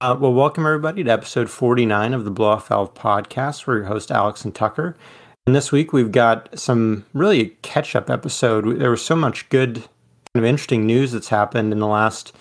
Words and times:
Uh, 0.00 0.16
well, 0.16 0.32
welcome 0.32 0.64
everybody 0.64 1.02
to 1.02 1.10
episode 1.10 1.50
49 1.50 2.14
of 2.14 2.24
the 2.24 2.30
Blow 2.30 2.50
Off 2.50 2.68
Valve 2.68 2.94
podcast. 2.94 3.66
We're 3.66 3.78
your 3.78 3.86
host, 3.86 4.12
Alex 4.12 4.44
and 4.44 4.54
Tucker. 4.54 4.96
And 5.44 5.56
this 5.56 5.72
week 5.72 5.92
we've 5.92 6.12
got 6.12 6.56
some 6.56 7.04
really 7.14 7.56
catch 7.62 7.96
up 7.96 8.08
episode. 8.08 8.78
There 8.78 8.92
was 8.92 9.04
so 9.04 9.16
much 9.16 9.48
good, 9.48 9.74
kind 9.74 9.88
of 10.36 10.44
interesting 10.44 10.86
news 10.86 11.10
that's 11.10 11.30
happened 11.30 11.72
in 11.72 11.80
the 11.80 11.88
last 11.88 12.32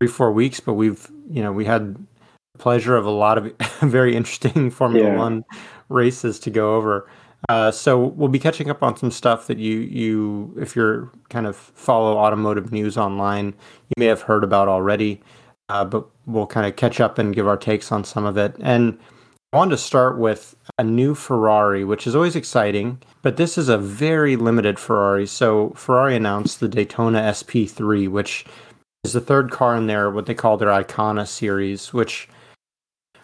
three, 0.00 0.08
four 0.08 0.32
weeks, 0.32 0.58
but 0.58 0.74
we've, 0.74 1.08
you 1.30 1.40
know, 1.40 1.52
we 1.52 1.64
had 1.64 1.94
the 1.94 2.58
pleasure 2.58 2.96
of 2.96 3.06
a 3.06 3.10
lot 3.10 3.38
of 3.38 3.52
very 3.80 4.16
interesting 4.16 4.68
Formula 4.72 5.10
yeah. 5.10 5.16
One 5.16 5.44
races 5.88 6.40
to 6.40 6.50
go 6.50 6.74
over. 6.74 7.08
Uh, 7.48 7.70
so 7.70 8.06
we'll 8.06 8.28
be 8.28 8.40
catching 8.40 8.70
up 8.70 8.82
on 8.82 8.96
some 8.96 9.12
stuff 9.12 9.46
that 9.46 9.58
you 9.58 9.78
you 9.78 10.52
if 10.58 10.74
you're 10.74 11.12
kind 11.28 11.46
of 11.46 11.54
follow 11.54 12.16
automotive 12.16 12.72
news 12.72 12.98
online, 12.98 13.54
you 13.88 13.94
may 13.98 14.06
have 14.06 14.22
heard 14.22 14.42
about 14.42 14.66
already. 14.66 15.22
Uh, 15.68 15.84
but 15.84 16.06
we'll 16.26 16.46
kind 16.46 16.66
of 16.66 16.76
catch 16.76 17.00
up 17.00 17.18
and 17.18 17.34
give 17.34 17.48
our 17.48 17.56
takes 17.56 17.90
on 17.90 18.04
some 18.04 18.24
of 18.24 18.36
it. 18.36 18.54
And 18.60 18.98
I 19.52 19.56
wanted 19.56 19.70
to 19.70 19.78
start 19.78 20.18
with 20.18 20.56
a 20.78 20.84
new 20.84 21.14
Ferrari, 21.14 21.84
which 21.84 22.06
is 22.06 22.16
always 22.16 22.34
exciting, 22.34 23.00
but 23.22 23.36
this 23.36 23.56
is 23.56 23.68
a 23.68 23.78
very 23.78 24.36
limited 24.36 24.78
Ferrari. 24.78 25.26
So 25.26 25.70
Ferrari 25.70 26.16
announced 26.16 26.60
the 26.60 26.68
Daytona 26.68 27.20
SP3, 27.20 28.08
which 28.08 28.44
is 29.04 29.12
the 29.12 29.20
third 29.20 29.50
car 29.50 29.76
in 29.76 29.86
their 29.86 30.10
what 30.10 30.26
they 30.26 30.34
call 30.34 30.56
their 30.56 30.70
Icona 30.70 31.26
series, 31.26 31.92
which 31.92 32.28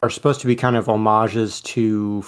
are 0.02 0.10
supposed 0.10 0.40
to 0.40 0.46
be 0.46 0.54
kind 0.54 0.76
of 0.76 0.86
homages 0.86 1.60
to 1.62 2.24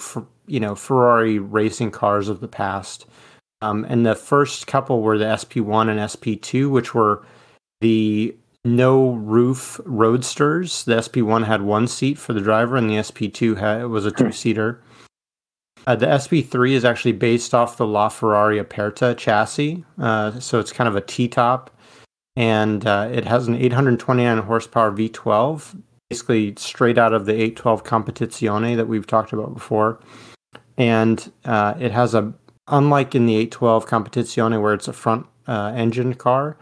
you 0.47 0.59
know 0.59 0.75
Ferrari 0.75 1.39
racing 1.39 1.91
cars 1.91 2.27
of 2.27 2.41
the 2.41 2.47
past. 2.47 3.05
Um, 3.61 3.85
and 3.87 4.05
the 4.05 4.15
first 4.15 4.67
couple 4.67 5.01
were 5.01 5.17
the 5.17 5.23
SP1 5.23 5.89
and 5.89 5.99
SP2, 5.99 6.69
which 6.69 6.93
were 6.93 7.25
the 7.79 8.35
no 8.65 9.11
roof 9.11 9.79
roadsters. 9.85 10.85
The 10.85 10.95
SP1 10.95 11.45
had 11.45 11.61
one 11.61 11.87
seat 11.87 12.17
for 12.17 12.33
the 12.33 12.41
driver, 12.41 12.77
and 12.77 12.89
the 12.89 12.95
SP2 12.95 13.57
had, 13.57 13.87
was 13.87 14.05
a 14.05 14.11
two 14.11 14.31
seater. 14.31 14.81
Uh, 15.85 15.95
the 15.95 16.05
SP3 16.05 16.71
is 16.71 16.85
actually 16.85 17.11
based 17.11 17.53
off 17.53 17.77
the 17.77 17.85
LaFerrari 17.85 18.59
Aperta 18.59 19.15
chassis, 19.15 19.83
uh, 19.99 20.39
so 20.39 20.59
it's 20.59 20.71
kind 20.71 20.87
of 20.87 20.95
a 20.95 21.01
T 21.01 21.27
top, 21.27 21.77
and 22.37 22.87
uh, 22.87 23.09
it 23.11 23.25
has 23.25 23.47
an 23.47 23.55
829 23.55 24.37
horsepower 24.39 24.91
V12, 24.93 25.81
basically 26.09 26.53
straight 26.57 26.97
out 26.97 27.13
of 27.13 27.25
the 27.25 27.33
812 27.33 27.83
Competizione 27.83 28.77
that 28.77 28.87
we've 28.87 29.05
talked 29.05 29.33
about 29.33 29.53
before, 29.53 29.99
and 30.77 31.31
uh, 31.43 31.73
it 31.77 31.91
has 31.91 32.13
a 32.13 32.33
unlike 32.69 33.13
in 33.13 33.25
the 33.25 33.35
812 33.35 33.85
Competizione 33.85 34.61
where 34.61 34.73
it's 34.73 34.87
a 34.87 34.93
front 34.93 35.25
uh, 35.47 35.73
engine 35.75 36.13
car, 36.13 36.55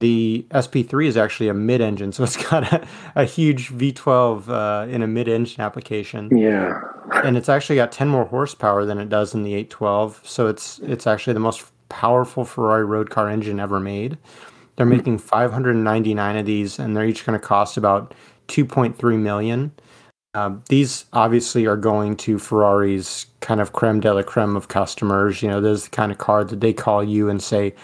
the 0.00 0.46
SP3 0.50 1.06
is 1.06 1.16
actually 1.16 1.48
a 1.48 1.54
mid-engine, 1.54 2.12
so 2.12 2.24
it's 2.24 2.36
got 2.50 2.72
a, 2.72 2.86
a 3.14 3.24
huge 3.24 3.70
V12 3.70 4.48
uh, 4.48 4.88
in 4.88 5.02
a 5.02 5.06
mid-engine 5.06 5.60
application. 5.60 6.36
Yeah, 6.36 6.80
and 7.24 7.36
it's 7.36 7.48
actually 7.48 7.76
got 7.76 7.92
10 7.92 8.08
more 8.08 8.24
horsepower 8.24 8.84
than 8.84 8.98
it 8.98 9.08
does 9.08 9.34
in 9.34 9.42
the 9.42 9.54
812. 9.54 10.20
So 10.24 10.46
it's 10.46 10.78
it's 10.80 11.06
actually 11.06 11.34
the 11.34 11.40
most 11.40 11.64
powerful 11.88 12.44
Ferrari 12.44 12.84
road 12.84 13.10
car 13.10 13.28
engine 13.28 13.60
ever 13.60 13.80
made. 13.80 14.18
They're 14.76 14.86
hmm. 14.86 14.96
making 14.96 15.18
599 15.18 16.36
of 16.36 16.46
these, 16.46 16.78
and 16.78 16.96
they're 16.96 17.06
each 17.06 17.24
going 17.24 17.38
to 17.38 17.44
cost 17.44 17.76
about 17.76 18.14
2.3 18.48 19.18
million. 19.18 19.72
Uh, 20.34 20.54
these 20.68 21.06
obviously 21.14 21.66
are 21.66 21.78
going 21.78 22.14
to 22.14 22.38
Ferrari's 22.38 23.24
kind 23.40 23.58
of 23.58 23.72
creme 23.72 24.00
de 24.00 24.12
la 24.12 24.22
creme 24.22 24.54
of 24.54 24.68
customers. 24.68 25.42
You 25.42 25.48
know, 25.48 25.62
there's 25.62 25.84
the 25.84 25.90
kind 25.90 26.12
of 26.12 26.18
car 26.18 26.44
that 26.44 26.60
they 26.60 26.74
call 26.74 27.02
you 27.02 27.30
and 27.30 27.42
say, 27.42 27.74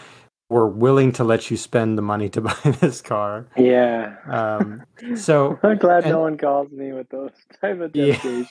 were 0.53 0.69
willing 0.69 1.11
to 1.13 1.25
let 1.25 1.51
you 1.51 1.57
spend 1.57 1.97
the 1.97 2.03
money 2.03 2.29
to 2.29 2.41
buy 2.49 2.55
this 2.81 3.01
car. 3.01 3.49
Yeah. 3.57 4.17
Um, 4.27 4.85
so 5.17 5.59
I'm 5.63 5.79
glad 5.79 6.05
and, 6.05 6.13
no 6.13 6.21
one 6.21 6.37
calls 6.37 6.71
me 6.71 6.93
with 6.93 7.09
those 7.09 7.33
type 7.61 7.81
of. 7.81 7.97
Yeah, 7.97 8.45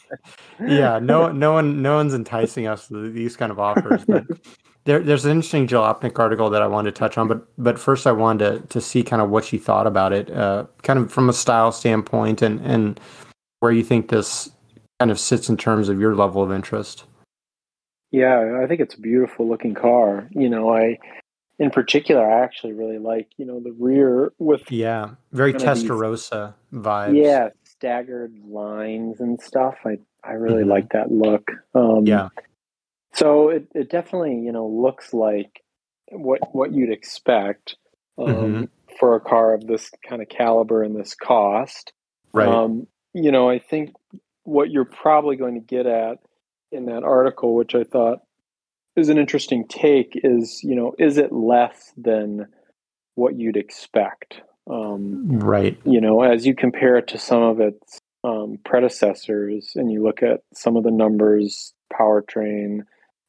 yeah, 0.59 0.99
no, 0.99 1.31
no 1.31 1.53
one, 1.53 1.81
no 1.81 1.95
one's 1.95 2.13
enticing 2.13 2.67
us 2.67 2.89
with 2.89 3.13
these 3.13 3.37
kind 3.37 3.51
of 3.51 3.59
offers. 3.59 4.03
But 4.05 4.25
there, 4.85 4.99
there's 4.99 5.25
an 5.25 5.31
interesting 5.31 5.67
Jalopnik 5.67 6.17
article 6.17 6.49
that 6.49 6.61
I 6.61 6.67
wanted 6.67 6.95
to 6.95 6.99
touch 6.99 7.17
on. 7.17 7.27
But 7.27 7.47
but 7.57 7.79
first, 7.79 8.07
I 8.07 8.11
wanted 8.11 8.61
to 8.61 8.67
to 8.67 8.81
see 8.81 9.03
kind 9.03 9.21
of 9.21 9.29
what 9.29 9.53
you 9.53 9.59
thought 9.59 9.87
about 9.87 10.11
it, 10.11 10.31
uh, 10.31 10.65
kind 10.81 10.99
of 10.99 11.11
from 11.11 11.29
a 11.29 11.33
style 11.33 11.71
standpoint, 11.71 12.41
and 12.41 12.59
and 12.61 12.99
where 13.59 13.71
you 13.71 13.83
think 13.83 14.09
this 14.09 14.49
kind 14.99 15.11
of 15.11 15.19
sits 15.19 15.49
in 15.49 15.57
terms 15.57 15.87
of 15.87 15.99
your 15.99 16.15
level 16.15 16.41
of 16.41 16.51
interest. 16.51 17.05
Yeah, 18.11 18.59
I 18.61 18.67
think 18.67 18.81
it's 18.81 18.95
a 18.95 18.99
beautiful 18.99 19.47
looking 19.47 19.73
car. 19.73 20.27
You 20.31 20.49
know, 20.49 20.75
I 20.75 20.97
in 21.61 21.69
particular, 21.69 22.27
I 22.27 22.43
actually 22.43 22.73
really 22.73 22.97
like, 22.97 23.27
you 23.37 23.45
know, 23.45 23.59
the 23.59 23.71
rear 23.79 24.33
with 24.39 24.71
yeah, 24.71 25.11
very 25.31 25.53
Testarossa 25.53 26.55
vibes. 26.73 27.15
Yeah, 27.15 27.49
staggered 27.63 28.33
lines 28.43 29.19
and 29.19 29.39
stuff. 29.39 29.75
I 29.85 29.99
I 30.23 30.31
really 30.33 30.61
mm-hmm. 30.61 30.71
like 30.71 30.89
that 30.93 31.11
look. 31.11 31.51
Um, 31.75 32.07
yeah. 32.07 32.29
So 33.13 33.49
it 33.49 33.67
it 33.75 33.91
definitely 33.91 34.39
you 34.39 34.51
know 34.51 34.65
looks 34.65 35.13
like 35.13 35.61
what 36.11 36.39
what 36.51 36.73
you'd 36.73 36.91
expect 36.91 37.75
um, 38.17 38.27
mm-hmm. 38.27 38.63
for 38.99 39.15
a 39.15 39.19
car 39.19 39.53
of 39.53 39.67
this 39.67 39.91
kind 40.09 40.23
of 40.23 40.29
caliber 40.29 40.81
and 40.81 40.99
this 40.99 41.13
cost. 41.13 41.93
Right. 42.33 42.47
Um, 42.47 42.87
you 43.13 43.31
know, 43.31 43.47
I 43.51 43.59
think 43.59 43.91
what 44.45 44.71
you're 44.71 44.85
probably 44.85 45.35
going 45.35 45.53
to 45.53 45.61
get 45.61 45.85
at 45.85 46.17
in 46.71 46.85
that 46.85 47.03
article, 47.03 47.53
which 47.53 47.75
I 47.75 47.83
thought 47.83 48.21
is 48.95 49.09
an 49.09 49.17
interesting 49.17 49.65
take 49.67 50.19
is 50.23 50.63
you 50.63 50.75
know 50.75 50.93
is 50.99 51.17
it 51.17 51.31
less 51.31 51.93
than 51.97 52.47
what 53.15 53.37
you'd 53.37 53.57
expect 53.57 54.41
um, 54.69 55.39
right 55.39 55.79
you 55.85 56.01
know 56.01 56.21
as 56.21 56.45
you 56.45 56.55
compare 56.55 56.97
it 56.97 57.07
to 57.07 57.17
some 57.17 57.41
of 57.41 57.59
its 57.59 57.99
um, 58.23 58.57
predecessors 58.63 59.71
and 59.75 59.91
you 59.91 60.03
look 60.03 60.21
at 60.21 60.41
some 60.53 60.77
of 60.77 60.83
the 60.83 60.91
numbers 60.91 61.73
powertrain 61.91 62.79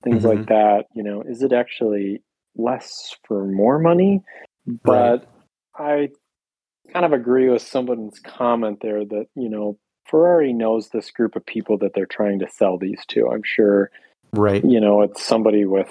things 0.05 0.23
mm-hmm. 0.23 0.39
like 0.39 0.47
that 0.49 0.85
you 0.95 1.03
know 1.03 1.23
is 1.23 1.43
it 1.43 1.53
actually 1.53 2.23
less 2.57 3.17
for 3.27 3.47
more 3.47 3.79
money 3.79 4.21
but 4.85 5.27
right. 5.79 6.09
i 6.09 6.93
kind 6.93 7.07
of 7.07 7.13
agree 7.13 7.49
with 7.49 7.63
someone's 7.63 8.19
comment 8.19 8.79
there 8.83 9.05
that 9.05 9.27
you 9.35 9.49
know 9.49 9.79
ferrari 10.05 10.53
knows 10.53 10.89
this 10.89 11.11
group 11.11 11.35
of 11.37 11.47
people 11.47 11.79
that 11.79 11.93
they're 11.95 12.05
trying 12.05 12.39
to 12.41 12.49
sell 12.51 12.77
these 12.77 13.01
to 13.07 13.29
i'm 13.29 13.43
sure 13.43 13.91
Right. 14.33 14.65
You 14.65 14.81
know, 14.81 15.03
it's 15.03 15.23
somebody 15.25 15.65
with, 15.65 15.91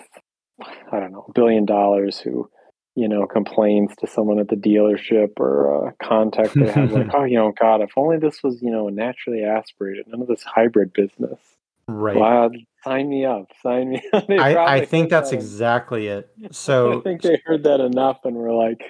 I 0.92 1.00
don't 1.00 1.12
know, 1.12 1.26
a 1.28 1.32
billion 1.34 1.66
dollars 1.66 2.20
who, 2.20 2.50
you 2.96 3.08
know, 3.08 3.26
complains 3.26 3.96
to 4.00 4.08
someone 4.08 4.40
at 4.40 4.50
the 4.50 4.56
dealership 4.56 5.40
or 5.40 5.88
a 5.90 6.06
contact 6.06 6.56
they 6.56 6.70
have, 6.72 6.92
like, 6.92 7.08
oh, 7.14 7.24
you 7.24 7.38
know, 7.38 7.54
God, 7.60 7.82
if 7.82 7.92
only 7.96 8.18
this 8.18 8.44
was, 8.44 8.62
you 8.62 8.72
know, 8.72 8.90
naturally 8.90 9.44
aspirated, 9.44 10.06
none 10.08 10.22
of 10.22 10.28
this 10.28 10.44
hybrid 10.44 10.92
business. 10.94 11.40
Right. 11.88 12.52
Sign 12.84 13.10
me 13.10 13.26
up. 13.26 13.48
Sign 13.62 13.90
me 13.90 14.02
up. 14.14 14.26
I, 14.30 14.78
I 14.78 14.86
think 14.86 15.10
that's 15.10 15.30
that. 15.32 15.36
exactly 15.36 16.08
it. 16.08 16.30
So 16.52 17.00
I 17.00 17.02
think 17.02 17.22
they 17.22 17.42
heard 17.46 17.64
that 17.64 17.80
enough 17.80 18.20
and 18.24 18.36
were 18.36 18.54
like, 18.54 18.82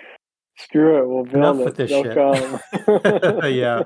screw 0.57 1.01
it, 1.01 1.07
we'll 1.07 1.23
build 1.23 1.35
enough 1.35 1.59
it. 1.59 1.65
with 1.65 1.75
this 1.77 1.89
They'll 1.89 2.03
shit. 2.03 3.53
yeah. 3.53 3.83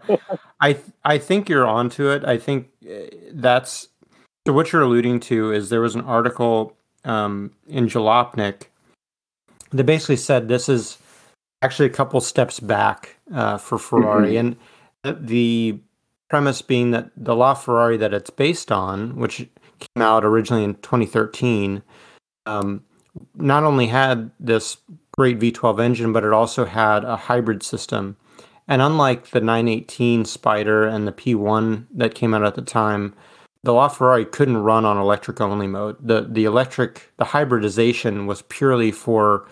I 0.61 0.77
I 1.03 1.17
think 1.17 1.49
you're 1.49 1.65
onto 1.65 2.09
it. 2.09 2.23
I 2.25 2.37
think 2.37 2.69
eh, 2.87 3.09
that's 3.33 3.89
so 4.45 4.53
what 4.53 4.71
you're 4.71 4.81
alluding 4.81 5.19
to 5.21 5.51
is 5.51 5.69
there 5.69 5.81
was 5.81 5.95
an 5.95 6.01
article 6.01 6.75
um, 7.03 7.51
in 7.67 7.87
Jalopnik 7.87 8.63
that 9.71 9.83
basically 9.85 10.17
said 10.17 10.47
this 10.47 10.69
is 10.69 10.97
actually 11.61 11.87
a 11.87 11.91
couple 11.91 12.21
steps 12.21 12.59
back 12.59 13.17
uh, 13.33 13.57
for 13.57 13.77
Ferrari, 13.77 14.33
mm-hmm. 14.33 14.53
and 15.03 15.27
the 15.27 15.79
premise 16.29 16.61
being 16.61 16.91
that 16.91 17.11
the 17.15 17.33
LaFerrari 17.33 17.97
that 17.99 18.13
it's 18.13 18.29
based 18.29 18.71
on, 18.71 19.15
which 19.15 19.37
came 19.79 20.01
out 20.01 20.25
originally 20.25 20.63
in 20.63 20.75
2013, 20.75 21.81
um, 22.45 22.83
not 23.35 23.63
only 23.63 23.87
had 23.87 24.31
this 24.39 24.77
great 25.17 25.39
V12 25.39 25.81
engine, 25.81 26.13
but 26.13 26.23
it 26.23 26.33
also 26.33 26.65
had 26.65 27.03
a 27.03 27.15
hybrid 27.15 27.63
system. 27.63 28.17
And 28.67 28.81
unlike 28.81 29.29
the 29.29 29.41
918 29.41 30.25
Spider 30.25 30.85
and 30.85 31.07
the 31.07 31.11
P1 31.11 31.85
that 31.93 32.15
came 32.15 32.33
out 32.33 32.43
at 32.43 32.55
the 32.55 32.61
time, 32.61 33.13
the 33.65 33.71
LaFerrari 33.71 34.31
couldn't 34.31 34.57
run 34.57 34.85
on 34.85 34.97
electric 34.97 35.41
only 35.41 35.65
mode. 35.65 35.97
The 35.99 36.21
the 36.29 36.45
electric 36.45 37.11
the 37.17 37.25
hybridization 37.25 38.27
was 38.27 38.43
purely 38.43 38.91
for 38.91 39.47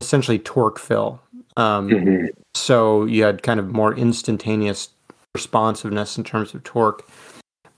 essentially 0.00 0.40
torque 0.40 0.80
fill. 0.80 1.22
Um, 1.56 1.88
mm-hmm. 1.88 2.26
So 2.54 3.04
you 3.04 3.22
had 3.22 3.44
kind 3.44 3.60
of 3.60 3.72
more 3.72 3.94
instantaneous 3.94 4.88
responsiveness 5.34 6.18
in 6.18 6.24
terms 6.24 6.54
of 6.54 6.64
torque. 6.64 7.08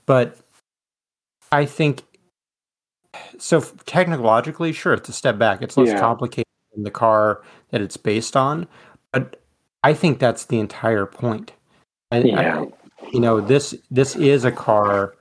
But 0.07 0.37
I 1.51 1.65
think 1.65 2.01
so 3.37 3.61
technologically, 3.85 4.73
sure, 4.73 4.93
it's 4.93 5.07
a 5.07 5.13
step 5.13 5.37
back. 5.37 5.61
It's 5.61 5.77
less 5.77 5.89
yeah. 5.89 5.99
complicated 5.99 6.47
than 6.73 6.83
the 6.83 6.91
car 6.91 7.43
that 7.69 7.79
it's 7.79 7.95
based 7.95 8.35
on, 8.35 8.67
but 9.13 9.39
I 9.83 9.93
think 9.93 10.17
that's 10.17 10.45
the 10.45 10.59
entire 10.59 11.05
point. 11.05 11.51
I, 12.11 12.21
yeah. 12.21 12.61
I, 12.61 12.65
you 13.13 13.19
know 13.19 13.39
this 13.39 13.75
this 13.91 14.15
is 14.15 14.45
a 14.45 14.51
car 14.51 15.13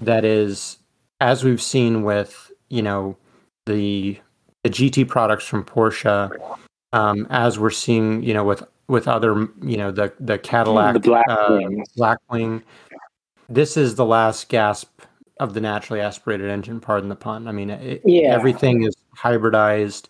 that 0.00 0.24
is, 0.24 0.78
as 1.20 1.44
we've 1.44 1.62
seen 1.62 2.02
with 2.02 2.50
you 2.68 2.82
know 2.82 3.16
the 3.66 4.18
the 4.64 4.70
GT 4.70 5.06
products 5.08 5.44
from 5.44 5.64
Porsche, 5.64 6.30
um, 6.92 7.26
as 7.30 7.58
we're 7.58 7.70
seeing 7.70 8.22
you 8.22 8.34
know 8.34 8.44
with 8.44 8.62
with 8.88 9.06
other, 9.06 9.48
you 9.62 9.76
know, 9.76 9.90
the 9.90 10.12
the 10.18 10.38
Cadillac 10.38 10.94
The 10.94 11.00
black 11.00 11.26
uh. 11.28 11.60
Blackwing. 11.96 12.62
This 13.48 13.76
is 13.76 13.94
the 13.94 14.04
last 14.04 14.48
gasp 14.48 15.02
of 15.40 15.54
the 15.54 15.60
naturally 15.60 16.00
aspirated 16.00 16.50
engine. 16.50 16.80
Pardon 16.80 17.08
the 17.08 17.16
pun. 17.16 17.46
I 17.46 17.52
mean, 17.52 17.70
it, 17.70 18.02
Yeah. 18.04 18.34
everything 18.34 18.82
is 18.82 18.94
hybridized. 19.16 20.06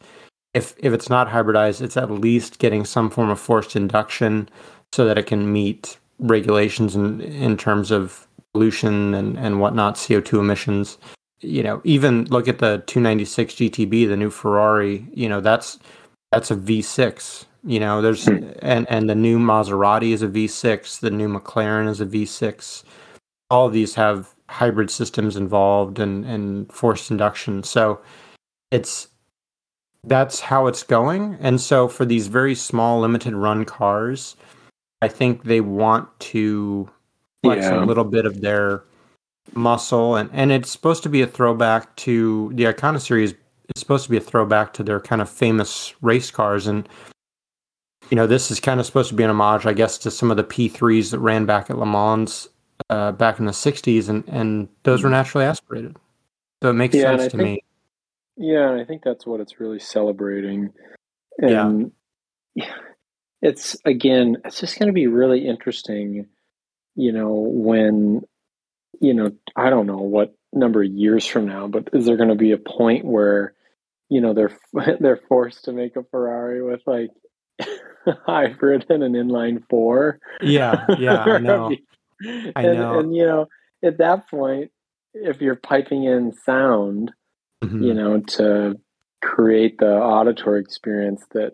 If 0.55 0.75
if 0.79 0.93
it's 0.93 1.11
not 1.11 1.29
hybridized, 1.29 1.83
it's 1.83 1.97
at 1.97 2.11
least 2.11 2.59
getting 2.59 2.85
some 2.85 3.11
form 3.11 3.31
of 3.31 3.39
forced 3.41 3.77
induction 3.77 4.49
so 4.93 5.05
that 5.05 5.19
it 5.19 5.27
can 5.27 5.53
meet 5.53 5.99
regulations 6.21 6.95
in 6.97 7.21
in 7.21 7.57
terms 7.57 7.91
of 7.91 8.28
pollution 8.59 9.15
and 9.15 9.39
and 9.39 9.61
whatnot, 9.61 9.95
CO 9.97 10.21
two 10.21 10.41
emissions. 10.41 10.99
You 11.41 11.63
know, 11.63 11.81
even 11.85 12.25
look 12.25 12.49
at 12.49 12.59
the 12.59 12.83
296 12.87 13.55
GTB, 13.55 14.09
the 14.09 14.17
new 14.17 14.31
Ferrari. 14.31 15.07
You 15.15 15.29
know, 15.29 15.41
that's 15.41 15.79
that's 16.33 16.51
a 16.51 16.57
V6. 16.57 17.45
You 17.65 17.79
know, 17.79 18.03
there's 18.03 18.27
Hmm. 18.27 18.51
and 18.61 18.87
and 18.91 19.09
the 19.09 19.15
new 19.15 19.39
Maserati 19.39 20.13
is 20.13 20.23
a 20.23 20.29
V6. 20.29 20.99
The 21.01 21.11
new 21.11 21.29
McLaren 21.29 21.89
is 21.89 22.01
a 22.01 22.07
V6. 22.07 22.83
All 23.51 23.67
of 23.67 23.73
these 23.73 23.95
have 23.95 24.35
hybrid 24.49 24.91
systems 24.91 25.37
involved 25.37 26.01
and 26.01 26.25
and 26.25 26.73
forced 26.73 27.11
induction. 27.13 27.63
So 27.63 28.01
it's 28.73 29.09
that's 30.05 30.41
how 30.41 30.67
it's 30.67 30.83
going. 30.83 31.37
And 31.41 31.61
so 31.61 31.87
for 31.87 32.05
these 32.05 32.27
very 32.27 32.55
small 32.57 33.01
limited 33.01 33.35
run 33.35 33.65
cars, 33.65 34.37
I 35.03 35.09
think 35.09 35.45
they 35.45 35.61
want 35.61 36.09
to 36.33 36.89
flex 37.45 37.65
Yeah. 37.65 37.85
a 37.85 37.87
little 37.87 38.05
bit 38.05 38.27
of 38.27 38.41
their 38.41 38.83
muscle 39.55 40.15
and 40.17 40.29
and 40.33 40.53
it's 40.53 40.71
supposed 40.71 41.03
to 41.03 41.09
be 41.09 41.23
a 41.23 41.27
throwback 41.27 41.95
to 41.97 42.51
the 42.55 42.65
Icona 42.65 43.01
series 43.01 43.33
it's 43.71 43.81
supposed 43.81 44.05
to 44.05 44.11
be 44.11 44.17
a 44.17 44.21
throwback 44.21 44.73
to 44.75 44.83
their 44.83 45.01
kind 45.01 45.23
of 45.23 45.29
famous 45.29 45.95
race 46.03 46.31
cars 46.31 46.67
and 46.67 46.87
you 48.11 48.17
know 48.17 48.27
this 48.27 48.51
is 48.51 48.61
kind 48.61 48.79
of 48.79 48.85
supposed 48.85 49.09
to 49.09 49.15
be 49.15 49.23
an 49.25 49.31
homage 49.31 49.65
i 49.65 49.73
guess 49.73 49.97
to 49.99 50.11
some 50.11 50.31
of 50.31 50.37
the 50.37 50.45
p3s 50.45 51.11
that 51.13 51.19
ran 51.21 51.47
back 51.47 51.71
at 51.71 51.79
le 51.79 51.87
mans 51.87 52.49
uh, 52.91 53.11
back 53.13 53.39
in 53.39 53.47
the 53.47 53.53
60s 53.53 54.09
and 54.11 54.23
and 54.29 54.69
those 54.83 55.03
were 55.03 55.09
naturally 55.11 55.47
aspirated 55.47 55.97
so 56.63 56.69
it 56.71 56.75
makes 56.75 56.95
Yeah, 56.95 57.17
sense 57.17 57.33
to 57.33 57.39
think- 57.39 57.43
me 57.43 57.63
Yeah, 58.37 58.71
and 58.71 58.81
I 58.81 58.85
think 58.85 59.03
that's 59.03 59.27
what 59.27 59.41
it's 59.41 59.59
really 59.61 59.79
celebrating. 59.81 60.73
Yeah. 61.43 61.67
And 61.67 61.93
it's 63.43 63.77
again, 63.85 64.37
it's 64.45 64.61
just 64.61 64.79
going 64.79 64.89
to 64.89 64.93
be 64.93 65.07
really 65.07 65.47
interesting, 65.47 66.27
you 66.99 67.13
know, 67.13 67.33
when 67.33 68.23
you 69.01 69.15
know, 69.15 69.31
I 69.55 69.71
don't 69.71 69.87
know 69.87 69.99
what 69.99 70.35
number 70.53 70.83
of 70.83 70.91
years 70.91 71.25
from 71.27 71.47
now, 71.47 71.69
but 71.69 71.89
is 71.93 72.07
there 72.07 72.17
going 72.17 72.31
to 72.31 72.35
be 72.35 72.51
a 72.53 72.59
point 72.59 73.05
where 73.05 73.55
you 74.09 74.21
know 74.21 74.35
they're 74.35 74.59
they're 75.01 75.21
forced 75.29 75.65
to 75.65 75.73
make 75.73 75.97
a 75.97 76.03
Ferrari 76.11 76.63
with 76.63 76.83
like 76.87 77.11
hybrid 78.27 78.87
and 78.91 79.03
an 79.05 79.13
inline 79.13 79.63
four? 79.71 80.19
yeah 80.43 80.87
yeah 80.99 81.23
i 81.23 81.39
know 81.49 81.71
and, 82.21 82.53
I 82.57 82.63
know. 82.63 82.99
and 82.99 83.15
you 83.15 83.25
know, 83.25 83.47
at 83.85 83.99
that 83.99 84.29
point, 84.29 84.73
if 85.15 85.41
you're 85.41 85.55
piping 85.55 86.03
in 86.05 86.33
sound, 86.33 87.13
Mhm. 87.63 87.85
you 87.85 87.95
know, 87.95 88.21
to 88.21 88.79
create 89.23 89.79
the 89.79 89.95
auditory 89.97 90.61
experience 90.61 91.25
that 91.33 91.53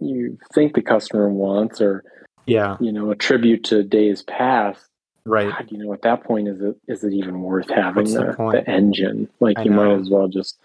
you 0.00 0.38
think 0.54 0.74
the 0.74 0.82
customer 0.82 1.28
wants, 1.28 1.80
or 1.82 2.02
yeah 2.46 2.76
you 2.80 2.92
know, 2.92 3.10
a 3.10 3.16
tribute 3.16 3.64
to 3.64 3.82
days 3.82 4.22
past. 4.22 4.86
right 5.24 5.50
God, 5.50 5.68
you 5.70 5.78
know, 5.78 5.92
at 5.92 6.02
that 6.02 6.24
point, 6.24 6.48
is 6.48 6.60
it 6.60 6.76
is 6.88 7.04
it 7.04 7.12
even 7.12 7.42
worth 7.42 7.68
having 7.70 8.04
the 8.04 8.34
the, 8.38 8.50
the, 8.52 8.70
engine? 8.70 9.28
Like, 9.40 9.58
I 9.58 9.62
you 9.64 9.70
might 9.70 10.00
as 10.00 10.10
well 10.10 10.28
just 10.28 10.58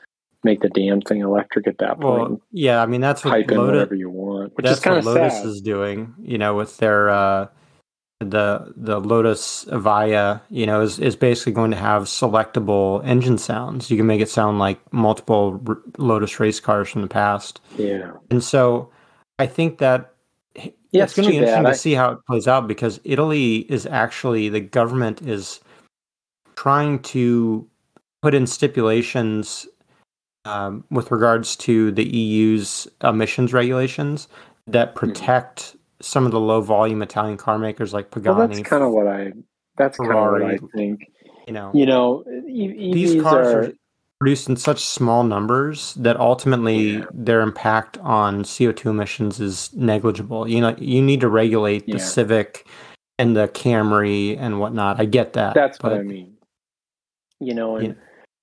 make 0.44 0.62
the 0.62 0.70
damn 0.70 1.02
thing 1.02 1.22
electric 1.22 1.68
at 1.68 1.78
that 1.78 2.00
point. 2.00 2.30
well 2.32 2.42
yeah 2.52 2.82
i 2.82 2.88
mean 2.88 3.00
that's 3.00 3.24
what 3.24 3.48
Lotus, 3.48 3.58
whatever 3.58 3.96
you 3.96 4.10
want, 4.10 4.56
which 4.58 4.66
that's 4.66 4.80
is 4.80 4.84
kind 4.84 4.96
what 4.96 5.00
of 5.00 5.06
Lotus 5.06 5.38
sad. 5.38 5.46
is 5.46 5.62
doing, 5.62 6.16
you 6.20 6.38
know, 6.38 6.56
with 6.56 6.78
their 6.78 7.10
uh, 7.10 7.48
the 8.20 8.74
the 8.76 9.00
Lotus 9.00 9.66
Evija, 9.66 10.42
you 10.50 10.66
know, 10.66 10.82
is 10.82 11.00
is 11.00 11.16
basically 11.16 11.54
going 11.54 11.72
to 11.72 11.78
have 11.78 12.04
selectable 12.04 13.06
engine 13.06 13.38
sounds. 13.38 13.90
You 13.90 13.98
can 13.98 14.08
make 14.08 14.22
it 14.22 14.30
sound 14.30 14.60
like 14.60 14.80
multiple 14.94 15.62
r- 15.68 15.80
Lotus 15.98 16.40
race 16.40 16.60
cars 16.60 16.90
from 16.90 17.02
the 17.02 17.08
past, 17.08 17.62
yeah, 17.78 18.12
and 18.30 18.44
so 18.44 18.90
I 19.40 19.48
think 19.48 19.80
that 19.80 20.14
Yeah, 20.92 21.04
it's 21.04 21.14
going 21.16 21.26
to 21.26 21.32
be 21.32 21.38
interesting 21.38 21.64
bad. 21.64 21.72
to 21.74 21.78
see 21.78 21.94
how 21.94 22.12
it 22.12 22.20
plays 22.28 22.48
out 22.48 22.68
because 22.68 23.00
Italy 23.04 23.58
is 23.72 23.86
actually 23.86 24.50
the 24.50 24.60
government 24.60 25.22
is 25.22 25.60
trying 26.56 27.00
to 27.00 27.68
put 28.22 28.34
in 28.34 28.46
stipulations 28.46 29.68
um, 30.46 30.84
with 30.92 31.12
regards 31.12 31.56
to 31.56 31.92
the 31.92 32.04
EU's 32.04 32.88
emissions 33.04 33.54
regulations 33.54 34.28
that 34.68 34.90
Hmm. 34.92 34.98
protect 34.98 35.76
some 36.02 36.26
of 36.26 36.32
the 36.32 36.40
low 36.40 36.62
volume 36.62 37.02
Italian 37.02 37.38
car 37.38 37.58
makers 37.60 37.94
like 37.94 38.10
Pagani. 38.12 38.38
well, 38.38 38.48
that's 38.48 38.62
kind 38.62 38.84
of 38.84 38.92
what 38.92 39.08
I. 39.08 39.34
That's 39.78 39.98
kind 39.98 40.12
of 40.12 40.32
what 40.32 40.44
I 40.44 40.58
think. 40.76 41.10
you 41.48 41.54
know 41.54 41.72
You 41.74 41.86
know, 41.86 42.24
e- 42.48 42.92
these 42.94 43.22
cars 43.22 43.48
are 43.48 43.64
are 43.64 43.72
produced 44.22 44.48
in 44.48 44.56
such 44.56 44.86
small 44.86 45.24
numbers 45.24 45.96
that 45.96 46.16
ultimately 46.20 46.98
Yeah. 46.98 47.06
their 47.12 47.42
impact 47.42 47.98
on 48.04 48.44
CO2 48.44 48.92
emissions 48.92 49.40
is 49.40 49.74
negligible. 49.76 50.48
You 50.48 50.62
know, 50.62 50.76
you 50.78 51.02
need 51.02 51.22
to 51.22 51.28
regulate 51.28 51.88
the 51.88 51.98
Civic 51.98 52.68
and 53.18 53.36
the 53.36 53.48
Camry 53.48 54.38
and 54.40 54.60
whatnot. 54.60 55.02
I 55.02 55.06
get 55.06 55.34
that. 55.34 55.56
That's 55.56 55.80
but 55.80 55.94
what 55.94 56.02
I 56.02 56.04
mean. 56.04 56.38
You 57.40 57.56
know, 57.56 57.78
and 57.78 57.88
Yeah. 57.88 57.94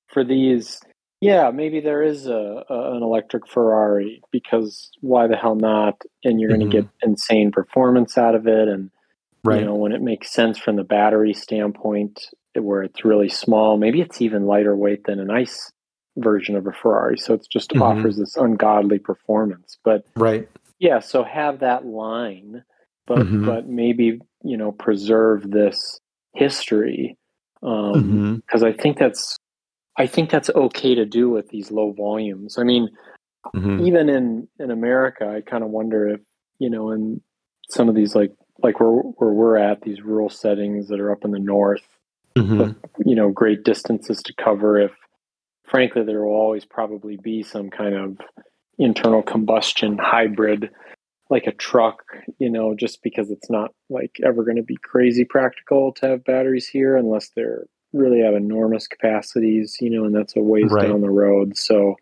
for 0.08 0.24
these, 0.24 0.80
yeah, 1.20 1.52
maybe 1.52 1.78
there 1.78 2.02
is 2.02 2.26
a, 2.26 2.64
a 2.68 2.96
an 2.96 3.04
electric 3.04 3.46
Ferrari 3.46 4.20
because 4.32 4.90
why 5.00 5.28
the 5.28 5.36
hell 5.36 5.54
not? 5.54 6.02
And 6.24 6.40
you're 6.40 6.48
going 6.48 6.68
to 6.68 6.76
get 6.76 6.86
mm-hmm. 6.86 7.10
insane 7.10 7.52
performance 7.52 8.18
out 8.18 8.34
of 8.34 8.48
it, 8.48 8.66
and 8.66 8.90
right. 9.44 9.60
you 9.60 9.64
know 9.64 9.76
when 9.76 9.92
it 9.92 10.02
makes 10.02 10.32
sense 10.32 10.58
from 10.58 10.74
the 10.74 10.82
battery 10.82 11.34
standpoint, 11.34 12.18
where 12.54 12.82
it's 12.82 13.04
really 13.04 13.28
small. 13.28 13.76
Maybe 13.76 14.00
it's 14.00 14.20
even 14.20 14.46
lighter 14.46 14.76
weight 14.76 15.04
than 15.04 15.20
an 15.20 15.30
ICE 15.30 15.70
version 16.16 16.56
of 16.56 16.66
a 16.66 16.72
Ferrari, 16.72 17.18
so 17.18 17.34
it 17.34 17.46
just 17.50 17.70
Mhm. 17.70 17.82
offers 17.82 18.16
this 18.16 18.36
ungodly 18.36 18.98
performance. 18.98 19.78
But 19.84 20.04
right. 20.16 20.48
yeah, 20.78 21.00
so 21.00 21.22
have 21.24 21.60
that 21.60 21.86
line, 21.86 22.64
but 23.06 23.18
Mhm. 23.18 23.46
but 23.46 23.68
maybe 23.68 24.20
you 24.42 24.56
know 24.56 24.72
preserve 24.72 25.50
this 25.50 26.00
history 26.34 27.16
Mhm. 27.62 27.68
um, 27.94 28.36
because 28.46 28.62
I 28.62 28.72
think 28.72 28.98
that's 28.98 29.36
I 29.96 30.06
think 30.06 30.30
that's 30.30 30.50
okay 30.50 30.94
to 30.94 31.04
do 31.04 31.28
with 31.28 31.48
these 31.48 31.72
low 31.72 31.90
volumes. 31.92 32.56
I 32.56 32.62
mean, 32.62 32.88
Mhm. 33.54 33.80
even 33.84 34.08
in 34.08 34.48
in 34.58 34.70
America, 34.70 35.28
I 35.28 35.40
kind 35.40 35.64
of 35.64 35.70
wonder 35.70 36.08
if 36.08 36.20
you 36.58 36.70
know 36.70 36.90
in 36.92 37.20
some 37.68 37.88
of 37.88 37.94
these 37.94 38.14
like 38.14 38.32
like 38.62 38.80
where 38.80 38.90
where 38.90 39.32
we're 39.32 39.56
at 39.56 39.82
these 39.82 40.02
rural 40.02 40.28
settings 40.30 40.88
that 40.88 41.00
are 41.00 41.10
up 41.12 41.24
in 41.24 41.30
the 41.32 41.38
north, 41.38 41.86
Mhm. 42.38 42.76
you 43.04 43.14
know, 43.14 43.30
great 43.30 43.64
distances 43.64 44.22
to 44.22 44.34
cover. 44.34 44.78
If 44.78 44.92
frankly, 45.64 46.02
there 46.02 46.22
will 46.24 46.32
always 46.32 46.64
probably 46.64 47.16
be 47.16 47.42
some 47.42 47.70
kind 47.70 47.94
of 47.94 48.18
internal 48.78 49.22
combustion 49.22 49.98
hybrid 49.98 50.70
like 51.30 51.46
a 51.46 51.52
truck, 51.52 52.02
you 52.38 52.48
know, 52.48 52.74
just 52.74 53.02
because 53.02 53.30
it's 53.30 53.50
not 53.50 53.72
like 53.90 54.18
ever 54.24 54.44
going 54.44 54.56
to 54.56 54.62
be 54.62 54.78
crazy 54.82 55.24
practical 55.24 55.92
to 55.92 56.06
have 56.06 56.24
batteries 56.24 56.66
here 56.66 56.96
unless 56.96 57.28
they're 57.36 57.66
really 57.92 58.20
have 58.20 58.34
enormous 58.34 58.86
capacities, 58.86 59.76
you 59.80 59.90
know, 59.90 60.04
and 60.04 60.14
that's 60.14 60.36
a 60.36 60.40
ways 60.40 60.70
Right. 60.70 60.88
down 60.88 61.02
the 61.02 61.10
road. 61.10 61.56
So, 61.56 61.96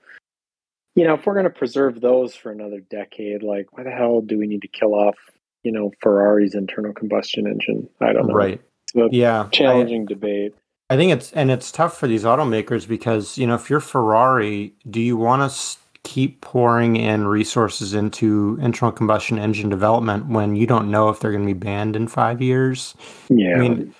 you 0.95 1.05
know, 1.05 1.15
if 1.15 1.27
we're 1.27 1.35
going 1.35 1.45
to 1.45 1.51
preserve 1.51 2.01
those 2.01 2.35
for 2.37 2.53
another 2.53 2.81
decade, 2.81 3.43
like 3.43 3.77
why 3.77 3.83
the 3.83 3.91
hell 3.91 4.21
do 4.21 4.39
we 4.39 4.47
need 4.47 4.63
to 4.63 4.69
kill 4.69 4.95
off, 4.95 5.17
you 5.65 5.73
know, 5.73 5.91
Ferrari's 6.01 6.55
internal 6.55 6.93
combustion 6.93 7.47
engine? 7.49 7.89
I 8.01 8.13
don't 8.13 8.29
know. 8.29 8.35
Right. 8.35 8.61
Yeah. 8.95 9.43
I- 9.43 9.49
challenging 9.49 10.07
debate. 10.07 10.55
I 10.89 10.97
think 10.97 11.13
it's 11.13 11.33
and 11.33 11.51
it's 11.51 11.73
tough 11.73 11.99
for 11.99 12.07
these 12.07 12.23
automakers 12.23 12.87
because 12.87 13.37
you 13.37 13.47
know 13.47 13.57
if 13.57 13.69
you're 13.69 13.81
Ferrari, 13.81 14.73
do 14.89 15.01
you 15.01 15.17
want 15.17 15.51
to 15.51 15.79
keep 16.05 16.41
pouring 16.41 16.95
in 16.95 17.27
resources 17.27 17.93
into 17.93 18.57
internal 18.63 18.93
combustion 18.93 19.37
engine 19.37 19.69
development 19.69 20.27
when 20.27 20.55
you 20.55 20.65
don't 20.65 20.89
know 20.89 21.09
if 21.09 21.19
they're 21.19 21.33
going 21.33 21.43
to 21.43 21.53
be 21.53 21.59
banned 21.59 21.97
in 21.97 22.07
five 22.07 22.41
years? 22.41 22.95
Yeah. 23.29 23.57
I 23.57 23.59
mean, 23.59 23.95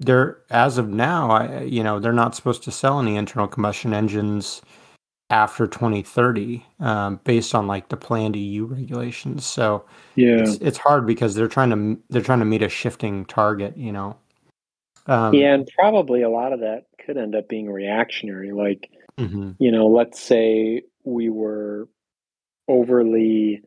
they're 0.00 0.38
as 0.48 0.78
of 0.78 0.88
now, 0.88 1.30
I, 1.30 1.62
you 1.64 1.82
know, 1.82 1.98
they're 1.98 2.12
not 2.14 2.34
supposed 2.34 2.62
to 2.62 2.70
sell 2.70 2.98
any 2.98 3.16
internal 3.16 3.46
combustion 3.46 3.92
engines 3.92 4.62
after 5.30 5.66
2030, 5.66 6.64
um, 6.80 7.20
based 7.24 7.54
on 7.54 7.66
like 7.66 7.88
the 7.88 7.96
planned 7.96 8.36
EU 8.36 8.64
regulations. 8.66 9.44
So 9.46 9.84
yeah. 10.16 10.40
it's 10.42 10.56
it's 10.58 10.78
hard 10.78 11.06
because 11.06 11.34
they're 11.34 11.48
trying 11.48 11.70
to 11.70 12.02
they're 12.10 12.22
trying 12.22 12.38
to 12.40 12.44
meet 12.44 12.62
a 12.62 12.68
shifting 12.68 13.24
target, 13.26 13.76
you 13.76 13.92
know. 13.92 14.16
Um, 15.06 15.34
yeah, 15.34 15.54
and 15.54 15.68
probably 15.78 16.22
a 16.22 16.30
lot 16.30 16.52
of 16.52 16.60
that 16.60 16.84
could 17.04 17.16
end 17.16 17.34
up 17.34 17.48
being 17.48 17.70
reactionary. 17.70 18.52
Like, 18.52 18.90
mhm, 19.18 19.56
you 19.58 19.70
know, 19.72 19.86
let's 19.88 20.20
say 20.20 20.82
we 21.04 21.30
were 21.30 21.88
overly 22.68 23.62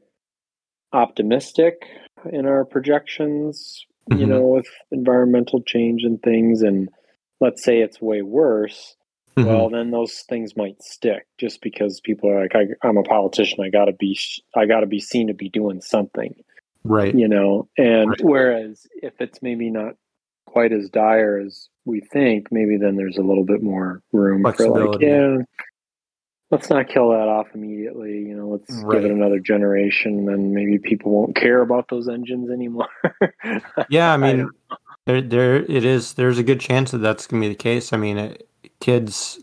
optimistic 0.94 1.84
in 2.32 2.46
our 2.46 2.66
projections, 2.66 3.86
you 4.08 4.26
Mhm. 4.26 4.30
know, 4.30 4.42
with 4.42 4.68
environmental 4.92 5.62
change 5.64 6.04
and 6.04 6.22
things, 6.22 6.62
and 6.62 6.90
let's 7.40 7.64
say 7.64 7.80
it's 7.82 8.02
way 8.02 8.22
worse. 8.22 8.96
Mhm. 9.38 9.46
Well, 9.46 9.70
then 9.70 9.92
those 9.92 10.24
things 10.30 10.56
might 10.56 10.82
stick 10.82 11.26
just 11.38 11.62
because 11.62 12.00
people 12.02 12.30
are 12.30 12.42
like, 12.42 12.56
I, 12.56 12.68
I'm 12.88 12.98
a 12.98 13.04
politician. 13.04 13.64
I 13.64 13.70
gotta 13.70 13.94
be, 13.94 14.16
sh- 14.16 14.42
I 14.56 14.66
gotta 14.66 14.88
be 14.88 15.00
seen 15.00 15.28
to 15.28 15.34
be 15.34 15.50
doing 15.50 15.82
something. 15.82 16.36
Right. 16.84 17.14
You 17.14 17.28
know, 17.28 17.70
and 17.78 18.10
Right. 18.10 18.22
whereas 18.24 18.88
if 19.02 19.14
it's 19.20 19.42
maybe 19.42 19.70
not 19.70 19.96
quite 20.48 20.72
as 20.72 20.90
dire 20.90 21.38
as 21.40 21.70
we 21.86 22.02
think, 22.02 22.48
maybe 22.52 22.78
then 22.78 22.96
there's 22.96 23.18
a 23.18 23.24
little 23.24 23.46
bit 23.46 23.62
more 23.62 24.02
room 24.12 24.42
for 24.58 24.68
like, 24.92 25.02
yeah, 25.02 25.38
let's 26.50 26.70
not 26.70 26.88
kill 26.88 27.10
that 27.12 27.28
off 27.28 27.48
immediately. 27.54 28.20
You 28.20 28.36
know, 28.36 28.50
let's 28.50 28.84
give 28.92 29.06
it 29.06 29.12
another 29.12 29.40
generation, 29.40 30.28
and 30.30 30.52
maybe 30.54 30.80
people 30.80 31.12
won't 31.12 31.36
care 31.36 31.62
about 31.62 31.88
those 31.90 32.10
engines 32.10 32.50
anymore. 32.50 32.90
Yeah, 33.90 34.14
I 34.14 34.18
mean, 34.18 34.38
don't 34.38 34.80
there, 35.06 35.22
there 35.22 35.56
it 35.56 35.86
is. 35.86 36.14
There's 36.14 36.38
a 36.38 36.44
good 36.44 36.60
chance 36.60 36.92
that 36.92 37.00
that's 37.00 37.28
going 37.28 37.42
to 37.42 37.48
be 37.48 37.54
the 37.54 37.58
case. 37.58 37.94
I 37.94 37.98
mean, 37.98 38.18
it, 38.18 38.48
kids, 38.82 39.40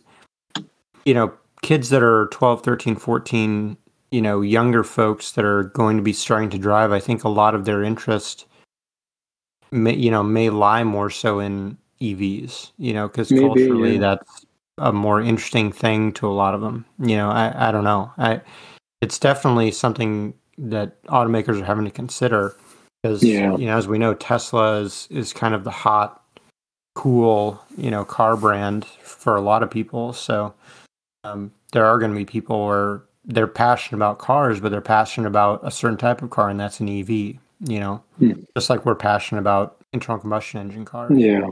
you 1.04 1.14
know, 1.14 1.32
kids 1.62 1.88
that 1.88 2.02
are 2.02 2.28
12, 2.32 2.62
13, 2.62 2.96
14, 2.96 3.76
you 4.10 4.22
know, 4.22 4.40
younger 4.40 4.84
folks 4.84 5.32
that 5.32 5.44
are 5.44 5.64
going 5.64 5.96
to 5.96 6.02
be 6.02 6.12
starting 6.12 6.50
to 6.50 6.58
drive, 6.58 6.92
I 6.92 7.00
think 7.00 7.24
a 7.24 7.28
lot 7.28 7.54
of 7.54 7.64
their 7.64 7.82
interest 7.82 8.46
may, 9.70 9.94
you 9.94 10.10
know, 10.10 10.22
may 10.22 10.50
lie 10.50 10.84
more 10.84 11.10
so 11.10 11.40
in 11.40 11.78
EVs, 12.00 12.72
you 12.76 12.92
know, 12.92 13.08
because 13.08 13.28
culturally 13.28 13.94
yeah. 13.94 14.00
that's 14.00 14.46
a 14.78 14.92
more 14.92 15.20
interesting 15.20 15.72
thing 15.72 16.12
to 16.12 16.26
a 16.26 16.30
lot 16.30 16.54
of 16.54 16.60
them. 16.60 16.84
You 16.98 17.16
know, 17.16 17.30
I, 17.30 17.68
I 17.68 17.72
don't 17.72 17.84
know. 17.84 18.12
I, 18.18 18.40
it's 19.00 19.18
definitely 19.18 19.70
something 19.72 20.34
that 20.58 21.02
automakers 21.04 21.60
are 21.60 21.64
having 21.64 21.84
to 21.84 21.90
consider 21.90 22.56
because 23.02 23.22
Yeah. 23.22 23.56
you 23.56 23.66
know 23.66 23.76
as 23.76 23.86
we 23.86 23.98
know 23.98 24.14
tesla 24.14 24.80
is 24.80 25.06
is 25.10 25.32
kind 25.32 25.54
of 25.54 25.64
the 25.64 25.70
hot 25.70 26.22
cool 26.98 27.62
you 27.76 27.92
know 27.92 28.04
car 28.04 28.36
brand 28.36 28.84
for 28.84 29.36
a 29.36 29.40
lot 29.40 29.62
of 29.62 29.70
people 29.70 30.12
so 30.12 30.52
um, 31.22 31.52
there 31.70 31.86
are 31.86 31.96
going 31.96 32.10
to 32.10 32.16
be 32.16 32.24
people 32.24 32.66
where 32.66 33.02
they're 33.24 33.46
passionate 33.46 33.96
about 33.98 34.18
cars 34.18 34.58
but 34.58 34.70
they're 34.72 34.80
passionate 34.80 35.28
about 35.28 35.60
a 35.62 35.70
certain 35.70 35.96
type 35.96 36.22
of 36.22 36.30
car 36.30 36.48
and 36.50 36.58
that's 36.58 36.80
an 36.80 36.88
ev 36.88 37.08
you 37.08 37.38
know 37.60 38.02
Hmm. 38.18 38.32
just 38.56 38.68
like 38.68 38.84
we're 38.84 38.96
passionate 38.96 39.40
about 39.40 39.76
internal 39.92 40.18
combustion 40.20 40.58
engine 40.60 40.84
cars 40.84 41.16
yeah. 41.16 41.46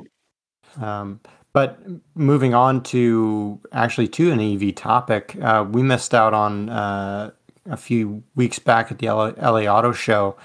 um, 0.81 1.21
but 1.53 1.79
moving 2.17 2.53
on 2.53 2.83
to 2.83 3.61
actually 3.73 4.09
to 4.09 4.31
an 4.31 4.41
EV 4.41 4.75
topic, 4.75 5.37
uh, 5.41 5.65
we 5.67 5.83
missed 5.83 6.12
out 6.12 6.35
on 6.35 6.69
uh, 6.69 7.31
a 7.71 7.76
few 7.79 8.23
weeks 8.35 8.59
back 8.59 8.93
at 8.93 8.99
the 8.99 9.07
LA, 9.07 9.29
LA 9.41 9.61
Auto 9.61 9.93
Show. 9.93 10.37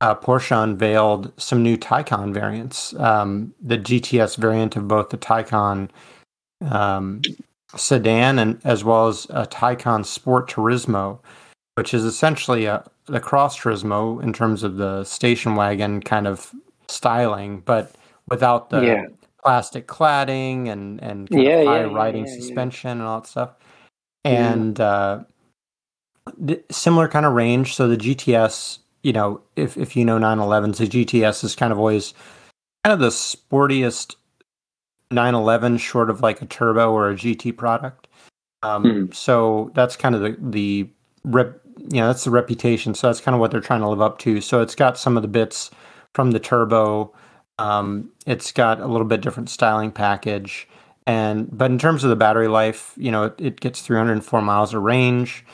Uh, 0.00 0.14
Porsche 0.14 0.62
unveiled 0.62 1.32
some 1.40 1.62
new 1.62 1.76
Taycan 1.76 2.32
variants. 2.32 2.94
Um, 2.94 3.52
the 3.60 3.76
GTS 3.78 4.36
variant 4.36 4.76
of 4.76 4.86
both 4.86 5.08
the 5.10 5.18
Taycan 5.18 5.90
um, 6.62 7.20
sedan 7.74 8.38
and 8.38 8.60
as 8.64 8.84
well 8.84 9.08
as 9.08 9.26
a 9.30 9.44
Taycan 9.46 10.06
Sport 10.06 10.48
Turismo, 10.50 11.18
which 11.74 11.92
is 11.94 12.04
essentially 12.04 12.66
a, 12.66 12.84
the 13.06 13.18
Cross 13.20 13.58
Turismo 13.60 14.22
in 14.22 14.32
terms 14.32 14.62
of 14.62 14.76
the 14.76 15.02
station 15.04 15.56
wagon 15.56 16.00
kind 16.00 16.26
of 16.28 16.52
styling, 16.88 17.60
but 17.66 17.92
without 18.28 18.70
the 18.70 18.80
Yeah. 18.82 19.06
plastic 19.42 19.86
cladding 19.88 20.68
and 20.68 21.02
and 21.02 21.28
Yeah, 21.30 21.64
high 21.64 21.80
yeah, 21.84 21.92
riding 21.92 22.26
suspension 22.26 22.90
and 22.90 23.02
all 23.02 23.20
that 23.20 23.26
stuff. 23.28 23.50
Yeah. 24.24 24.52
And 24.52 24.80
uh, 24.80 25.24
th- 26.46 26.64
similar 26.70 27.08
kind 27.08 27.26
of 27.26 27.32
range. 27.32 27.74
So 27.74 27.88
the 27.88 27.96
GTS, 27.96 28.78
you 29.02 29.12
know, 29.12 29.40
if 29.56 29.76
if 29.76 29.96
you 29.96 30.04
know 30.04 30.18
911s, 30.18 30.78
the 30.78 30.86
GTS 30.86 31.44
is 31.44 31.54
kind 31.56 31.72
of 31.72 31.78
always 31.78 32.14
kind 32.84 32.94
of 32.94 33.00
the 33.00 33.08
sportiest 33.08 34.14
911 35.10 35.78
short 35.78 36.10
of 36.10 36.20
like 36.20 36.42
a 36.42 36.46
turbo 36.46 36.92
or 36.92 37.10
a 37.10 37.14
GT 37.14 37.56
product. 37.56 38.08
Um, 38.62 38.84
Mhm. 38.84 39.14
So 39.14 39.70
that's 39.74 39.96
kind 39.96 40.14
of 40.14 40.20
the 40.20 40.36
the 40.40 40.90
rep, 41.24 41.60
you 41.78 42.00
know, 42.00 42.06
that's 42.08 42.24
the 42.24 42.30
reputation. 42.30 42.94
So 42.94 43.06
that's 43.06 43.20
kind 43.20 43.34
of 43.34 43.40
what 43.40 43.50
they're 43.50 43.60
trying 43.60 43.80
to 43.80 43.88
live 43.88 44.00
up 44.02 44.18
to. 44.20 44.40
So 44.40 44.60
it's 44.60 44.74
got 44.74 44.98
some 44.98 45.16
of 45.16 45.22
the 45.22 45.28
bits 45.28 45.70
from 46.14 46.32
the 46.32 46.40
turbo. 46.40 47.12
Um, 47.58 48.10
it's 48.26 48.52
got 48.52 48.80
a 48.80 48.86
little 48.86 49.06
bit 49.06 49.20
different 49.20 49.50
styling 49.50 49.90
package, 49.90 50.68
and 51.06 51.48
but 51.56 51.70
in 51.70 51.78
terms 51.78 52.04
of 52.04 52.10
the 52.10 52.16
battery 52.16 52.48
life, 52.48 52.92
you 52.96 53.10
know, 53.10 53.24
it, 53.24 53.34
it 53.38 53.60
gets 53.60 53.80
304 53.82 54.42
miles 54.42 54.74
of 54.74 54.82
range. 54.82 55.44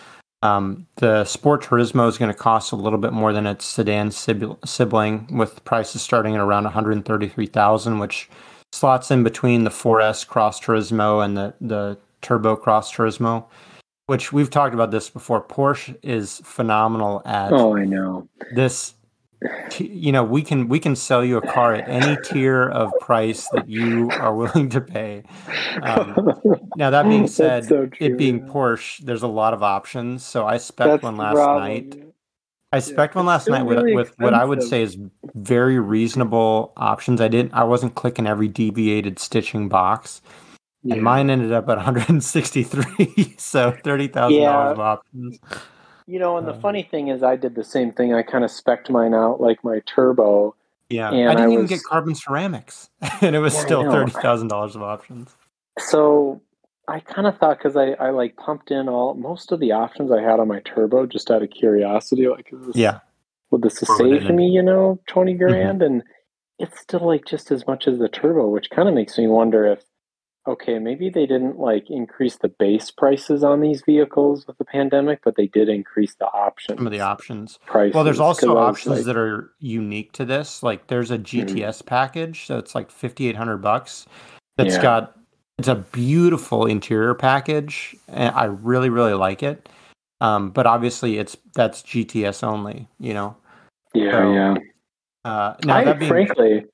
Um, 0.44 0.86
the 0.96 1.24
Sport 1.24 1.62
Turismo 1.62 2.06
is 2.06 2.18
going 2.18 2.30
to 2.30 2.38
cost 2.38 2.70
a 2.70 2.76
little 2.76 2.98
bit 2.98 3.14
more 3.14 3.32
than 3.32 3.46
its 3.46 3.64
sedan 3.64 4.10
sibling, 4.10 5.26
with 5.36 5.64
prices 5.64 6.02
starting 6.02 6.34
at 6.34 6.40
around 6.40 6.64
133,000, 6.64 7.98
which 7.98 8.28
slots 8.70 9.10
in 9.10 9.24
between 9.24 9.64
the 9.64 9.70
4S 9.70 10.26
Cross 10.26 10.60
Turismo 10.60 11.24
and 11.24 11.36
the 11.36 11.54
the 11.60 11.96
Turbo 12.20 12.56
Cross 12.56 12.92
Turismo. 12.94 13.46
Which 14.06 14.34
we've 14.34 14.50
talked 14.50 14.74
about 14.74 14.90
this 14.90 15.08
before. 15.08 15.42
Porsche 15.42 15.96
is 16.02 16.42
phenomenal 16.44 17.22
at 17.24 17.50
Oh, 17.52 17.74
I 17.74 17.86
know. 17.86 18.28
this 18.54 18.92
you 19.78 20.12
know 20.12 20.22
we 20.24 20.42
can 20.42 20.68
we 20.68 20.78
can 20.78 20.94
sell 20.96 21.24
you 21.24 21.36
a 21.36 21.46
car 21.46 21.74
at 21.74 21.88
any 21.88 22.16
tier 22.24 22.68
of 22.68 22.92
price 23.00 23.48
that 23.52 23.68
you 23.68 24.08
are 24.12 24.34
willing 24.34 24.68
to 24.70 24.80
pay 24.80 25.22
Um, 25.82 26.14
now 26.76 26.90
that 26.90 27.04
being 27.08 27.26
said 27.40 27.64
so 27.66 27.88
it 28.00 28.16
being 28.16 28.38
yeah. 28.38 28.52
porsche 28.52 28.98
there's 29.04 29.22
a 29.22 29.28
lot 29.28 29.52
of 29.54 29.62
options 29.62 30.24
so 30.24 30.46
i 30.46 30.56
spec 30.56 30.86
That's 30.86 31.02
one 31.02 31.16
last 31.16 31.34
problem, 31.34 31.62
night 31.64 31.94
yeah. 31.96 32.04
i 32.72 32.78
spec 32.78 33.14
one 33.14 33.26
last 33.26 33.48
night 33.48 33.64
with, 33.64 33.78
really 33.78 33.94
with 33.94 34.14
what 34.18 34.34
i 34.34 34.44
would 34.44 34.62
say 34.62 34.82
is 34.82 34.96
very 35.34 35.78
reasonable 35.78 36.72
options 36.76 37.20
i 37.20 37.28
didn't 37.28 37.52
i 37.54 37.64
wasn't 37.64 37.94
clicking 37.96 38.26
every 38.26 38.48
deviated 38.48 39.18
stitching 39.18 39.68
box 39.68 40.22
Yeah. 40.82 40.94
and 40.94 41.02
mine 41.02 41.28
ended 41.30 41.52
up 41.52 41.68
at 41.68 41.76
163 41.76 43.34
so 43.38 43.72
$30000 43.72 44.30
Yeah. 44.30 44.70
of 44.70 44.80
options 44.80 45.38
You 46.06 46.18
know, 46.18 46.36
and 46.36 46.46
the 46.46 46.52
Uh, 46.52 46.60
funny 46.60 46.82
thing 46.82 47.08
is, 47.08 47.22
I 47.22 47.36
did 47.36 47.54
the 47.54 47.64
same 47.64 47.92
thing. 47.92 48.12
I 48.14 48.22
kind 48.22 48.44
of 48.44 48.50
specced 48.50 48.90
mine 48.90 49.14
out 49.14 49.40
like 49.40 49.62
my 49.64 49.80
turbo. 49.86 50.54
yeah 50.90 51.10
i 51.10 51.14
I 51.14 51.34
didn't 51.34 51.52
even 51.52 51.62
was- 51.62 51.70
get 51.70 51.82
carbon 51.82 52.14
ceramics 52.14 52.90
and 53.22 53.34
it 53.34 53.38
was 53.40 53.54
Yeah, 53.54 53.60
still 53.62 53.82
$30000 53.84 54.74
of 54.76 54.82
options 54.82 55.34
So 55.78 56.42
I 56.86 57.00
kind 57.00 57.26
of 57.26 57.38
thought 57.38 57.56
because 57.58 57.74
I, 57.76 57.92
I 57.92 58.10
like 58.10 58.36
pumped 58.36 58.70
in 58.70 58.88
all 58.88 59.14
most 59.14 59.50
of 59.50 59.60
the 59.60 59.72
options 59.72 60.12
I 60.12 60.20
had 60.20 60.38
on 60.40 60.48
my 60.48 60.60
turbo 60.60 61.06
just 61.06 61.30
out 61.30 61.42
of 61.42 61.48
curiosity, 61.50 62.28
like 62.28 62.50
is 62.52 62.66
this, 62.66 62.76
yeah 62.76 63.00
would 63.50 63.62
this 63.62 63.76
save 63.78 64.28
me, 64.28 64.48
you 64.48 64.62
know, 64.62 64.98
Mm-hmm. 65.00 65.12
twenty 65.12 65.34
grand? 65.34 65.82
And 65.82 66.02
it's 66.58 66.78
still 66.80 67.06
like 67.06 67.24
just 67.24 67.50
as 67.50 67.66
much 67.66 67.88
as 67.88 67.98
the 67.98 68.08
turbo, 68.08 68.48
which 68.48 68.68
kind 68.70 68.88
of 68.88 68.94
makes 68.94 69.16
me 69.16 69.26
wonder 69.26 69.64
if 69.66 69.80
okay, 70.46 70.78
maybe 70.78 71.08
they 71.08 71.26
didn't 71.26 71.58
like 71.58 71.90
increase 71.90 72.36
the 72.36 72.48
base 72.48 72.90
prices 72.90 73.42
on 73.42 73.60
these 73.60 73.82
vehicles 73.82 74.46
with 74.46 74.58
the 74.58 74.64
pandemic, 74.64 75.20
but 75.24 75.36
they 75.36 75.46
did 75.46 75.68
increase 75.68 76.14
the 76.16 76.26
options. 76.26 76.78
some 76.78 76.86
of 76.86 76.92
the 76.92 77.00
options 77.00 77.58
prices. 77.66 77.94
Well, 77.94 78.04
there's 78.04 78.20
also 78.20 78.56
options 78.56 78.96
like, 78.96 79.04
that 79.06 79.16
are 79.16 79.50
unique 79.58 80.12
to 80.12 80.24
this. 80.24 80.62
Like 80.62 80.88
there's 80.88 81.10
a 81.10 81.18
GTS 81.18 81.86
package, 81.86 82.46
so 82.46 82.58
it's 82.58 82.74
like 82.74 82.90
5800 82.90 83.58
bucks. 83.58 84.06
That's 84.56 84.74
Yeah. 84.76 84.82
got 84.82 85.18
it's 85.58 85.68
a 85.68 85.76
beautiful 85.76 86.66
interior 86.66 87.14
package 87.14 87.94
and 88.08 88.34
I 88.34 88.44
really 88.44 88.90
really 88.90 89.14
like 89.14 89.42
it. 89.42 89.68
Um, 90.20 90.50
but 90.50 90.66
obviously 90.66 91.18
it's 91.18 91.36
that's 91.54 91.82
GTS 91.82 92.42
only, 92.42 92.88
you 92.98 93.14
know. 93.14 93.36
yeah, 93.94 94.10
so, 94.10 94.32
yeah. 94.32 94.54
Uh, 95.24 95.54
now 95.64 95.76
I 95.76 95.84
that 95.84 95.98
being 95.98 96.10
frankly, 96.10 96.64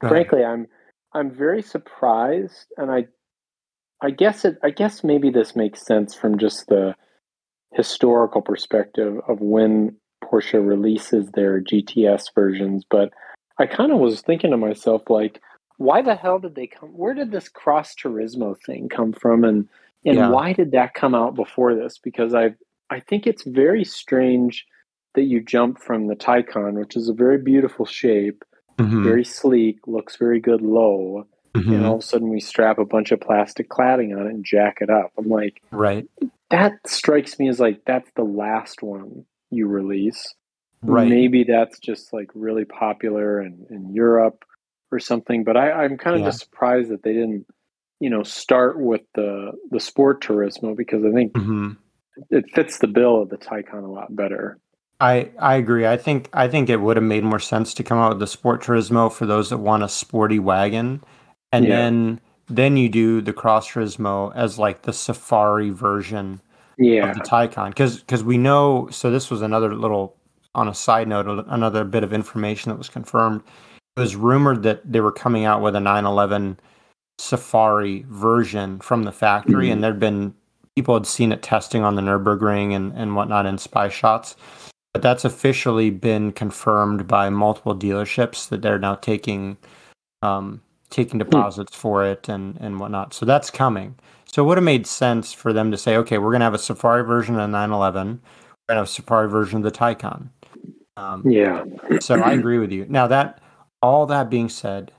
frankly, 0.00 0.44
I'm 0.44 0.66
I'm 1.14 1.30
very 1.30 1.62
surprised, 1.62 2.66
and 2.76 2.90
I 2.90 3.06
I 4.02 4.10
guess 4.10 4.44
it 4.44 4.58
I 4.62 4.70
guess 4.70 5.02
maybe 5.02 5.30
this 5.30 5.56
makes 5.56 5.84
sense 5.84 6.14
from 6.14 6.38
just 6.38 6.66
the 6.68 6.94
historical 7.74 8.42
perspective 8.42 9.18
of 9.28 9.40
when 9.40 9.96
Porsche 10.24 10.66
releases 10.66 11.30
their 11.30 11.60
GTS 11.60 12.34
versions, 12.34 12.84
but 12.88 13.10
I 13.58 13.66
kind 13.66 13.92
of 13.92 13.98
was 13.98 14.20
thinking 14.20 14.50
to 14.50 14.56
myself 14.56 15.02
like 15.08 15.40
why 15.78 16.02
the 16.02 16.14
hell 16.14 16.38
did 16.38 16.54
they 16.54 16.66
come 16.66 16.90
where 16.90 17.14
did 17.14 17.30
this 17.30 17.48
cross 17.48 17.94
turismo 17.94 18.56
thing 18.66 18.88
come 18.88 19.12
from 19.12 19.44
and 19.44 19.68
and 20.04 20.16
Yeah. 20.16 20.30
why 20.30 20.52
did 20.52 20.72
that 20.72 20.94
come 20.94 21.14
out 21.14 21.34
before 21.34 21.74
this 21.74 21.98
because 21.98 22.34
I 22.34 22.54
I 22.90 23.00
think 23.00 23.26
it's 23.26 23.44
very 23.44 23.84
strange 23.84 24.66
that 25.14 25.24
you 25.24 25.42
jump 25.42 25.80
from 25.80 26.06
the 26.06 26.16
Taycan 26.16 26.74
which 26.74 26.96
is 26.96 27.08
a 27.08 27.14
very 27.14 27.38
beautiful 27.38 27.84
shape 27.84 28.44
Mhm, 28.78 29.02
very 29.04 29.24
sleek, 29.24 29.86
looks 29.86 30.16
very 30.16 30.40
good 30.40 30.62
low, 30.62 31.26
mhm, 31.54 31.74
and 31.76 31.84
all 31.86 31.96
of 31.96 32.00
a 32.00 32.04
sudden 32.04 32.28
we 32.28 32.40
strap 32.40 32.78
a 32.78 32.84
bunch 32.84 33.12
of 33.12 33.20
plastic 33.20 33.68
cladding 33.68 34.16
on 34.18 34.26
it 34.26 34.30
and 34.34 34.44
jack 34.44 34.78
it 34.80 34.90
up. 34.90 35.12
I'm 35.18 35.28
like, 35.28 35.60
right, 35.72 36.08
that 36.50 36.74
strikes 36.86 37.38
me 37.38 37.48
as 37.48 37.60
like 37.60 37.82
that's 37.86 38.10
the 38.16 38.24
last 38.24 38.82
one 38.82 39.24
you 39.50 39.66
release. 39.66 40.34
right. 40.82 41.08
Maybe 41.08 41.44
that's 41.44 41.78
just 41.80 42.12
like 42.12 42.30
really 42.34 42.64
popular 42.64 43.42
in, 43.42 43.66
in 43.70 43.94
Europe 43.94 44.44
or 44.92 44.98
something. 45.00 45.44
But 45.44 45.56
I, 45.56 45.72
I'm 45.72 45.96
kind 45.98 46.16
of 46.16 46.20
Yeah. 46.22 46.28
just 46.28 46.40
surprised 46.40 46.90
that 46.90 47.02
they 47.02 47.12
didn't, 47.12 47.46
you 48.00 48.10
know, 48.10 48.22
start 48.22 48.78
with 48.80 49.02
the 49.14 49.52
the 49.70 49.80
sport 49.80 50.22
turismo 50.22 50.76
because 50.76 51.04
I 51.04 51.12
think 51.12 51.34
Mhm. 51.34 51.76
it 52.30 52.44
fits 52.54 52.78
the 52.78 52.86
bill 52.88 53.22
of 53.22 53.28
the 53.30 53.38
Taycan 53.38 53.84
a 53.84 53.90
lot 53.90 54.14
better. 54.14 54.58
I 55.00 55.30
I 55.38 55.54
agree. 55.56 55.86
I 55.86 55.96
think 55.96 56.28
I 56.32 56.48
think 56.48 56.68
it 56.68 56.80
would 56.80 56.96
have 56.96 57.04
made 57.04 57.24
more 57.24 57.38
sense 57.38 57.72
to 57.74 57.84
come 57.84 57.98
out 57.98 58.10
with 58.10 58.18
the 58.18 58.26
Sport 58.26 58.62
Turismo 58.62 59.12
for 59.12 59.26
those 59.26 59.50
that 59.50 59.58
want 59.58 59.82
a 59.82 59.88
sporty 59.88 60.38
wagon, 60.38 61.02
and 61.52 61.64
Yeah. 61.66 61.76
then 61.76 62.20
then 62.48 62.76
you 62.76 62.88
do 62.88 63.20
the 63.20 63.32
Cross 63.32 63.70
Turismo 63.70 64.32
as 64.34 64.58
like 64.58 64.82
the 64.82 64.92
safari 64.92 65.70
version 65.70 66.40
Yeah. 66.78 67.10
of 67.10 67.16
the 67.16 67.22
Taycan, 67.22 67.68
because 67.70 68.00
because 68.00 68.24
we 68.24 68.38
know. 68.38 68.88
So 68.90 69.10
this 69.10 69.30
was 69.30 69.42
another 69.42 69.74
little 69.74 70.16
on 70.54 70.66
a 70.66 70.74
side 70.74 71.06
note, 71.06 71.44
another 71.48 71.84
bit 71.84 72.02
of 72.02 72.12
information 72.12 72.70
that 72.70 72.78
was 72.78 72.88
confirmed. 72.88 73.42
It 73.96 74.00
was 74.00 74.16
rumored 74.16 74.62
that 74.64 74.90
they 74.90 75.00
were 75.00 75.12
coming 75.12 75.44
out 75.44 75.62
with 75.62 75.76
a 75.76 75.80
911 75.80 76.58
Safari 77.20 78.04
version 78.08 78.80
from 78.80 79.04
the 79.04 79.12
factory, 79.12 79.66
mm-hmm. 79.66 79.72
and 79.74 79.84
there'd 79.84 80.00
been 80.00 80.34
people 80.74 80.94
had 80.94 81.06
seen 81.06 81.32
it 81.32 81.42
testing 81.42 81.82
on 81.84 81.96
the 81.96 82.02
Nurburgring 82.02 82.74
and, 82.74 82.92
and 82.94 83.14
whatnot 83.16 83.46
in 83.46 83.58
spy 83.58 83.88
shots. 83.88 84.36
But 84.98 85.02
that's 85.02 85.24
officially 85.24 85.90
been 85.90 86.32
confirmed 86.32 87.06
by 87.06 87.30
multiple 87.30 87.76
dealerships 87.76 88.48
that 88.48 88.62
they're 88.62 88.80
now 88.80 88.96
taking 88.96 89.56
um, 90.22 90.60
taking 90.90 91.20
hmm. 91.20 91.24
deposits 91.30 91.72
for 91.72 92.04
it 92.04 92.28
and, 92.28 92.56
and 92.60 92.80
whatnot. 92.80 93.14
So 93.14 93.24
that's 93.24 93.48
coming. 93.48 93.94
So 94.24 94.42
it 94.42 94.48
would 94.48 94.58
have 94.58 94.64
made 94.64 94.88
sense 94.88 95.32
for 95.32 95.52
them 95.52 95.70
to 95.70 95.76
say, 95.76 95.96
okay, 95.98 96.18
we're 96.18 96.32
going 96.32 96.40
to 96.40 96.46
have 96.46 96.54
a 96.54 96.58
Safari 96.58 97.04
version 97.04 97.38
of 97.38 97.48
911. 97.48 98.08
We're 98.08 98.10
going 98.10 98.20
to 98.70 98.74
have 98.74 98.84
a 98.86 98.88
Safari 98.88 99.28
version 99.28 99.58
of 99.58 99.62
the 99.62 99.70
Taycan. 99.70 100.30
Um, 100.96 101.22
yeah. 101.24 101.62
so 102.00 102.20
I 102.20 102.32
agree 102.32 102.58
with 102.58 102.72
you. 102.72 102.84
Now 102.88 103.06
that 103.06 103.40
all 103.80 104.04
that 104.06 104.28
being 104.28 104.48
said, 104.48 104.90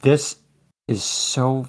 this 0.00 0.36
is 0.88 1.04
so 1.04 1.68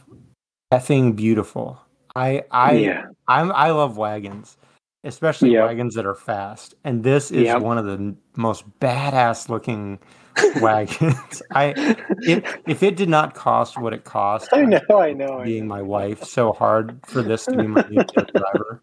effing 0.73 1.13
beautiful. 1.13 1.81
I 2.15 2.43
I 2.51 2.71
yeah. 2.75 3.07
I'm 3.27 3.51
I 3.51 3.71
love 3.71 3.97
wagons, 3.97 4.55
especially 5.03 5.51
yep. 5.51 5.67
wagons 5.67 5.95
that 5.95 6.05
are 6.05 6.15
fast. 6.15 6.75
And 6.83 7.03
this 7.03 7.31
is 7.31 7.43
yep. 7.43 7.61
one 7.61 7.77
of 7.77 7.85
the 7.85 8.15
most 8.35 8.69
badass 8.79 9.49
looking 9.49 9.99
wagons. 10.61 11.41
I 11.51 11.73
if 12.21 12.57
if 12.67 12.83
it 12.83 12.95
did 12.95 13.09
not 13.09 13.33
cost 13.33 13.77
what 13.77 13.93
it 13.93 14.03
cost, 14.03 14.49
I 14.51 14.63
know, 14.63 14.79
I 14.89 15.13
know, 15.13 15.41
being 15.43 15.63
I 15.63 15.65
know. 15.65 15.75
my 15.75 15.81
wife, 15.81 16.23
so 16.23 16.53
hard 16.53 16.99
for 17.05 17.21
this 17.21 17.45
to 17.45 17.55
be 17.55 17.67
my 17.67 17.85
new 17.89 18.03
driver. 18.35 18.81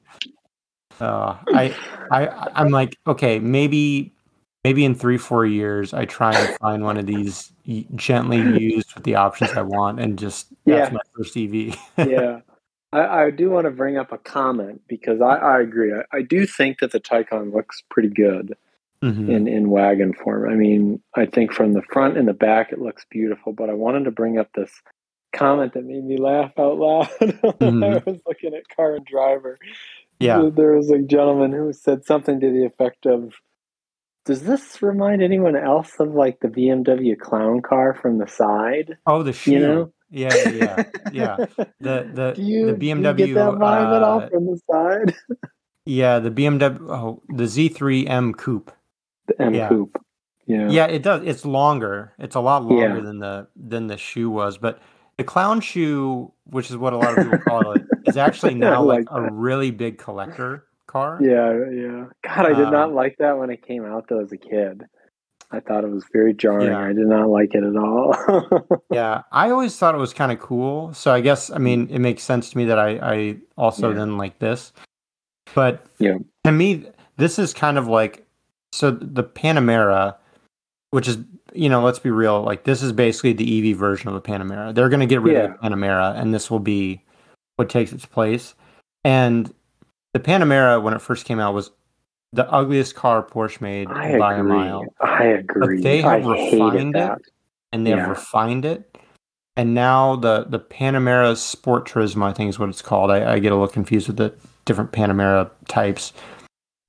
Uh, 1.01 1.37
I 1.55 1.75
I 2.11 2.51
I'm 2.55 2.71
like, 2.71 2.97
okay, 3.07 3.39
maybe 3.39 4.15
maybe 4.65 4.85
in 4.85 4.95
three 4.95 5.19
four 5.19 5.47
years, 5.47 5.95
I 5.95 6.07
try 6.07 6.35
and 6.35 6.57
find 6.59 6.83
one 6.83 6.97
of 6.97 7.07
these 7.07 7.53
gently 7.95 8.39
used 8.39 8.95
with 8.95 9.05
the 9.05 9.15
options 9.15 9.53
I 9.53 9.63
want, 9.63 10.01
and 10.01 10.19
just 10.19 10.49
that's 10.65 10.93
my 10.93 11.01
first 11.15 11.37
EV. 11.37 11.77
yeah. 11.99 12.41
I, 12.97 13.25
I, 13.25 13.31
do 13.31 13.51
want 13.51 13.67
to 13.67 13.71
bring 13.71 13.97
up 13.97 14.13
a 14.13 14.19
comment 14.19 14.83
because 14.89 15.21
I, 15.21 15.37
I 15.37 15.61
agree. 15.61 15.93
I, 15.93 16.17
I 16.17 16.23
do 16.23 16.47
think 16.47 16.81
that 16.81 16.93
the 16.93 17.01
Taycan 17.01 17.53
looks 17.53 17.83
pretty 17.91 18.09
good 18.09 18.57
mm-hmm. 19.03 19.31
in 19.31 19.49
in 19.49 19.71
wagon 19.71 20.13
form. 20.13 20.51
I 20.51 20.55
mean, 20.55 21.03
I 21.15 21.27
think 21.27 21.53
from 21.53 21.73
the 21.73 21.83
front 21.83 22.17
and 22.17 22.27
the 22.27 22.33
back 22.33 22.73
it 22.73 22.81
looks 22.81 23.05
beautiful. 23.11 23.53
But 23.53 23.71
I 23.71 23.75
wanted 23.75 24.05
to 24.05 24.11
bring 24.11 24.39
up 24.39 24.51
this 24.55 24.71
comment 25.35 25.75
that 25.75 25.85
made 25.85 26.05
me 26.05 26.17
laugh 26.17 26.53
out 26.59 26.79
loud 26.79 27.09
mm-hmm. 27.21 27.85
I 27.85 28.03
was 28.07 28.21
looking 28.27 28.55
at 28.55 28.69
Car 28.75 28.95
and 28.95 29.05
Driver. 29.05 29.59
Yeah, 30.19 30.49
there 30.55 30.73
was 30.73 30.91
a 30.91 30.99
gentleman 30.99 31.53
who 31.53 31.73
said 31.73 32.07
something 32.07 32.41
to 32.41 32.51
the 32.51 32.65
effect 32.65 33.05
of, 33.05 33.35
"Does 34.25 34.43
this 34.43 34.81
remind 34.81 35.23
anyone 35.23 35.57
else 35.57 35.93
of 36.01 36.15
like 36.15 36.41
the 36.41 36.49
BMW 36.49 37.19
clown 37.19 37.61
car 37.61 37.95
from 37.95 38.19
the 38.19 38.27
side?" 38.27 38.97
Oh, 39.07 39.23
the 39.23 39.35
shoe. 39.35 39.53
You 39.53 39.59
know? 39.59 39.93
Yeah, 40.11 40.35
yeah, 40.51 40.85
yeah. 41.13 41.37
The 41.81 42.11
the 42.13 42.35
you, 42.39 42.67
the 42.67 42.75
BMW. 42.75 43.17
Get 43.17 43.35
that 43.35 43.55
vibe 43.55 43.93
uh, 43.93 43.97
at 43.97 44.03
all 44.03 44.21
uh, 44.21 44.29
from 44.29 44.47
the 44.47 44.61
side? 44.71 45.15
yeah, 45.85 46.19
the 46.19 46.31
BMW. 46.31 46.89
Oh, 46.89 47.23
the 47.29 47.45
Z3 47.45 48.09
M 48.09 48.33
Coupe 48.33 48.73
the 49.27 49.43
M 49.43 49.55
yeah. 49.55 49.69
coupe. 49.69 49.97
Yeah. 50.47 50.69
Yeah, 50.69 50.87
it 50.87 51.03
does. 51.03 51.23
It's 51.25 51.45
longer. 51.45 52.13
It's 52.19 52.37
a 52.37 52.41
lot 52.41 52.65
longer 52.65 52.97
yeah. 52.97 53.01
than 53.01 53.19
the 53.19 53.49
than 53.57 53.89
the 53.89 53.97
shoe 53.97 54.31
was, 54.31 54.59
but 54.59 54.81
the 55.17 55.25
clown 55.25 55.61
shoe, 55.61 56.33
which 56.45 56.71
is 56.71 56.77
what 56.77 56.93
a 56.93 56.97
lot 56.97 57.19
of 57.19 57.25
people 57.25 57.39
call 57.39 57.73
it, 57.73 57.83
is 58.07 58.17
actually 58.17 58.55
now 58.55 58.83
like, 58.83 59.11
like 59.11 59.23
a 59.23 59.33
really 59.33 59.71
big 59.71 59.99
collector 59.99 60.67
car. 60.87 61.19
Yeah, 61.21 61.53
yeah. 61.73 62.05
God, 62.23 62.47
I 62.47 62.53
did 62.53 62.67
um, 62.67 62.73
not 62.73 62.93
like 62.93 63.17
that 63.19 63.39
when 63.39 63.51
it 63.51 63.67
came 63.67 63.85
out 63.85 64.07
though 64.09 64.21
as 64.21 64.31
a 64.31 64.37
kid. 64.37 64.85
I 65.51 65.61
thought 65.61 65.85
it 65.85 65.91
was 65.91 66.05
very 66.13 66.35
jarring. 66.35 66.69
Yeah. 66.69 66.81
I 66.81 66.89
did 66.89 67.07
not 67.07 67.29
like 67.29 67.55
it 67.55 67.63
at 67.63 67.77
all. 67.77 68.15
yeah, 68.91 69.23
I 69.33 69.51
always 69.51 69.77
thought 69.77 69.95
it 69.95 69.99
was 69.99 70.13
kind 70.13 70.33
of 70.33 70.41
cool. 70.41 70.93
So 70.93 71.13
I 71.13 71.21
guess 71.21 71.51
I 71.51 71.59
mean 71.59 71.89
it 71.91 72.01
makes 72.01 72.23
sense 72.23 72.51
to 72.51 72.59
me 72.59 72.65
that 72.67 72.79
I 72.79 72.99
I 72.99 73.37
also 73.57 73.91
yeah. 73.91 73.97
then 73.97 74.19
like 74.19 74.39
this. 74.39 74.73
But 75.55 75.87
yeah, 75.99 76.19
to 76.45 76.53
me, 76.53 76.87
this 77.17 77.39
is 77.39 77.55
kind 77.55 77.79
of 77.79 77.87
like 77.87 78.27
so 78.73 78.91
the 78.91 79.25
Panamera, 79.25 80.17
which 80.91 81.07
is 81.09 81.19
you 81.57 81.69
know, 81.69 81.83
let's 81.83 81.99
be 81.99 82.11
real, 82.11 82.43
like 82.43 82.65
this 82.65 82.83
is 82.83 82.93
basically 82.93 83.33
the 83.33 83.71
EV 83.73 83.77
version 83.77 84.09
of 84.09 84.15
the 84.15 84.21
Panamera. 84.21 84.75
They're 84.75 84.89
going 84.89 85.01
to 85.01 85.07
get 85.07 85.23
rid 85.23 85.35
yeah. 85.35 85.45
of 85.45 85.53
the 85.53 85.59
Panamera, 85.59 86.19
and 86.21 86.35
this 86.35 86.51
will 86.51 86.61
be 86.61 87.03
what 87.57 87.69
takes 87.69 87.93
its 87.93 88.05
place. 88.05 88.55
And 89.05 89.53
the 90.13 90.21
Panamera, 90.21 90.83
when 90.83 90.95
it 90.95 91.01
first 91.01 91.25
came 91.25 91.39
out, 91.39 91.55
was 91.55 91.71
the 92.37 92.51
ugliest 92.53 92.95
car 92.95 93.23
Porsche 93.23 93.61
made 93.61 93.89
I 93.89 94.19
by 94.19 94.35
agree. 94.35 94.53
a 94.53 94.55
mile. 94.55 94.85
I 95.01 95.25
agree. 95.25 95.77
But 95.79 95.83
they 95.83 96.03
have 96.03 96.27
I 96.27 96.29
refined 96.29 96.95
it, 96.95 97.23
and 97.73 97.87
they 97.87 97.91
yeah. 97.91 98.01
have 98.01 98.09
refined 98.11 98.65
it. 98.65 98.97
And 99.57 99.75
now 99.75 100.17
the 100.17 100.45
the 100.45 100.61
Panamera 100.61 101.37
Sport 101.37 101.89
Turismo, 101.89 102.25
I 102.25 102.33
think 102.33 102.51
is 102.51 102.59
what 102.59 102.69
it's 102.69 102.83
called. 102.83 103.11
I, 103.11 103.35
I 103.35 103.39
get 103.39 103.53
a 103.53 103.55
little 103.55 103.69
confused 103.69 104.07
with 104.07 104.19
the 104.19 104.35
different 104.67 104.93
Panamera 104.93 105.51
types. 105.67 106.13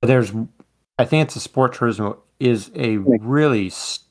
But 0.00 0.08
there's 0.08 0.32
I 0.98 1.04
think 1.04 1.26
it's 1.26 1.36
a 1.36 1.40
Sport 1.40 1.74
Turismo 1.74 2.18
is 2.38 2.70
a 2.76 2.98
really 2.98 3.70
st- 3.70 4.06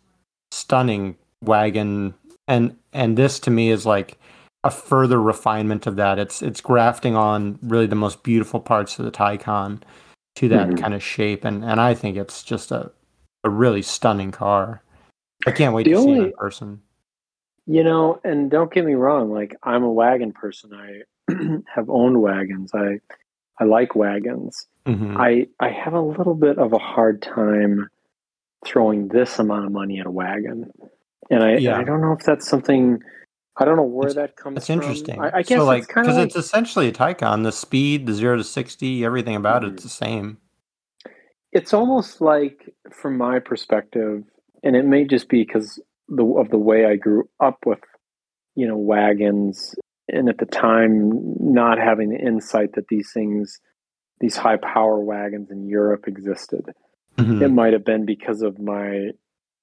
stunning 0.52 1.18
wagon, 1.44 2.16
and 2.48 2.76
and 2.94 3.16
this 3.16 3.40
to 3.42 3.52
me 3.52 3.70
is 3.70 3.86
like 3.86 4.18
a 4.64 4.72
further 4.72 5.22
refinement 5.22 5.86
of 5.86 5.98
that. 5.98 6.18
It's 6.18 6.42
it's 6.42 6.62
grafting 6.62 7.16
on 7.16 7.60
really 7.62 7.86
the 7.86 7.96
most 7.96 8.24
beautiful 8.24 8.60
parts 8.60 8.98
of 8.98 9.06
the 9.06 9.12
Taycan 9.12 9.84
to 10.38 10.50
that 10.50 10.68
mm-hmm. 10.68 10.78
kind 10.78 10.94
of 10.94 11.04
shape, 11.04 11.44
and 11.44 11.64
and 11.66 11.82
I 11.82 11.94
think 11.94 12.16
it's 12.16 12.44
just 12.44 12.72
a 12.72 12.92
a 13.44 13.50
really 13.50 13.82
stunning 13.82 14.32
car. 14.32 14.84
I 15.46 15.52
can't 15.52 15.74
wait 15.74 15.86
the 15.86 15.92
to 15.92 15.98
only, 15.98 16.16
see 16.16 16.22
it 16.22 16.26
in 16.26 16.34
person. 16.34 16.82
You 17.66 17.84
know, 17.84 18.20
and 18.24 18.50
don't 18.50 18.72
get 18.72 18.86
me 18.86 18.94
wrong, 18.94 19.32
like 19.32 19.56
I'm 19.64 19.84
a 19.84 19.92
wagon 19.92 20.34
person. 20.34 20.72
I 20.74 21.34
have 21.76 21.90
owned 21.90 22.22
wagons. 22.22 22.72
I 22.74 23.00
I 23.60 23.64
like 23.64 23.96
wagons. 23.96 24.68
Mm-hmm. 24.86 25.18
I 25.18 25.48
I 25.60 25.70
have 25.70 25.94
a 25.94 26.02
little 26.02 26.36
bit 26.36 26.60
of 26.60 26.74
a 26.74 26.78
hard 26.78 27.22
time 27.22 27.90
throwing 28.64 29.08
this 29.08 29.40
amount 29.40 29.66
of 29.66 29.72
money 29.72 30.00
at 30.00 30.06
a 30.06 30.12
wagon, 30.12 30.72
and 31.32 31.44
I 31.44 31.58
yeah. 31.58 31.78
I 31.78 31.84
don't 31.84 32.02
know 32.02 32.14
if 32.14 32.24
that's 32.24 32.48
something. 32.48 33.00
I 33.60 33.66
don't 33.66 33.76
know 33.76 33.84
where 33.84 34.08
it's, 34.08 34.16
that 34.16 34.36
comes 34.36 34.56
that's 34.56 34.68
from. 34.68 34.82
interesting. 34.82 35.20
I, 35.20 35.38
I 35.38 35.42
guess 35.42 35.58
so 35.58 35.66
like 35.66 35.88
because 35.88 36.08
it's, 36.08 36.18
like, 36.18 36.28
it's, 36.28 36.36
essentially 36.36 36.88
a 36.88 36.92
Taycan. 36.92 37.44
The 37.44 37.52
speed, 37.52 38.06
the 38.06 38.14
zero 38.14 38.38
to 38.38 38.44
sixty, 38.44 39.04
everything 39.04 39.36
about 39.36 39.64
mm-hmm. 39.64 39.74
it's 39.74 39.84
the 39.84 39.90
same. 39.90 40.38
It's 41.52 41.74
almost 41.74 42.22
like, 42.22 42.74
from 42.92 43.18
my 43.18 43.40
perspective, 43.40 44.24
and 44.64 44.76
it 44.76 44.86
may 44.86 45.06
just 45.06 45.30
be 45.30 45.44
because 45.44 45.82
the 46.08 46.24
of 46.24 46.50
the 46.50 46.58
way 46.58 46.86
I 46.86 46.96
grew 46.96 47.30
up 47.40 47.60
with, 47.66 47.80
you 48.56 48.68
know, 48.68 48.78
wagons, 48.78 49.74
and 50.08 50.30
at 50.30 50.38
the 50.38 50.46
time 50.46 51.12
not 51.40 51.80
having 51.80 52.10
the 52.10 52.20
insight 52.20 52.74
that 52.76 52.88
these 52.90 53.12
things 53.14 53.60
these 54.20 54.36
high 54.36 54.58
power 54.58 55.00
wagons 55.00 55.52
in 55.52 55.68
Europe 55.68 56.08
existed. 56.08 56.66
Mm-hmm. 57.18 57.42
It 57.42 57.50
might 57.50 57.74
have 57.74 57.86
been 57.86 58.06
because 58.06 58.42
of 58.42 58.60
my 58.60 59.12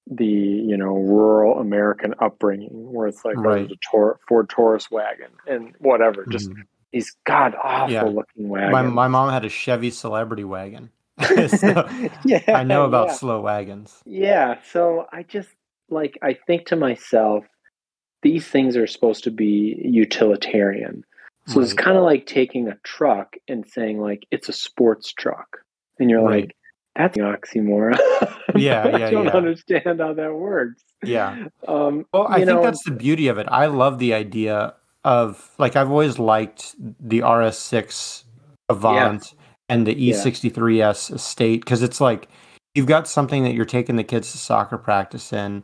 the 0.07 0.25
you 0.25 0.77
know 0.77 0.93
rural 0.93 1.59
American 1.59 2.13
upbringing, 2.19 2.91
where 2.91 3.07
it's 3.07 3.25
like 3.25 3.37
right. 3.37 3.67
oh, 3.69 3.73
a 3.73 3.77
Tor- 3.91 4.19
Ford 4.27 4.49
Taurus 4.49 4.91
wagon 4.91 5.31
and 5.47 5.73
whatever, 5.79 6.21
mm-hmm. 6.21 6.31
just 6.31 6.49
these 6.91 7.15
god 7.25 7.55
awful 7.61 7.91
yeah. 7.91 8.03
looking 8.03 8.49
wagons. 8.49 8.71
My, 8.71 8.83
my 8.83 9.07
mom 9.07 9.29
had 9.29 9.45
a 9.45 9.49
Chevy 9.49 9.89
Celebrity 9.89 10.43
wagon. 10.43 10.91
so 11.47 11.89
yeah, 12.23 12.41
I 12.47 12.63
know 12.63 12.85
about 12.85 13.07
yeah. 13.07 13.13
slow 13.13 13.41
wagons. 13.41 14.01
Yeah, 14.05 14.59
so 14.71 15.05
I 15.11 15.23
just 15.23 15.49
like 15.89 16.17
I 16.21 16.37
think 16.47 16.67
to 16.67 16.75
myself, 16.75 17.45
these 18.21 18.45
things 18.47 18.77
are 18.77 18.87
supposed 18.87 19.23
to 19.25 19.31
be 19.31 19.79
utilitarian. 19.83 21.03
So 21.47 21.59
right. 21.59 21.63
it's 21.63 21.73
kind 21.73 21.97
of 21.97 22.03
like 22.03 22.25
taking 22.25 22.67
a 22.67 22.77
truck 22.83 23.35
and 23.47 23.67
saying 23.67 23.99
like 23.99 24.25
it's 24.31 24.49
a 24.49 24.53
sports 24.53 25.13
truck, 25.13 25.57
and 25.99 26.09
you're 26.09 26.23
right. 26.23 26.43
like, 26.45 26.55
that's 26.95 27.17
an 27.17 27.23
oxymoron. 27.23 27.99
Yeah, 28.55 28.87
yeah, 28.87 29.07
I 29.07 29.11
don't 29.11 29.25
yeah. 29.25 29.31
understand 29.31 29.99
how 29.99 30.13
that 30.13 30.33
works. 30.33 30.81
Yeah. 31.03 31.47
Um, 31.67 32.05
well, 32.13 32.25
I 32.29 32.37
think 32.37 32.47
know, 32.47 32.63
that's 32.63 32.83
the 32.85 32.91
beauty 32.91 33.27
of 33.27 33.37
it. 33.37 33.47
I 33.49 33.65
love 33.65 33.99
the 33.99 34.13
idea 34.13 34.73
of 35.03 35.51
like 35.57 35.75
I've 35.75 35.91
always 35.91 36.19
liked 36.19 36.73
the 36.79 37.19
RS6 37.19 38.23
Avant 38.69 39.33
yeah. 39.33 39.45
and 39.67 39.85
the 39.85 39.93
E63s 39.93 41.13
Estate 41.13 41.65
because 41.65 41.83
it's 41.83 41.99
like 41.99 42.29
you've 42.75 42.85
got 42.85 43.09
something 43.09 43.43
that 43.43 43.53
you're 43.53 43.65
taking 43.65 43.97
the 43.97 44.05
kids 44.05 44.31
to 44.31 44.37
soccer 44.37 44.77
practice 44.77 45.33
in, 45.33 45.63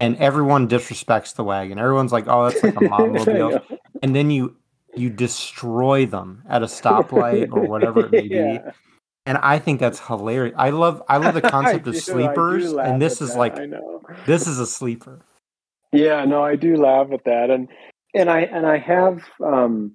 and 0.00 0.16
everyone 0.16 0.66
disrespects 0.66 1.36
the 1.36 1.44
wagon. 1.44 1.78
Everyone's 1.78 2.12
like, 2.12 2.24
"Oh, 2.26 2.48
that's 2.48 2.62
like 2.64 2.76
a 2.76 2.80
mobile," 2.88 3.60
and 4.02 4.16
then 4.16 4.30
you 4.30 4.56
you 4.96 5.10
destroy 5.10 6.06
them 6.06 6.42
at 6.48 6.62
a 6.62 6.66
stoplight 6.66 7.52
or 7.52 7.66
whatever 7.68 8.06
it 8.06 8.10
may 8.10 8.22
yeah. 8.22 8.58
be. 8.58 8.70
And 9.24 9.38
I 9.38 9.58
think 9.58 9.78
that's 9.78 10.00
hilarious. 10.00 10.54
I 10.58 10.70
love 10.70 11.02
I 11.08 11.18
love 11.18 11.34
the 11.34 11.42
concept 11.56 11.86
of 11.86 11.94
do, 11.94 12.00
sleepers, 12.00 12.72
and 12.72 13.00
this 13.00 13.20
is 13.20 13.32
that. 13.32 13.38
like 13.38 13.56
this 14.26 14.46
is 14.46 14.58
a 14.58 14.66
sleeper. 14.66 15.20
Yeah, 15.92 16.24
no, 16.24 16.42
I 16.42 16.56
do 16.56 16.76
laugh 16.76 17.12
at 17.12 17.24
that, 17.24 17.50
and 17.50 17.68
and 18.14 18.30
I 18.30 18.40
and 18.40 18.66
I 18.66 18.78
have, 18.78 19.22
um, 19.44 19.92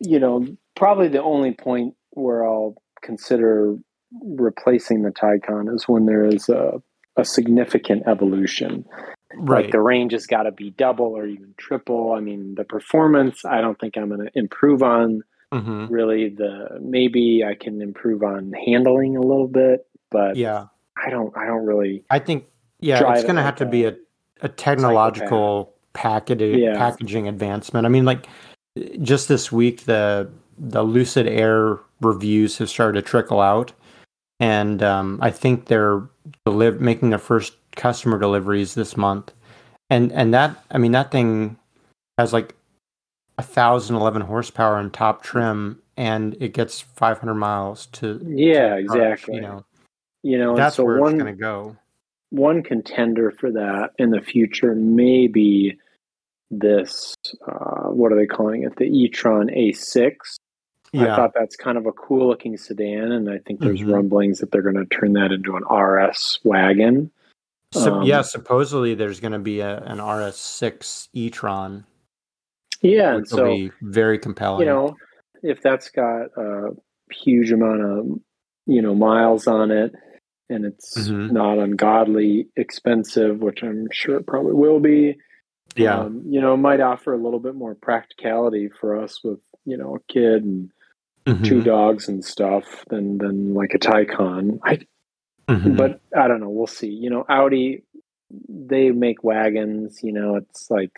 you 0.00 0.18
know, 0.18 0.46
probably 0.76 1.08
the 1.08 1.22
only 1.22 1.52
point 1.52 1.94
where 2.10 2.44
I'll 2.44 2.76
consider 3.02 3.76
replacing 4.22 5.02
the 5.02 5.10
Taycan 5.10 5.74
is 5.74 5.88
when 5.88 6.06
there 6.06 6.24
is 6.24 6.48
a 6.48 6.80
a 7.16 7.24
significant 7.24 8.04
evolution. 8.06 8.84
Right. 9.36 9.64
Like 9.64 9.72
the 9.72 9.80
range 9.80 10.12
has 10.12 10.26
got 10.26 10.44
to 10.44 10.52
be 10.52 10.70
double 10.70 11.06
or 11.06 11.26
even 11.26 11.54
triple. 11.56 12.12
I 12.12 12.20
mean, 12.20 12.54
the 12.56 12.64
performance, 12.64 13.44
I 13.44 13.60
don't 13.60 13.78
think 13.78 13.96
I'm 13.96 14.08
going 14.08 14.26
to 14.26 14.38
improve 14.38 14.82
on. 14.82 15.22
Mhm. 15.54 15.88
Really, 15.90 16.28
the 16.28 16.78
maybe 16.80 17.44
I 17.44 17.54
can 17.54 17.80
improve 17.80 18.22
on 18.22 18.52
handling 18.66 19.16
a 19.16 19.20
little 19.20 19.48
bit, 19.48 19.86
but 20.10 20.36
Yeah. 20.36 20.66
I 20.96 21.10
don't. 21.10 21.36
I 21.36 21.46
don't 21.46 21.64
really. 21.64 22.04
I 22.10 22.18
think 22.18 22.46
yeah, 22.80 23.12
it's 23.12 23.20
it 23.20 23.22
going 23.24 23.36
to 23.36 23.42
like 23.42 23.44
have 23.46 23.56
to 23.56 23.64
a 23.64 23.68
be 23.68 23.84
a, 23.84 23.96
a 24.42 24.48
technological 24.48 25.74
packaging 25.92 26.58
Yeah. 26.58 26.76
packaging 26.76 27.28
advancement. 27.28 27.86
I 27.86 27.88
mean, 27.88 28.04
like 28.04 28.26
just 29.02 29.28
this 29.28 29.50
week, 29.52 29.84
the 29.84 30.28
the 30.58 30.82
Lucid 30.82 31.26
Air 31.26 31.78
reviews 32.00 32.58
have 32.58 32.68
started 32.70 33.00
to 33.00 33.02
trickle 33.02 33.40
out, 33.40 33.72
and 34.40 34.82
um, 34.82 35.18
I 35.22 35.30
think 35.30 35.66
they're 35.66 36.02
deliv- 36.46 36.80
making 36.80 37.10
their 37.10 37.18
first 37.18 37.54
customer 37.76 38.18
deliveries 38.18 38.74
this 38.74 38.96
month. 38.96 39.32
And 39.90 40.12
and 40.12 40.32
that 40.34 40.64
I 40.70 40.78
mean 40.78 40.92
that 40.92 41.10
thing 41.10 41.56
has 42.18 42.32
like 42.32 42.54
a 43.38 43.42
thousand 43.42 43.96
eleven 43.96 44.22
horsepower 44.22 44.78
in 44.80 44.90
top 44.90 45.22
trim, 45.22 45.80
and 45.96 46.36
it 46.40 46.54
gets 46.54 46.80
five 46.80 47.18
hundred 47.18 47.34
miles 47.34 47.86
to 47.86 48.20
Yeah, 48.24 48.70
to 48.70 48.76
exactly. 48.78 49.36
You 49.36 49.40
know, 49.42 49.64
You 50.22 50.38
know, 50.38 50.56
that's 50.56 50.76
so 50.76 50.84
where 50.84 51.00
one 51.00 51.14
it's 51.14 51.22
going 51.22 51.34
to 51.34 51.40
go. 51.40 51.76
one 52.30 52.62
contender 52.62 53.30
for 53.30 53.50
that 53.52 53.90
in 53.98 54.10
the 54.10 54.20
future 54.20 54.74
may 54.74 55.26
be 55.26 55.78
this. 56.50 57.14
Uh, 57.46 57.88
what 57.90 58.12
are 58.12 58.16
they 58.16 58.26
calling 58.26 58.62
it? 58.62 58.76
The 58.76 58.84
e-tron 58.84 59.48
A6. 59.48 60.36
yeah. 60.92 61.12
I 61.12 61.16
thought 61.16 61.32
that's 61.34 61.56
kind 61.56 61.76
of 61.76 61.86
a 61.86 61.92
cool 61.92 62.28
looking 62.28 62.56
sedan, 62.56 63.10
and 63.12 63.28
I 63.28 63.38
think 63.38 63.60
there's 63.60 63.80
Mhm. 63.80 63.92
rumblings 63.92 64.38
that 64.38 64.52
they're 64.52 64.62
going 64.62 64.76
to 64.76 64.84
turn 64.86 65.14
that 65.14 65.32
into 65.32 65.56
an 65.56 65.64
RS 65.68 66.38
wagon. 66.44 67.10
So, 67.72 67.94
Um, 67.96 68.02
yeah, 68.06 68.22
supposedly 68.22 68.94
there's 68.94 69.18
going 69.18 69.32
to 69.32 69.40
be 69.40 69.58
a, 69.58 69.78
an 69.78 69.98
RS6 69.98 71.08
e-tron, 71.12 71.84
Yeah, 72.84 73.16
which 73.16 73.30
will 73.30 73.38
so 73.38 73.44
be 73.46 73.70
very 73.82 74.18
compelling. 74.18 74.60
you 74.60 74.66
know, 74.72 74.96
if 75.42 75.62
that's 75.62 75.90
got 75.90 76.26
a 76.36 76.70
huge 77.10 77.50
amount 77.50 77.80
of 77.82 78.06
you 78.66 78.82
know 78.82 78.94
miles 78.94 79.46
on 79.46 79.70
it, 79.70 79.92
and 80.50 80.64
it's 80.66 81.08
Mhm. 81.08 81.32
not 81.32 81.58
ungodly 81.58 82.48
expensive, 82.56 83.40
which 83.40 83.62
I'm 83.62 83.88
sure 83.90 84.16
it 84.18 84.26
probably 84.26 84.52
will 84.52 84.80
be. 84.80 85.16
yeah, 85.76 86.00
um, 86.00 86.22
you 86.28 86.40
know, 86.40 86.54
it 86.54 86.58
might 86.58 86.80
offer 86.80 87.12
a 87.14 87.18
little 87.18 87.40
bit 87.40 87.54
more 87.54 87.74
practicality 87.74 88.68
for 88.80 89.02
us 89.02 89.24
with 89.24 89.40
you 89.64 89.76
know 89.78 89.96
a 89.96 90.12
kid 90.12 90.44
and 90.44 90.70
Mhm. 91.26 91.44
two 91.44 91.62
dogs 91.62 92.08
and 92.08 92.22
stuff 92.24 92.84
than 92.90 93.16
than 93.18 93.54
like 93.54 93.72
a 93.74 93.78
Taycan. 93.78 94.58
I 94.62 94.78
Mhm. 95.48 95.76
but 95.76 96.00
I 96.16 96.28
don't 96.28 96.40
know. 96.40 96.50
We'll 96.50 96.66
see. 96.66 96.90
You 96.90 97.08
know, 97.10 97.24
Audi, 97.28 97.82
they 98.48 98.90
make 98.90 99.24
wagons. 99.24 100.00
You 100.02 100.12
know, 100.12 100.36
it's 100.36 100.70
like 100.70 100.92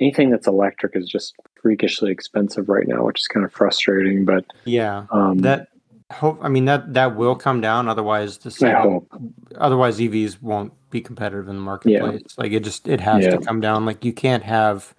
anything 0.00 0.30
that's 0.30 0.46
electric 0.46 0.96
is 0.96 1.08
just 1.08 1.34
freakishly 1.60 2.10
expensive 2.10 2.68
right 2.68 2.86
now, 2.88 3.04
which 3.04 3.20
is 3.20 3.28
kind 3.28 3.44
of 3.44 3.52
frustrating. 3.52 4.24
But 4.24 4.44
yeah, 4.64 5.06
um, 5.10 5.38
that 5.38 5.68
hope. 6.12 6.38
I 6.42 6.48
mean 6.48 6.64
that 6.66 6.94
that 6.94 7.16
will 7.16 7.36
come 7.36 7.60
down. 7.60 7.88
Otherwise, 7.88 8.38
the 8.38 8.50
hope. 8.80 9.06
otherwise 9.56 9.98
EVs 9.98 10.40
won't 10.42 10.72
be 10.90 11.00
competitive 11.00 11.48
in 11.48 11.56
the 11.56 11.62
marketplace. 11.62 12.22
Like 12.36 12.52
it 12.52 12.60
just 12.64 12.88
it 12.88 13.00
has 13.00 13.24
Yeah. 13.24 13.32
to 13.32 13.38
come 13.38 13.60
down. 13.60 13.84
Like 13.84 14.04
you 14.04 14.12
can't 14.12 14.42
have. 14.42 14.94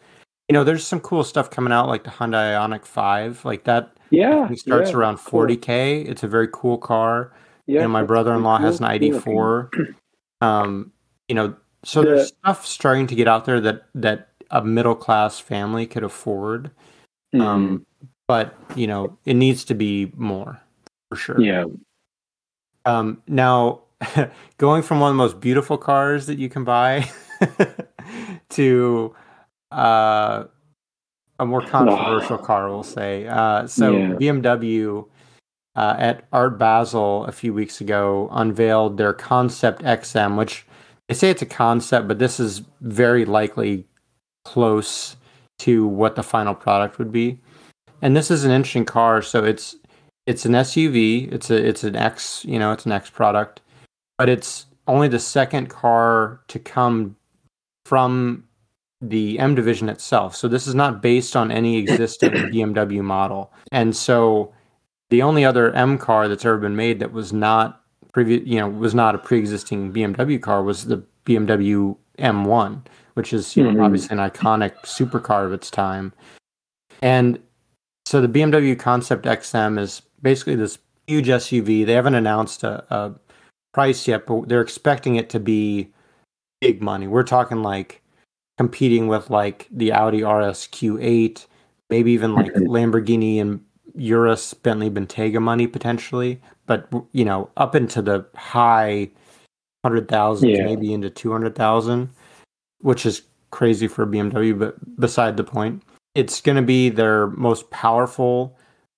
You 0.49 0.53
know, 0.53 0.65
there's 0.65 0.85
some 0.85 0.99
cool 0.99 1.23
stuff 1.23 1.49
coming 1.49 1.71
out, 1.71 1.87
like 1.87 2.03
the 2.03 2.09
Hyundai 2.09 2.53
Ioniq 2.55 2.83
Five, 2.85 3.45
like 3.45 3.63
that. 3.65 3.93
Yeah, 4.09 4.51
It 4.51 4.59
starts 4.59 4.91
yeah, 4.91 4.97
around 4.97 5.17
40k. 5.17 6.05
It's 6.09 6.23
a 6.23 6.27
very 6.27 6.49
cool 6.51 6.77
car. 6.77 7.31
Yeah, 7.67 7.75
you 7.75 7.81
know, 7.83 7.87
my 7.87 8.03
brother-in-law 8.03 8.57
pretty 8.57 8.65
has 8.67 8.81
an 8.81 8.99
cool- 8.99 9.21
cool 9.21 9.45
looking. 9.61 9.95
ID4. 10.41 10.45
um, 10.45 10.91
you 11.29 11.35
know, 11.35 11.55
so 11.85 12.01
The- 12.01 12.07
there's 12.09 12.27
stuff 12.27 12.65
starting 12.65 13.07
to 13.07 13.15
get 13.15 13.29
out 13.29 13.45
there 13.45 13.61
that 13.61 13.83
that 13.95 14.29
a 14.51 14.63
middle 14.63 14.95
class 14.95 15.39
family 15.39 15.85
could 15.87 16.03
afford. 16.03 16.71
Mhm. 17.33 17.41
Um, 17.41 17.85
but 18.27 18.55
you 18.75 18.87
know, 18.87 19.17
it 19.25 19.33
needs 19.35 19.63
to 19.65 19.73
be 19.73 20.11
more 20.15 20.59
for 21.09 21.15
sure. 21.15 21.41
yeah, 21.41 21.65
Um, 22.85 23.21
now, 23.27 23.81
going 24.57 24.81
from 24.81 24.99
one 24.99 25.11
of 25.11 25.15
the 25.15 25.23
most 25.23 25.39
beautiful 25.39 25.77
cars 25.77 26.25
that 26.27 26.39
you 26.39 26.49
can 26.49 26.63
buy 26.63 27.09
to 28.49 29.15
uh, 29.71 30.45
a 31.39 31.45
more 31.45 31.61
controversial 31.61 32.37
car, 32.37 32.69
we'll 32.69 32.83
say. 32.83 33.27
Uh, 33.27 33.67
so 33.67 33.91
Yeah. 33.97 34.13
BMW 34.15 35.05
uh, 35.75 35.95
at 35.97 36.25
Art 36.33 36.57
Basel 36.57 37.25
a 37.25 37.31
few 37.31 37.53
weeks 37.53 37.79
ago 37.81 38.27
unveiled 38.31 38.97
their 38.97 39.13
Concept 39.13 39.81
XM, 39.83 40.37
which 40.37 40.65
they 41.07 41.15
say 41.15 41.29
it's 41.29 41.41
a 41.41 41.45
concept, 41.45 42.07
but 42.07 42.19
this 42.19 42.39
is 42.39 42.61
very 42.81 43.25
likely 43.25 43.85
close 44.45 45.15
to 45.59 45.87
what 45.87 46.15
the 46.15 46.23
final 46.23 46.55
product 46.55 46.97
would 46.99 47.11
be. 47.11 47.39
And 48.01 48.15
this 48.15 48.31
is 48.31 48.43
an 48.43 48.51
interesting 48.51 48.85
car. 48.85 49.21
So 49.21 49.43
it's 49.43 49.75
it's 50.25 50.45
an 50.45 50.53
SUV. 50.53 51.31
It's 51.31 51.49
a 51.49 51.55
it's 51.55 51.83
an 51.83 51.95
X. 51.95 52.43
You 52.45 52.59
know, 52.59 52.71
it's 52.71 52.85
an 52.85 52.91
X 52.91 53.09
product, 53.09 53.61
but 54.17 54.29
it's 54.29 54.65
only 54.87 55.07
the 55.07 55.19
second 55.19 55.69
car 55.69 56.41
to 56.47 56.59
come 56.59 57.15
from 57.85 58.43
the 59.01 59.39
M 59.39 59.55
division 59.55 59.89
itself. 59.89 60.35
So 60.35 60.47
this 60.47 60.67
is 60.67 60.75
not 60.75 61.01
based 61.01 61.35
on 61.35 61.51
any 61.51 61.77
existing 61.77 62.31
BMW 62.53 63.01
model. 63.01 63.51
And 63.71 63.95
so 63.95 64.53
the 65.09 65.21
only 65.21 65.43
other 65.43 65.73
M 65.73 65.97
car 65.97 66.27
that's 66.27 66.45
ever 66.45 66.57
been 66.57 66.75
made 66.75 66.99
that 66.99 67.11
was 67.11 67.33
not 67.33 67.81
previous, 68.13 68.45
you 68.45 68.59
know, 68.59 68.69
was 68.69 68.93
not 68.93 69.15
a 69.15 69.17
pre-existing 69.17 69.91
BMW 69.91 70.41
car 70.41 70.63
was 70.63 70.85
the 70.85 71.03
BMW 71.25 71.95
M1, 72.19 72.81
which 73.13 73.33
is 73.33 73.55
you 73.55 73.63
know 73.63 73.71
Mhm. 73.71 73.83
obviously 73.85 74.17
an 74.17 74.29
iconic 74.29 74.73
supercar 74.83 75.45
of 75.45 75.53
its 75.53 75.69
time. 75.71 76.13
And 77.01 77.39
so 78.05 78.21
the 78.21 78.27
BMW 78.27 78.75
Concept 78.77 79.25
XM 79.25 79.77
is 79.79 80.01
basically 80.21 80.55
this 80.55 80.77
huge 81.07 81.29
SUV. 81.29 81.83
They 81.85 81.93
haven't 81.93 82.15
announced 82.15 82.63
a, 82.63 82.83
a 82.93 83.13
price 83.73 84.07
yet, 84.07 84.25
but 84.25 84.47
they're 84.49 84.61
expecting 84.61 85.15
it 85.15 85.29
to 85.29 85.39
be 85.39 85.89
big 86.59 86.81
money. 86.81 87.07
We're 87.07 87.23
talking 87.23 87.63
like 87.63 88.01
competing 88.57 89.07
with 89.07 89.29
like 89.29 89.67
the 89.71 89.91
Audi 89.91 90.23
RS 90.23 90.67
Q8, 90.67 91.47
maybe 91.89 92.11
even 92.11 92.35
like 92.35 92.53
Mhm. 92.53 92.67
Lamborghini 92.67 93.39
and 93.41 93.63
Urus 93.95 94.53
Bentley 94.53 94.89
Bentayga 94.89 95.41
money 95.41 95.67
potentially, 95.67 96.39
but 96.65 96.87
you 97.11 97.25
know 97.25 97.49
up 97.57 97.75
into 97.75 98.01
the 98.01 98.25
high 98.35 99.09
hundred 99.83 100.07
thousand, 100.07 100.49
Yeah. 100.49 100.63
maybe 100.65 100.93
into 100.93 101.09
two 101.09 101.31
hundred 101.31 101.55
thousand, 101.55 102.09
which 102.81 103.05
is 103.05 103.23
crazy 103.51 103.87
for 103.87 104.05
BMW. 104.05 104.57
But 104.57 104.99
beside 104.99 105.37
the 105.37 105.43
point, 105.43 105.83
it's 106.15 106.41
going 106.41 106.57
to 106.57 106.61
be 106.61 106.89
their 106.89 107.27
most 107.27 107.69
powerful 107.69 108.57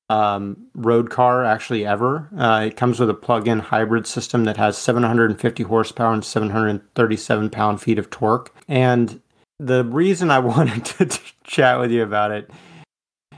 um, 0.10 0.68
road 0.76 1.10
car 1.10 1.44
actually 1.44 1.86
ever. 1.86 2.30
Uh, 2.38 2.66
it 2.68 2.78
comes 2.78 3.00
with 3.00 3.10
a 3.10 3.16
plug-in 3.16 3.60
hybrid 3.60 4.06
system 4.06 4.46
that 4.46 4.58
has 4.58 4.78
750 4.78 5.64
horsepower 5.64 6.14
and 6.14 6.26
737 6.26 7.50
pound-feet 7.50 7.98
of 7.98 8.10
torque. 8.10 8.54
And 8.68 9.22
the 9.60 9.84
reason 9.86 10.30
I 10.30 10.40
wanted 10.40 10.86
to 10.86 11.20
chat 11.44 11.80
with 11.80 11.92
you 11.92 12.04
about 12.04 12.32
it 12.32 12.52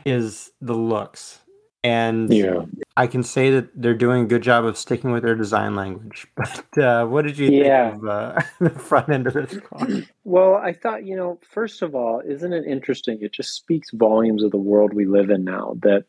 is 0.05 0.51
the 0.62 0.73
looks. 0.73 1.39
And 1.86 2.34
yeah. 2.34 2.65
I 2.98 3.06
can 3.08 3.21
say 3.21 3.52
that 3.52 3.69
they're 3.76 3.93
doing 3.93 4.24
a 4.24 4.26
good 4.26 4.41
job 4.41 4.65
of 4.65 4.76
sticking 4.78 5.12
with 5.12 5.24
their 5.24 5.36
design 5.36 5.76
language. 5.76 6.26
But 6.36 6.78
uh, 6.84 7.06
what 7.06 7.26
did 7.26 7.38
you 7.38 7.50
Yeah. 7.52 7.91
think 7.91 8.04
of 8.04 8.10
uh, 8.10 8.41
the 8.60 8.69
front 8.71 9.10
end 9.10 9.28
of 9.28 9.34
this 9.34 9.58
car? 9.60 9.88
Well, 10.24 10.56
I 10.56 10.74
thought, 10.74 11.06
you 11.06 11.15
know, 11.15 11.39
first 11.48 11.82
of 11.82 11.93
all, 11.93 12.21
isn't 12.28 12.52
it 12.54 12.65
interesting? 12.65 13.19
It 13.21 13.34
just 13.34 13.54
speaks 13.54 13.89
volumes 13.93 14.43
of 14.43 14.52
the 14.52 14.58
world 14.58 14.93
we 14.93 15.06
live 15.06 15.30
in 15.30 15.43
now 15.43 15.76
that 15.84 16.06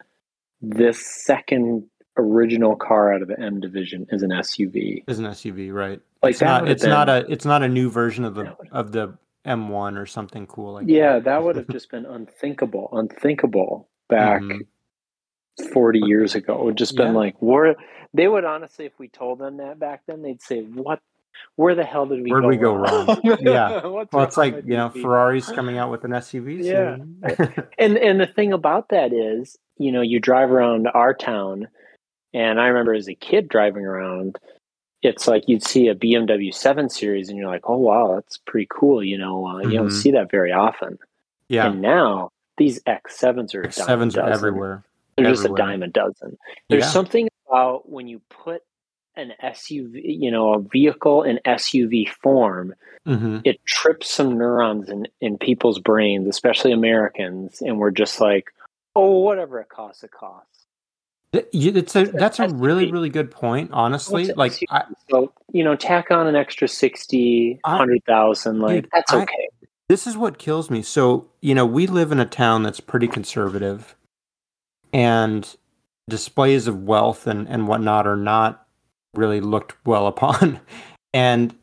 this 0.63 0.99
second 1.25 1.85
original 2.17 2.77
car 2.77 3.13
out 3.13 3.21
of 3.21 3.29
the 3.29 3.39
M 3.39 3.61
division 3.61 4.07
is 4.11 4.23
an 4.23 4.31
SUV. 4.31 5.05
Is 5.07 5.19
an 5.19 5.27
SUV, 5.27 5.73
right? 5.75 6.01
Like 6.23 6.31
it's 6.33 6.41
not. 6.41 6.69
It's 6.69 6.85
not 6.85 7.09
a. 7.11 7.27
It's 7.31 7.45
not 7.45 7.63
a 7.63 7.69
new 7.69 7.91
version 7.91 8.25
of 8.25 8.35
the 8.35 8.57
of 8.73 8.93
the 8.93 9.19
M1 9.47 9.99
or 10.01 10.07
something 10.07 10.47
cool 10.47 10.73
like. 10.73 10.87
Yeah, 10.89 11.19
that 11.19 11.45
would 11.45 11.57
have 11.57 11.69
just 11.69 11.91
been 11.91 12.07
unthinkable, 12.07 12.89
unthinkable 12.93 13.89
back 14.09 14.41
Mhm. 14.41 14.61
40 15.73 16.01
years 16.01 16.35
ago. 16.35 16.55
It 16.59 16.65
would 16.65 16.77
just 16.77 16.97
been 16.97 17.09
Yeah. 17.13 17.19
like, 17.19 17.37
where 17.41 17.77
they 18.15 18.29
would 18.29 18.45
honestly, 18.45 18.87
if 18.87 18.99
we 18.99 19.09
told 19.09 19.39
them 19.39 19.59
that 19.59 19.79
back 19.79 20.03
then, 20.07 20.23
they'd 20.23 20.43
say, 20.43 20.63
what, 20.63 21.01
where 21.57 21.75
the 21.75 21.85
hell 21.85 22.07
did 22.07 22.23
we 22.23 22.31
Where'd 22.31 22.45
go 22.45 22.49
we 22.49 22.57
go 22.57 22.75
wrong? 22.75 23.21
Yeah. 23.41 23.87
Well, 23.87 24.25
it's 24.25 24.37
like 24.37 24.63
you 24.65 24.77
know 24.77 24.89
these? 24.89 25.03
Ferrari's 25.03 25.47
coming 25.49 25.77
out 25.79 25.91
with 25.91 26.05
an 26.05 26.13
SUV. 26.13 26.63
Yeah. 26.63 26.97
And 27.79 27.97
and 27.99 28.21
the 28.21 28.27
thing 28.27 28.53
about 28.53 28.89
that 28.91 29.13
is, 29.13 29.57
you 29.79 29.93
know, 29.93 30.01
you 30.01 30.19
drive 30.19 30.51
around 30.51 30.89
our 30.89 31.13
town, 31.13 31.69
and 32.33 32.59
I 32.61 32.69
remember 32.69 32.95
as 32.95 33.09
a 33.09 33.15
kid 33.15 33.49
driving 33.49 33.85
around, 33.85 34.39
it's 35.03 35.29
like 35.29 35.45
you'd 35.47 35.63
see 35.63 35.89
a 35.89 35.95
BMW 35.95 36.53
7 36.55 36.89
Series, 36.89 37.29
and 37.29 37.37
you're 37.39 37.49
like, 37.51 37.69
oh 37.69 37.77
wow, 37.77 38.15
that's 38.15 38.39
pretty 38.39 38.67
cool. 38.71 39.03
You 39.05 39.19
know, 39.19 39.47
uh, 39.47 39.59
you 39.61 39.77
don't 39.77 39.89
Mhm. 39.89 39.93
see 39.93 40.11
that 40.13 40.31
very 40.31 40.53
often. 40.53 40.99
yeah. 41.49 41.67
And 41.71 41.83
now 41.83 42.31
these 42.57 42.83
X7s 42.85 43.55
are 43.55 43.61
a 43.61 43.65
dime 43.65 43.69
a 43.69 43.73
Sevens 43.73 44.17
are 44.17 44.27
everywhere. 44.31 44.85
They're 45.17 45.27
just 45.31 45.45
a 45.47 45.55
dime 45.55 45.83
a 45.83 45.89
dozen. 45.89 46.37
There's 46.69 46.85
Yeah. 46.85 46.91
something 46.91 47.29
about 47.49 47.89
when 47.89 48.07
you 48.07 48.21
put 48.29 48.63
an 49.17 49.33
SUV, 49.43 50.03
you 50.05 50.31
know, 50.31 50.53
a 50.55 50.61
vehicle 50.61 51.23
in 51.23 51.41
SUV 51.47 52.07
form, 52.23 52.75
hmm 53.07 53.39
it 53.45 53.65
trips 53.65 54.11
some 54.11 54.37
neurons 54.37 54.89
in, 54.91 55.07
in 55.21 55.39
people's 55.39 55.79
brains, 55.79 56.27
especially 56.27 56.73
Americans, 56.73 57.63
and 57.63 57.79
we're 57.79 57.91
just 57.93 58.21
like, 58.21 58.47
oh, 58.95 59.19
whatever 59.21 59.61
it 59.61 59.69
costs, 59.69 60.03
it 60.03 60.11
costs. 60.11 60.65
It's 61.33 61.95
a 61.97 62.05
that's 62.05 62.39
a 62.41 62.49
really 62.49 62.91
really 62.91 63.11
good 63.11 63.31
point. 63.31 63.71
Honestly, 63.73 64.33
like 64.33 64.53
I, 64.71 64.85
So, 65.11 65.33
you 65.53 65.65
know, 65.65 65.77
tack 65.77 66.11
on 66.11 66.27
an 66.27 66.35
extra 66.37 66.67
60, 66.67 67.61
100,000, 67.63 68.61
like, 68.61 68.83
Dude, 68.83 68.91
that's 68.93 69.13
I- 69.13 69.23
okay. 69.23 69.49
this 69.89 70.07
is 70.07 70.17
what 70.17 70.39
kills 70.39 70.71
me. 70.71 70.83
So, 70.83 71.29
you 71.41 71.55
know, 71.55 71.67
we 71.67 71.87
live 71.87 72.11
in 72.11 72.19
a 72.21 72.27
town 72.27 72.63
that's 72.63 72.81
pretty 72.81 73.07
conservative 73.07 73.95
and 74.97 75.57
displays 76.09 76.67
of 76.67 76.85
wealth 76.85 77.27
and, 77.27 77.47
and 77.49 77.69
whatnot 77.69 78.07
are 78.07 78.17
not 78.17 78.67
really 79.15 79.43
looked 79.43 79.75
well 79.85 80.07
upon. 80.15 80.59
And 81.13 81.55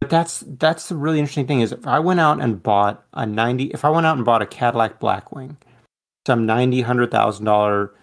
but 0.00 0.10
that's 0.10 0.44
that's 0.46 0.88
the 0.88 0.96
really 0.96 1.18
interesting 1.18 1.46
thing 1.46 1.60
is 1.60 1.72
if 1.72 1.86
I 1.86 1.98
went 1.98 2.20
out 2.20 2.40
and 2.40 2.62
bought 2.62 3.04
a 3.14 3.24
90 3.24 3.66
if 3.66 3.84
I 3.84 3.90
went 3.90 4.04
out 4.04 4.16
and 4.16 4.26
bought 4.26 4.42
a 4.42 4.46
Cadillac 4.46 5.00
Blackwing, 5.00 5.56
some 6.26 6.44
90 6.44 6.82
hundred 6.82 7.10
thousand 7.10 7.46
dollar 7.46 7.94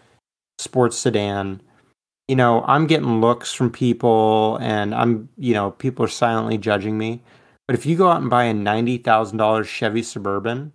sports 0.57 0.97
sedan, 0.97 1.61
you 2.27 2.35
know, 2.35 2.63
I'm 2.63 2.87
getting 2.87 3.21
looks 3.21 3.53
from 3.53 3.69
people 3.69 4.57
and 4.61 4.95
I'm 4.95 5.29
you 5.37 5.53
know, 5.53 5.71
people 5.71 6.03
are 6.05 6.09
silently 6.09 6.57
judging 6.57 6.97
me. 6.97 7.21
But 7.67 7.75
if 7.75 7.85
you 7.85 7.95
go 7.95 8.09
out 8.09 8.21
and 8.21 8.31
buy 8.31 8.45
a 8.45 8.53
ninety 8.53 8.97
thousand 8.97 9.37
dollars 9.37 9.67
Chevy 9.67 10.01
Suburban, 10.01 10.73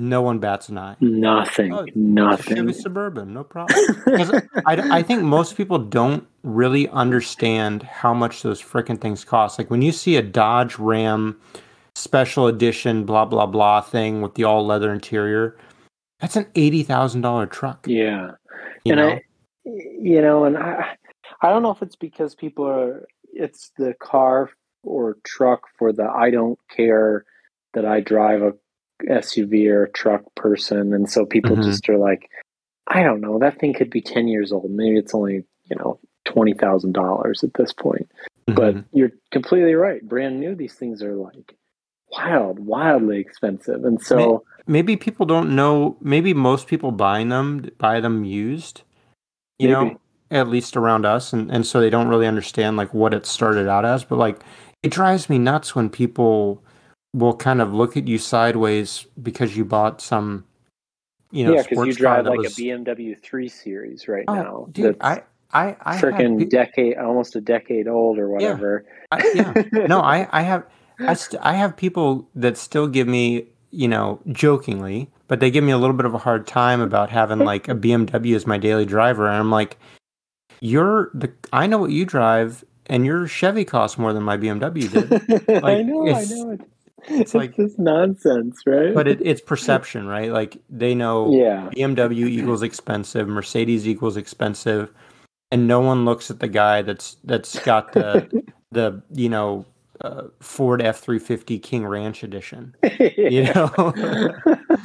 no 0.00 0.22
one 0.22 0.38
bats 0.38 0.68
an 0.68 0.78
eye. 0.78 0.96
Nothing, 1.00 1.72
Oh, 1.72 1.86
nothing. 1.94 2.72
Suburban, 2.72 3.32
no 3.34 3.44
problem. 3.44 3.78
I, 4.66 4.98
I 4.98 5.02
think 5.02 5.22
most 5.22 5.56
people 5.56 5.78
don't 5.78 6.26
really 6.42 6.88
understand 6.88 7.82
how 7.82 8.14
much 8.14 8.42
those 8.42 8.60
freaking 8.62 9.00
things 9.00 9.24
cost. 9.24 9.58
Like 9.58 9.70
when 9.70 9.82
you 9.82 9.92
see 9.92 10.16
a 10.16 10.22
Dodge 10.22 10.78
Ram 10.78 11.38
special 11.94 12.46
edition, 12.46 13.04
blah 13.04 13.24
blah 13.26 13.46
blah 13.46 13.80
thing 13.80 14.22
with 14.22 14.34
the 14.34 14.44
all 14.44 14.66
leather 14.66 14.92
interior, 14.92 15.56
that's 16.20 16.36
an 16.36 16.46
eighty 16.54 16.82
thousand 16.82 17.20
dollar 17.20 17.46
truck. 17.46 17.86
yeah. 17.86 18.32
You 18.84 18.92
and 18.94 19.00
know, 19.00 19.08
I, 19.10 19.22
you 19.64 20.22
know, 20.22 20.44
and 20.44 20.56
I, 20.56 20.96
I 21.42 21.50
don't 21.50 21.62
know 21.62 21.70
if 21.70 21.82
it's 21.82 21.96
because 21.96 22.34
people 22.34 22.66
are, 22.66 23.06
it's 23.32 23.72
the 23.76 23.94
car 24.00 24.50
or 24.82 25.18
truck 25.24 25.62
for 25.78 25.92
the 25.92 26.04
I 26.04 26.30
don't 26.30 26.58
care 26.70 27.26
that 27.74 27.84
I 27.84 28.00
drive 28.00 28.40
a 28.40 28.54
SUV 29.08 29.66
or 29.68 29.86
truck 29.88 30.22
person, 30.34 30.92
and 30.92 31.10
so 31.10 31.24
people 31.26 31.56
Mhm. 31.56 31.64
just 31.64 31.88
are 31.88 31.98
like, 31.98 32.30
I 32.86 33.02
don't 33.02 33.20
know, 33.20 33.38
that 33.38 33.58
thing 33.58 33.72
could 33.74 33.90
be 33.90 34.00
ten 34.00 34.28
years 34.28 34.52
old. 34.52 34.70
Maybe 34.70 34.96
it's 34.98 35.14
only 35.14 35.44
you 35.70 35.76
know 35.76 35.98
twenty 36.24 36.54
thousand 36.54 36.92
dollars 36.92 37.42
at 37.44 37.54
this 37.54 37.72
point. 37.72 38.10
But 38.46 38.74
Mhm. 38.74 38.84
you're 38.92 39.12
completely 39.30 39.74
right. 39.74 40.06
Brand 40.06 40.40
new, 40.40 40.54
these 40.54 40.74
things 40.74 41.02
are 41.02 41.14
like 41.14 41.54
wild, 42.18 42.58
wildly 42.58 43.18
expensive, 43.20 43.84
and 43.84 44.00
so 44.02 44.44
maybe 44.66 44.96
people 44.96 45.26
don't 45.26 45.54
know. 45.54 45.96
Maybe 46.00 46.34
most 46.34 46.66
people 46.66 46.90
buying 46.90 47.28
them 47.28 47.70
buy 47.78 48.00
them 48.00 48.24
used. 48.24 48.82
You 49.58 49.68
Maybe. 49.68 49.90
know, 49.90 50.00
at 50.32 50.48
least 50.48 50.76
around 50.76 51.04
us, 51.06 51.32
and 51.32 51.50
and 51.50 51.66
so 51.66 51.80
they 51.80 51.90
don't 51.90 52.08
really 52.08 52.26
understand 52.26 52.76
like 52.76 52.92
what 52.94 53.14
it 53.14 53.26
started 53.26 53.68
out 53.68 53.84
as. 53.84 54.04
But 54.04 54.16
like, 54.16 54.40
it 54.82 54.90
drives 54.90 55.28
me 55.28 55.38
nuts 55.38 55.74
when 55.74 55.90
people 55.90 56.62
will 57.12 57.34
kind 57.36 57.60
of 57.60 57.72
look 57.74 57.96
at 57.96 58.06
you 58.08 58.18
sideways 58.18 59.06
because 59.22 59.56
you 59.56 59.64
bought 59.64 60.00
some. 60.00 60.44
You 61.32 61.44
know, 61.44 61.54
yeah, 61.54 61.62
because 61.62 61.86
you 61.86 61.92
sports 61.92 61.96
car 61.98 62.14
drive 62.16 62.24
that 62.24 62.30
like 62.30 62.38
was- 62.40 62.58
a 62.58 62.62
BMW 62.62 63.16
3 63.22 63.48
Series 63.48 64.08
right 64.08 64.24
Oh, 64.26 64.34
now. 64.34 64.66
dude, 64.72 64.98
that's 64.98 65.22
I 65.52 65.68
I 65.68 65.76
I 65.82 65.94
have 65.94 66.02
freaking 66.02 66.38
pe- 66.40 66.44
decade, 66.46 66.96
almost 66.98 67.36
a 67.36 67.40
decade 67.40 67.86
old 67.86 68.18
or 68.18 68.28
whatever. 68.28 68.84
I, 69.12 69.30
yeah. 69.34 69.86
no, 69.86 70.00
I, 70.00 70.28
I 70.32 70.42
have, 70.42 70.64
I, 71.00 71.14
st- 71.14 71.40
I 71.44 71.54
have 71.54 71.76
people 71.76 72.28
that 72.34 72.56
still 72.56 72.86
give 72.88 73.06
me, 73.08 73.46
you 73.70 73.86
know, 73.88 74.20
jokingly, 74.32 75.08
but 75.28 75.38
they 75.40 75.50
give 75.52 75.62
me 75.64 75.70
a 75.72 75.78
little 75.78 75.94
bit 75.96 76.04
of 76.06 76.14
a 76.14 76.18
hard 76.18 76.46
time 76.48 76.80
about 76.80 77.10
having 77.10 77.38
like 77.38 77.68
a 77.68 77.74
BMW 77.74 78.34
as 78.36 78.46
my 78.46 78.58
daily 78.58 78.84
driver, 78.86 79.26
and 79.28 79.36
I'm 79.36 79.50
like, 79.52 79.78
you're 80.60 81.10
the, 81.14 81.32
I 81.52 81.66
know 81.66 81.78
what 81.78 81.90
you 81.90 82.04
drive, 82.04 82.64
and 82.86 83.04
your 83.06 83.26
Chevy 83.28 83.64
costs 83.64 83.98
more 83.98 84.12
than 84.12 84.22
my 84.24 84.36
BMW 84.36 84.90
did, 84.90 85.48
I 85.48 85.58
Like, 85.60 85.86
know, 85.86 86.08
I 86.08 86.24
know. 86.24 86.50
It's, 86.50 86.64
it's 87.08 87.34
like- 87.34 87.56
just 87.56 87.78
nonsense, 87.78 88.60
right? 88.66 88.94
but 88.94 89.08
it, 89.08 89.18
it's 89.22 89.40
perception, 89.40 90.06
right? 90.06 90.30
Like 90.32 90.58
they 90.68 90.94
know 90.94 91.32
yeah, 91.32 91.68
BMW 91.74 92.28
equals 92.28 92.62
expensive, 92.62 93.28
Mercedes 93.28 93.86
equals 93.88 94.16
expensive, 94.16 94.90
and 95.50 95.66
no 95.66 95.80
one 95.80 96.04
looks 96.04 96.30
at 96.30 96.40
the 96.40 96.48
guy 96.48 96.82
that's 96.82 97.16
that's 97.24 97.58
got 97.60 97.92
the 97.92 98.28
the 98.72 99.02
you 99.12 99.28
know 99.28 99.64
uh, 100.02 100.24
Ford 100.40 100.80
F 100.82 101.00
three 101.00 101.18
fifty 101.18 101.58
King 101.58 101.86
Ranch 101.86 102.22
edition. 102.22 102.74
You 103.20 103.44
know, 103.54 103.70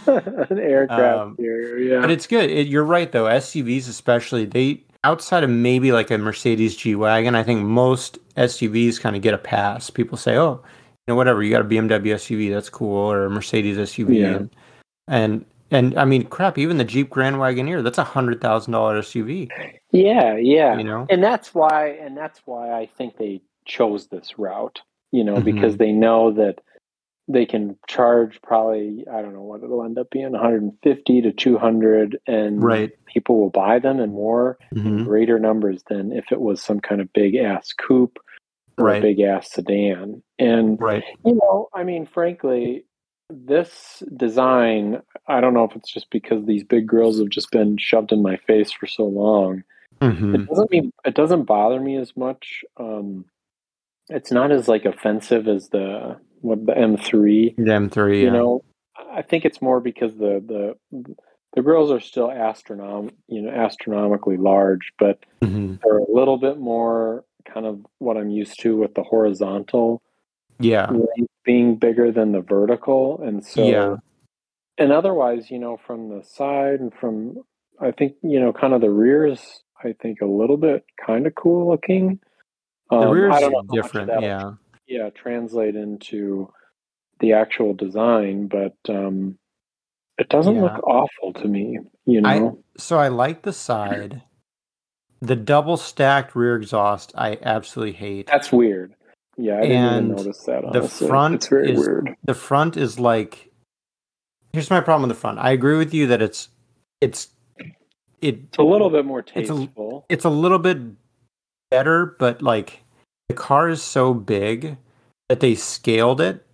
an 0.08 0.60
aircraft 0.60 1.20
Um, 1.20 1.36
carrier. 1.38 1.78
Yeah, 1.78 2.02
but 2.02 2.12
it's 2.12 2.28
good. 2.28 2.50
It, 2.50 2.68
you're 2.68 2.84
right 2.84 3.12
though. 3.12 3.24
SUVs 3.26 3.88
especially 3.90 4.46
they 4.46 4.84
outside 5.04 5.44
of 5.44 5.50
maybe 5.50 5.92
like 5.92 6.12
a 6.12 6.18
Mercedes 6.18 6.76
G 6.76 6.96
wagon, 6.96 7.34
I 7.36 7.44
think 7.44 7.62
most 7.62 8.20
SUVs 8.36 9.00
kind 9.00 9.16
of 9.16 9.22
get 9.22 9.34
a 9.34 9.38
pass. 9.38 9.90
People 9.90 10.18
say, 10.18 10.36
oh, 10.38 10.64
know, 11.08 11.16
whatever, 11.16 11.44
you 11.44 11.52
got 11.52 11.62
a 11.62 11.66
BMW 11.66 12.16
SUV, 12.16 12.52
that's 12.52 12.70
cool, 12.70 12.96
or 12.98 13.26
a 13.26 13.30
Mercedes 13.30 13.78
SUV, 13.78 14.16
Yeah. 14.20 14.36
and 14.38 14.50
and 15.08 15.46
and 15.72 15.98
I 15.98 16.06
mean, 16.06 16.24
crap, 16.26 16.58
even 16.58 16.78
the 16.78 16.84
Jeep 16.84 17.10
Grand 17.10 17.36
Wagoneer, 17.38 17.84
that's 17.84 17.98
a 17.98 18.04
hundred 18.04 18.42
thousand 18.42 18.74
dollar 18.74 19.00
SUV. 19.00 19.50
yeah, 19.92 20.36
yeah. 20.38 20.78
You 20.78 20.84
know, 20.84 21.06
and 21.10 21.24
that's 21.24 21.54
why 21.54 21.90
and 21.90 22.18
that's 22.18 22.42
why 22.46 22.72
i 22.72 22.86
think 22.98 23.18
they 23.18 23.42
chose 23.66 24.08
this 24.08 24.38
route 24.38 24.82
you 25.12 25.24
know 25.24 25.38
Mhm. 25.38 25.46
because 25.46 25.78
they 25.78 25.92
know 25.92 26.32
that 26.32 26.60
they 27.28 27.46
can 27.46 27.76
charge 27.88 28.40
probably 28.44 29.04
i 29.12 29.22
don't 29.22 29.34
know 29.34 29.42
what 29.42 29.64
it'll 29.64 29.84
end 29.84 29.98
up 29.98 30.10
being 30.12 30.34
150 30.34 31.22
to 31.22 31.32
200 31.32 32.20
and 32.28 32.62
right? 32.64 32.92
people 33.08 33.40
will 33.40 33.50
buy 33.50 33.80
them 33.80 34.00
in 34.00 34.12
more 34.12 34.58
in 34.76 34.84
Mhm. 35.00 35.06
greater 35.06 35.40
numbers 35.40 35.84
than 35.90 36.12
if 36.12 36.32
it 36.32 36.40
was 36.42 36.62
some 36.62 36.80
kind 36.80 37.02
of 37.02 37.12
big 37.14 37.36
ass 37.36 37.74
coupe 37.74 38.20
or 38.78 38.86
Right. 38.86 38.98
a 39.00 39.02
big 39.02 39.20
ass 39.22 39.52
sedan 39.52 40.22
and 40.40 40.80
Right. 40.80 41.04
you 41.24 41.36
know 41.36 41.70
i 41.74 41.84
mean 41.84 42.06
frankly 42.06 42.86
this 43.30 44.04
design 44.16 45.02
i 45.28 45.42
don't 45.42 45.54
know 45.54 45.64
if 45.64 45.76
it's 45.76 45.92
just 45.92 46.10
because 46.12 46.46
these 46.46 46.64
big 46.64 46.86
grills 46.88 47.20
have 47.20 47.30
just 47.30 47.52
been 47.52 47.78
shoved 47.78 48.12
in 48.12 48.22
my 48.22 48.38
face 48.38 48.72
for 48.72 48.88
so 48.88 49.04
long 49.06 49.64
hmm 50.02 50.36
it 50.36 50.46
doesn't 50.48 50.72
mean 50.72 50.92
it 51.06 51.16
doesn't 51.16 51.44
bother 51.44 51.80
me 51.80 51.96
as 51.96 52.18
much. 52.18 52.66
Um, 52.78 53.26
it's 54.10 54.30
not 54.32 54.52
as 54.52 54.68
like 54.68 54.84
offensive 54.84 55.48
as 55.48 55.70
the 55.70 56.18
what 56.42 56.66
the 56.66 56.74
M3. 56.74 57.56
The 57.56 57.64
M3, 57.64 58.18
yeah. 58.20 58.26
You 58.26 58.32
know, 58.32 58.62
I 59.12 59.22
think 59.22 59.46
it's 59.46 59.62
more 59.62 59.80
because 59.80 60.16
the 60.18 60.44
the 60.92 61.16
the 61.56 61.62
grills 61.62 61.92
are 61.92 62.02
still 62.02 62.28
astronom 62.28 63.12
you 63.28 63.42
know 63.42 63.52
astronomically 63.52 64.36
large, 64.38 64.92
but 65.00 65.20
Mhm. 65.42 65.80
they're 65.82 65.98
a 66.00 66.12
little 66.12 66.38
bit 66.38 66.60
more 66.60 67.24
kind 67.52 67.66
of 67.66 67.86
what 68.00 68.18
I'm 68.18 68.30
used 68.30 68.60
to 68.62 68.76
with 68.78 68.94
the 68.96 69.04
horizontal 69.04 70.02
Yeah. 70.60 70.90
being 71.44 71.76
bigger 71.78 72.12
than 72.12 72.32
the 72.32 72.42
vertical, 72.42 73.22
and 73.22 73.46
so 73.46 73.64
Yeah. 73.64 73.96
and 74.78 74.92
otherwise, 74.92 75.50
you 75.52 75.60
know, 75.60 75.78
from 75.78 76.10
the 76.10 76.24
side 76.24 76.80
and 76.80 76.94
from 76.94 77.44
I 77.80 77.92
think 77.92 78.16
you 78.24 78.40
know, 78.40 78.54
kind 78.54 78.74
of 78.74 78.82
the 78.82 78.90
rears. 78.92 79.62
I 79.84 79.94
think 80.02 80.22
a 80.22 80.26
little 80.26 80.56
bit 80.58 80.86
kind 81.06 81.28
of 81.28 81.36
cool 81.36 81.68
looking. 81.68 82.20
The 82.90 82.96
Um, 82.96 83.10
rear 83.12 83.30
I 83.30 83.36
is 83.36 83.42
don't 83.42 83.52
know 83.52 83.58
how 83.58 83.64
much 83.64 83.78
of 83.78 83.84
different, 83.92 84.22
yeah. 84.22 84.52
yeah, 84.88 85.10
translate 85.10 85.76
into 85.76 86.52
the 87.20 87.34
actual 87.34 87.74
design, 87.74 88.48
but 88.48 88.76
um, 88.90 89.38
it 90.18 90.30
doesn't 90.30 90.56
Yeah. 90.56 90.62
look 90.64 90.84
awful 90.88 91.34
to 91.34 91.48
me. 91.48 91.80
You 92.06 92.22
I- 92.24 92.40
know, 92.40 92.64
So 92.78 92.98
I 92.98 93.10
like 93.10 93.42
the 93.42 93.52
side. 93.54 94.22
The 95.26 95.36
double 95.36 95.76
stacked 95.78 96.36
rear 96.36 96.56
exhaust, 96.56 97.12
I 97.18 97.40
absolutely 97.42 97.94
hate. 97.94 98.28
that's 98.28 98.52
weird. 98.52 98.94
Yeah, 99.38 99.58
I 99.58 99.62
didn't 99.62 99.72
And 99.78 100.06
even 100.12 100.16
notice 100.18 100.44
that. 100.44 100.62
the 100.72 100.80
Honestly. 100.80 101.08
front 101.08 101.36
it's 101.36 101.48
very 101.48 101.72
is- 101.74 101.80
weird. 101.80 102.16
The 102.24 102.34
front 102.36 102.78
is 102.78 103.00
like. 103.00 103.52
Here's 104.54 104.70
my 104.70 104.80
problem 104.80 105.10
with 105.10 105.18
the 105.18 105.20
front. 105.20 105.40
I 105.40 105.52
agree 105.52 105.78
with 105.78 105.94
you 105.94 106.08
that 106.08 106.22
it's, 106.22 106.48
it's, 107.02 107.30
it. 108.22 108.40
It's 108.40 108.58
a 108.58 108.64
little 108.64 108.90
bit 108.90 109.04
more 109.06 109.20
It's 109.20 109.50
a- 109.50 109.54
tasteful. 109.54 110.06
It's 110.08 110.24
a 110.26 110.30
little 110.30 110.60
bit 110.60 110.78
better, 111.72 112.16
but 112.20 112.42
like 112.42 112.84
the 113.28 113.36
car 113.36 113.68
is 113.68 113.82
so 113.82 114.14
big 114.14 114.78
that 115.28 115.40
they 115.42 115.56
scaled 115.56 116.22
it, 116.22 116.46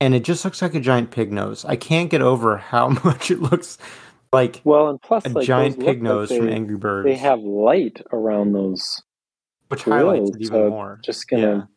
and 0.00 0.14
it 0.14 0.22
just 0.24 0.44
looks 0.44 0.60
like 0.62 0.74
a 0.74 0.80
giant 0.80 1.10
pig 1.10 1.32
nose. 1.32 1.64
I 1.64 1.74
can't 1.76 2.10
get 2.10 2.20
over 2.22 2.58
how 2.58 2.88
much 3.04 3.30
it 3.30 3.40
looks 3.40 3.78
like 4.32 4.60
well, 4.64 4.88
and 4.88 5.00
plus, 5.02 5.24
a 5.24 5.30
like 5.30 5.46
giant 5.46 5.80
pig 5.80 6.02
nose 6.02 6.30
like 6.30 6.40
from 6.40 6.48
Angry 6.48 6.76
Birds. 6.76 7.06
they 7.06 7.16
have 7.16 7.40
light 7.40 8.00
around 8.12 8.52
those 8.52 9.02
which 9.68 9.82
highlights 9.84 10.30
it 10.30 10.36
even 10.42 10.46
so 10.46 10.70
more. 10.70 11.00
just 11.04 11.28
gonna 11.28 11.68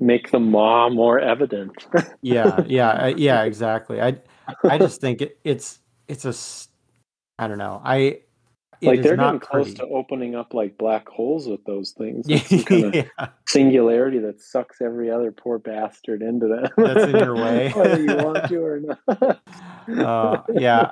make 0.00 0.30
the 0.30 0.40
maw 0.40 0.88
more 0.88 1.20
evident. 1.20 1.86
yeah 2.22 2.62
yeah 2.66 3.08
yeah 3.08 3.42
exactly 3.44 4.00
i 4.00 4.16
i 4.64 4.76
just 4.78 5.00
think 5.00 5.22
it, 5.22 5.38
it's 5.44 5.80
it's 6.08 6.24
a 6.24 6.34
I 7.42 7.48
don't 7.48 7.58
know 7.58 7.80
i 7.84 8.18
like 8.82 9.02
they're 9.02 9.16
not 9.16 9.34
getting 9.34 9.40
close 9.40 9.64
pretty. 9.66 9.78
to 9.78 9.86
opening 9.94 10.34
up 10.34 10.52
like 10.52 10.76
black 10.76 11.08
holes 11.08 11.48
with 11.48 11.64
those 11.64 11.92
things. 11.92 12.26
Yeah, 12.28 12.40
kind 12.64 12.84
of 12.84 12.94
yeah. 12.94 13.28
singularity 13.48 14.18
that 14.18 14.40
sucks 14.42 14.80
every 14.82 15.10
other 15.10 15.32
poor 15.32 15.58
bastard 15.58 16.22
into 16.22 16.48
them. 16.48 16.66
That's 16.76 17.04
in 17.04 17.16
your 17.16 17.34
way. 17.42 17.70
whether 17.72 18.02
you 18.02 18.16
want 18.16 18.44
to 18.48 18.56
or 18.62 18.80
not. 18.80 19.40
uh, 19.88 20.42
yeah 20.54 20.90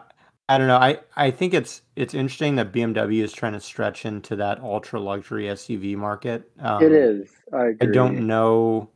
i 0.52 0.58
don't 0.58 0.66
know 0.66 0.76
i 0.76 0.98
i 1.16 1.30
think 1.30 1.54
it's 1.54 1.82
it's 1.96 2.14
interesting 2.14 2.56
that 2.56 2.72
bmw 2.72 3.22
is 3.22 3.32
trying 3.32 3.52
to 3.52 3.60
stretch 3.60 4.04
into 4.04 4.36
that 4.36 4.60
ultra 4.60 5.00
luxury 5.00 5.44
suv 5.46 5.96
market 5.96 6.50
um, 6.60 6.82
it 6.82 6.92
is. 6.92 7.28
I 7.52 7.74
i 7.80 7.86
don't 7.86 8.26
know 8.26 8.88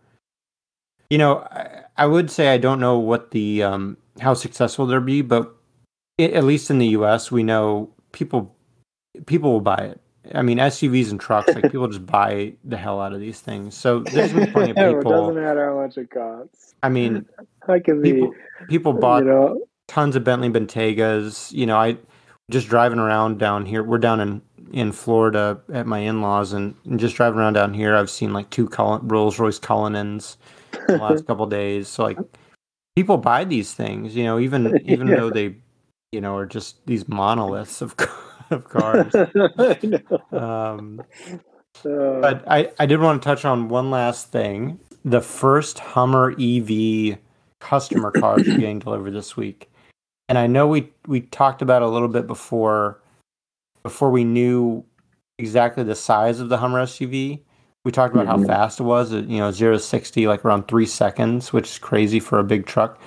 you 1.11 1.19
know 1.19 1.39
I, 1.51 1.85
I 1.97 2.07
would 2.07 2.31
say 2.31 2.49
i 2.49 2.59
don't 2.59 2.81
know 2.81 2.99
what 2.99 3.31
the 3.31 3.63
um 3.63 3.97
how 4.21 4.35
successful 4.35 4.87
they'll 4.87 5.01
be 5.01 5.23
but 5.23 5.55
i 6.21 6.25
at 6.25 6.45
least 6.45 6.71
in 6.71 6.79
the 6.79 6.89
us 6.89 7.33
we 7.33 7.43
know 7.43 7.91
people 8.13 8.55
people 9.25 9.53
will 9.53 9.61
buy 9.61 9.77
it 9.77 10.01
i 10.35 10.43
mean 10.43 10.59
suvs 10.59 11.11
and 11.11 11.21
trucks 11.21 11.55
like 11.55 11.71
people 11.71 11.89
just 11.89 12.05
buy 12.19 12.53
the 12.65 12.77
hell 12.77 13.01
out 13.01 13.13
of 13.13 13.21
these 13.21 13.41
things 13.41 13.75
so 13.75 14.01
there's 14.01 14.33
been 14.33 14.53
plenty 14.53 14.71
of 14.73 14.77
people. 14.77 14.99
it 15.01 15.05
doesn't 15.05 15.35
matter 15.37 15.67
how 15.67 15.81
much 15.81 15.97
it 15.97 16.11
costs. 16.11 16.75
i 16.83 16.89
mean 16.89 17.25
I 17.69 17.81
can 17.81 18.01
be, 18.01 18.13
people 18.13 18.35
people 18.69 18.93
bought 18.93 19.25
you 19.25 19.31
know, 19.31 19.67
tons 19.89 20.17
of 20.17 20.25
Bentley 20.25 20.51
Bentaygas. 20.51 21.53
You 21.53 21.67
know, 21.67 21.77
I 21.77 21.99
just 22.51 22.69
driving 22.69 22.99
around 22.99 23.39
down 23.39 23.67
here. 23.67 23.83
We're 23.83 23.99
down 23.99 24.21
in 24.21 24.43
in 24.73 24.93
Florida 24.93 25.61
at 25.73 25.87
my 25.87 25.99
in 25.99 26.23
laws, 26.23 26.53
and, 26.53 26.75
and 26.85 26.99
just 27.01 27.17
driving 27.17 27.39
around 27.39 27.55
down 27.55 27.75
here, 27.75 27.95
I've 27.97 28.11
seen 28.11 28.33
like 28.33 28.51
two 28.51 28.69
Rolls 29.03 29.39
Royce 29.39 29.59
Cullinans 29.61 30.37
the 30.87 30.97
last 31.03 31.27
couple 31.27 31.47
days. 31.47 31.89
So 31.89 32.05
like, 32.05 32.19
people 32.97 33.17
buy 33.19 33.45
these 33.45 33.75
things. 33.75 34.17
You 34.17 34.25
know, 34.25 34.39
even 34.39 34.81
even 34.85 35.09
Yeah. 35.09 35.17
though 35.17 35.31
they, 35.31 35.57
you 36.13 36.21
know, 36.21 36.37
are 36.37 36.47
just 36.47 36.85
these 36.87 37.09
monoliths 37.09 37.81
of 37.83 37.95
of 38.51 38.69
cars. 38.69 39.23
Um, 40.33 41.05
Uh, 41.85 42.21
but 42.21 42.45
I, 42.49 42.71
I 42.79 42.87
did 42.87 43.01
want 43.01 43.23
to 43.23 43.27
touch 43.27 43.45
on 43.45 43.69
one 43.69 43.91
last 43.91 44.33
thing. 44.33 44.81
The 45.05 45.21
first 45.21 45.79
Hummer 45.79 46.35
EV 46.41 47.19
customer 47.61 48.11
cars 48.13 48.49
are 48.49 48.55
getting 48.59 48.79
delivered 48.81 49.13
this 49.13 49.37
week. 49.37 49.71
And 50.29 50.39
I 50.39 50.47
know 50.47 50.67
we 50.67 50.91
we 51.07 51.21
talked 51.23 51.63
about 51.63 51.81
it 51.83 51.87
a 51.87 51.89
little 51.89 52.09
bit 52.09 52.27
before 52.27 53.01
before 53.83 54.11
we 54.11 54.25
knew 54.25 54.85
exactly 55.39 55.85
the 55.85 55.95
size 55.95 56.41
of 56.41 56.49
the 56.49 56.57
Hummer 56.59 56.81
SUV. 56.83 57.41
We 57.85 57.93
talked 57.93 58.13
about 58.15 58.27
how 58.27 58.37
Mhm. 58.39 58.47
fast 58.49 58.81
it 58.81 58.83
was, 58.83 59.13
you 59.13 59.39
know, 59.39 59.53
0 59.53 59.75
to 59.75 59.79
60 59.79 60.27
like 60.27 60.45
around 60.45 60.67
3 60.67 60.87
seconds, 60.87 61.53
which 61.53 61.69
is 61.71 61.79
crazy 61.79 62.19
for 62.19 62.41
a 62.41 62.45
big 62.45 62.67
truck. 62.67 62.99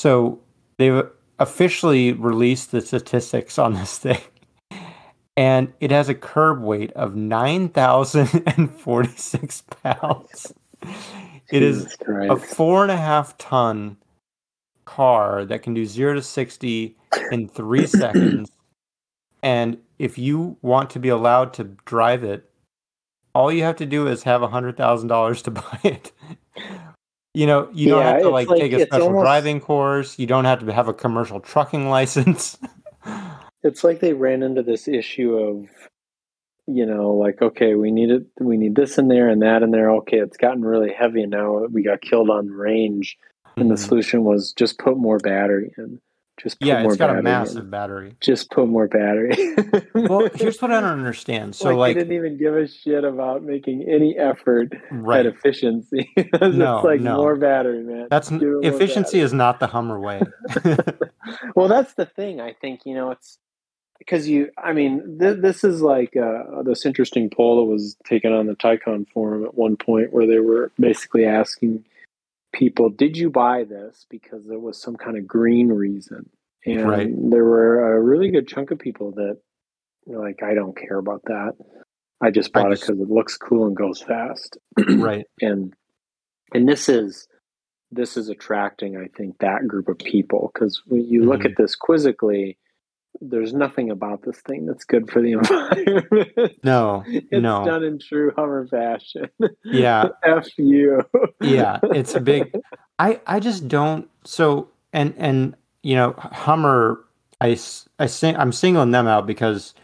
So, 0.00 0.40
they've 0.78 1.04
officially 1.38 2.12
released 2.14 2.72
the 2.72 2.80
statistics 2.80 3.56
on 3.58 3.74
this 3.74 3.98
thing 3.98 4.18
and 5.36 5.72
it 5.80 5.90
has 5.92 6.08
a 6.08 6.14
curb 6.14 6.60
weight 6.62 6.90
of 6.92 7.14
9,046 7.14 9.62
pounds. 9.82 10.52
It 11.52 11.62
is 11.62 11.82
Jesus 11.84 11.96
a 12.00 12.04
Christ. 12.04 12.44
four 12.56 12.82
and 12.82 12.90
a 12.90 12.96
half 12.96 13.36
ton 13.38 13.96
car 14.96 15.44
that 15.44 15.62
can 15.62 15.74
do 15.74 15.84
zero 15.86 16.14
to 16.14 16.22
60 16.22 16.96
in 17.30 17.48
three 17.48 17.86
seconds. 18.02 18.50
And 19.42 19.78
if 19.98 20.18
you 20.18 20.56
want 20.62 20.90
to 20.90 20.98
be 20.98 21.08
allowed 21.08 21.52
to 21.54 21.64
drive 21.84 22.24
it, 22.24 22.50
all 23.34 23.52
you 23.52 23.62
have 23.62 23.76
to 23.76 23.86
do 23.86 24.08
is 24.08 24.24
have 24.24 24.42
a 24.42 24.48
$100,000 24.48 25.42
to 25.44 25.50
buy 25.62 25.80
it. 25.84 26.12
You 27.32 27.46
know, 27.46 27.70
you 27.72 27.88
don't 27.90 28.02
have 28.02 28.22
to 28.22 28.28
like, 28.28 28.48
like- 28.48 28.60
take 28.60 28.72
a 28.72 28.86
special 28.86 29.06
almost- 29.06 29.22
driving 29.22 29.60
course. 29.60 30.18
You 30.18 30.26
don't 30.26 30.44
have 30.44 30.66
to 30.66 30.72
have 30.72 30.88
a 30.88 30.94
commercial 30.94 31.40
trucking 31.40 31.88
license. 31.88 32.58
It's 33.62 33.84
like 33.84 34.00
they 34.00 34.14
ran 34.14 34.42
into 34.42 34.62
this 34.62 34.88
issue 34.88 35.34
of, 35.34 35.68
you 36.66 36.86
know, 36.86 37.10
like 37.12 37.42
okay, 37.42 37.74
we 37.74 37.90
need 37.90 38.10
it, 38.10 38.24
we 38.40 38.56
need 38.56 38.74
this 38.74 38.96
in 38.96 39.08
there 39.08 39.28
and 39.28 39.42
that 39.42 39.62
in 39.62 39.70
there. 39.70 39.90
Okay, 39.96 40.16
it's 40.16 40.38
gotten 40.38 40.62
really 40.64 40.90
heavy, 40.90 41.20
and 41.20 41.30
now 41.30 41.66
we 41.70 41.82
got 41.82 42.00
killed 42.00 42.30
on 42.30 42.48
range. 42.48 43.18
And 43.56 43.70
the 43.70 43.74
Mhm. 43.74 43.78
solution 43.88 44.24
was 44.24 44.52
just 44.52 44.78
put 44.78 44.96
more 44.96 45.18
battery 45.18 45.72
in. 45.76 46.00
Just 46.40 46.58
put 46.58 46.68
yeah, 46.68 46.82
more 46.82 46.92
it's 46.92 46.98
got 46.98 47.14
a 47.14 47.18
in. 47.18 47.24
massive 47.24 47.70
battery. 47.70 48.14
Just 48.22 48.50
put 48.50 48.66
more 48.66 48.88
battery. 48.88 49.32
Well, 49.94 50.30
here's 50.34 50.62
what 50.62 50.70
I 50.70 50.80
don't 50.80 50.88
understand. 50.98 51.54
So, 51.54 51.68
like, 51.68 51.76
like, 51.76 51.96
they 51.96 52.00
didn't 52.00 52.14
even 52.16 52.38
give 52.38 52.56
a 52.56 52.66
shit 52.66 53.04
about 53.04 53.42
making 53.42 53.82
any 53.86 54.16
effort 54.16 54.72
right? 54.90 55.26
at 55.26 55.34
efficiency. 55.34 56.08
it's 56.16 56.56
No, 56.56 56.80
like 56.82 57.00
no. 57.02 57.16
more 57.16 57.36
battery, 57.36 57.82
man. 57.82 58.06
That's 58.10 58.30
Give 58.30 58.40
it 58.42 58.46
more 58.46 58.60
efficiency 58.64 59.20
is 59.20 59.34
not 59.34 59.60
the 59.60 59.66
Hummer 59.66 60.00
way. 60.00 60.22
well, 61.54 61.68
that's 61.68 61.92
the 61.94 62.06
thing. 62.06 62.40
I 62.40 62.54
think 62.54 62.80
you 62.86 62.94
know 62.94 63.10
it's 63.10 63.38
because 63.98 64.26
you. 64.26 64.50
I 64.56 64.72
mean, 64.72 65.18
th- 65.18 65.40
this 65.42 65.62
is 65.62 65.82
like 65.82 66.16
uh, 66.16 66.62
this 66.62 66.86
interesting 66.86 67.28
poll 67.28 67.58
that 67.66 67.70
was 67.70 67.96
taken 68.06 68.32
on 68.32 68.46
the 68.46 68.54
Taycan 68.56 69.06
forum 69.12 69.44
at 69.44 69.54
one 69.54 69.76
point, 69.76 70.12
where 70.14 70.26
they 70.26 70.38
were 70.38 70.72
basically 70.80 71.26
asking 71.26 71.84
people, 72.52 72.90
"Did 72.90 73.16
you 73.16 73.30
buy 73.30 73.64
this 73.64 74.06
because 74.10 74.46
there 74.46 74.58
was 74.60 74.80
some 74.80 74.96
kind 74.96 75.18
of 75.18 75.26
green 75.26 75.68
reason?" 75.70 76.28
And 76.66 76.84
Right. 76.86 77.10
there 77.32 77.44
were 77.44 77.94
a 77.96 78.02
really 78.02 78.30
good 78.30 78.48
chunk 78.48 78.70
of 78.70 78.78
people 78.78 79.12
that 79.12 79.38
like, 80.06 80.42
"I 80.42 80.54
don't 80.54 80.76
care 80.76 80.98
about 80.98 81.22
that. 81.26 81.54
I 82.20 82.30
just 82.30 82.50
I 82.56 82.62
bought 82.62 82.72
it 82.72 82.80
because 82.80 83.00
it 83.00 83.10
looks 83.10 83.36
cool 83.36 83.66
and 83.66 83.76
goes 83.76 84.02
fast." 84.02 84.58
right. 84.90 85.26
and 85.40 85.74
and 86.54 86.68
this 86.68 86.88
is 86.88 87.28
this 87.92 88.16
is 88.16 88.28
attracting 88.28 88.96
i 88.96 89.06
think 89.16 89.38
that 89.38 89.68
group 89.68 89.88
of 89.88 89.98
people 89.98 90.50
because 90.54 90.82
when 90.86 91.04
you 91.06 91.24
look 91.24 91.42
Mhm. 91.42 91.46
at 91.52 91.56
this 91.56 91.76
quizzically 91.76 92.58
there's 93.20 93.52
nothing 93.52 93.90
about 93.90 94.22
this 94.22 94.40
thing 94.40 94.66
that's 94.66 94.84
good 94.84 95.10
for 95.10 95.20
the 95.22 95.32
environment 95.38 96.52
No, 96.64 97.04
it's 97.06 97.30
no. 97.32 97.64
done 97.64 97.84
in 97.84 97.98
true 97.98 98.32
hummer 98.36 98.66
fashion 98.66 99.28
Yeah, 99.64 100.08
f 100.24 100.46
you 100.58 101.02
yeah. 101.40 101.80
It's 101.90 102.14
a 102.14 102.20
big. 102.20 102.54
I 102.98 103.20
I 103.26 103.40
just 103.40 103.68
don't. 103.68 104.08
So 104.24 104.68
and 104.92 105.14
and 105.18 105.54
you 105.82 105.94
know 105.96 106.14
Hummer. 106.18 107.04
I 107.40 107.58
I 107.98 108.06
sing. 108.06 108.36
I'm 108.36 108.52
singling 108.52 108.90
them 108.90 109.06
out 109.06 109.26
because 109.26 109.74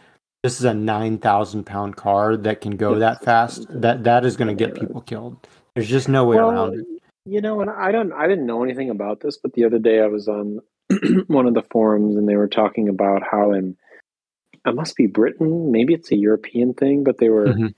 this 0.43 0.59
is 0.59 0.65
a 0.65 0.73
nine 0.73 1.17
thousand 1.19 1.65
pound 1.65 1.95
car 1.95 2.37
that 2.37 2.61
can 2.61 2.77
go 2.77 2.95
that 2.99 3.23
fast. 3.23 3.65
That 3.69 4.03
that 4.05 4.25
is 4.25 4.37
going 4.37 4.49
to 4.49 4.55
get 4.55 4.75
people 4.75 5.01
killed. 5.01 5.47
There's 5.75 5.89
just 5.89 6.09
no 6.09 6.25
way 6.25 6.37
well, 6.37 6.49
around 6.51 6.75
it. 6.75 6.85
you 7.25 7.41
know 7.41 7.61
and 7.61 7.69
i 7.69 7.91
don't 7.91 8.11
i 8.13 8.27
didn't 8.27 8.45
know 8.45 8.63
anything 8.63 8.89
about 8.89 9.19
this 9.21 9.37
but 9.37 9.53
the 9.53 9.65
other 9.65 9.79
day 9.79 9.99
i 10.01 10.07
was 10.07 10.27
on 10.27 10.59
one 11.27 11.47
of 11.47 11.53
the 11.53 11.63
forums 11.71 12.15
and 12.15 12.27
they 12.27 12.35
were 12.35 12.47
talking 12.47 12.89
about 12.89 13.23
how 13.29 13.51
in 13.53 13.77
it 14.65 14.75
must 14.75 14.95
be 14.95 15.07
britain 15.07 15.71
maybe 15.71 15.93
it's 15.93 16.11
a 16.11 16.15
european 16.15 16.73
thing 16.73 17.03
but 17.03 17.17
they 17.17 17.29
were 17.29 17.53
Mhm. 17.53 17.73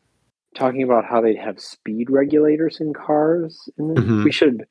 talking 0.56 0.84
about 0.84 1.06
how 1.06 1.22
they 1.22 1.36
have 1.36 1.60
speed 1.60 2.10
regulators 2.10 2.80
in 2.82 2.94
cars 2.94 3.70
and 3.78 3.98
Mhm. 3.98 4.24
we 4.24 4.32
should 4.32 4.66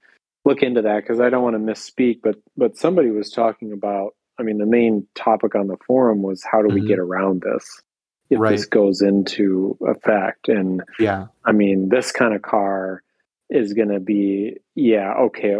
look 0.44 0.62
into 0.62 0.83
that 0.83 1.03
because 1.03 1.20
i 1.20 1.31
don't 1.31 1.42
want 1.42 1.55
to 1.57 1.61
misspeak 1.72 2.20
but 2.22 2.37
but 2.57 2.77
somebody 2.77 3.11
was 3.11 3.31
talking 3.31 3.72
about 3.72 4.14
i 4.38 4.42
mean 4.42 4.59
the 4.59 4.66
main 4.66 5.07
topic 5.14 5.55
on 5.55 5.66
the 5.68 5.77
forum 5.87 6.22
was 6.22 6.42
how 6.44 6.62
do 6.62 6.68
we 6.68 6.83
Mhm. 6.83 6.87
get 6.88 6.98
around 6.98 7.42
this 7.42 7.83
if 8.31 8.38
Right. 8.40 8.53
this 8.53 8.66
goes 8.66 9.03
into 9.03 9.77
effect 9.83 10.48
and 10.48 10.83
Yeah, 10.98 11.27
I 11.44 11.53
mean, 11.53 11.88
this 11.88 12.12
kind 12.12 12.35
of 12.35 12.42
car 12.42 13.03
is 13.51 13.72
going 13.72 13.88
to 13.88 14.01
be, 14.01 14.59
yeah, 14.74 15.14
okay. 15.14 15.57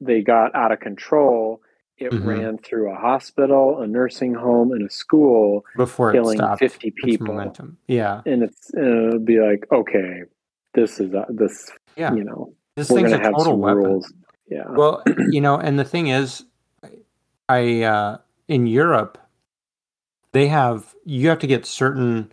They 0.00 0.22
got 0.22 0.54
out 0.54 0.72
of 0.72 0.80
control. 0.80 1.60
It 1.98 2.12
Mhm. 2.12 2.26
ran 2.26 2.58
through 2.58 2.90
a 2.92 2.94
hospital, 2.94 3.80
a 3.80 3.86
nursing 3.86 4.34
home, 4.34 4.72
and 4.72 4.86
a 4.86 4.90
school, 4.90 5.64
before 5.76 6.12
killing 6.12 6.36
stopped 6.38 6.60
50 6.60 6.88
its 6.88 6.96
people. 7.02 7.28
momentum. 7.28 7.78
Yeah, 7.88 8.20
And 8.26 8.42
it's 8.42 8.70
uh, 8.76 8.80
it'll 8.82 9.18
be 9.20 9.40
like, 9.40 9.66
okay, 9.72 10.24
this 10.74 11.00
is 11.00 11.14
a, 11.14 11.24
this, 11.30 11.70
yeah. 11.96 12.12
you 12.12 12.22
know, 12.22 12.52
This 12.76 12.88
thing's 12.88 13.12
a 13.12 13.18
total 13.18 13.56
weapon. 13.58 13.76
rules. 13.78 14.12
Yeah. 14.48 14.64
Well, 14.68 15.02
you 15.30 15.40
know, 15.40 15.56
and 15.56 15.78
the 15.78 15.84
thing 15.84 16.08
is, 16.08 16.44
I 17.48 17.82
uh, 17.84 18.18
in 18.48 18.66
Europe, 18.66 19.16
they 20.32 20.48
have 20.48 20.94
you 21.04 21.28
have 21.30 21.38
to 21.38 21.46
get 21.46 21.64
certain 21.64 22.30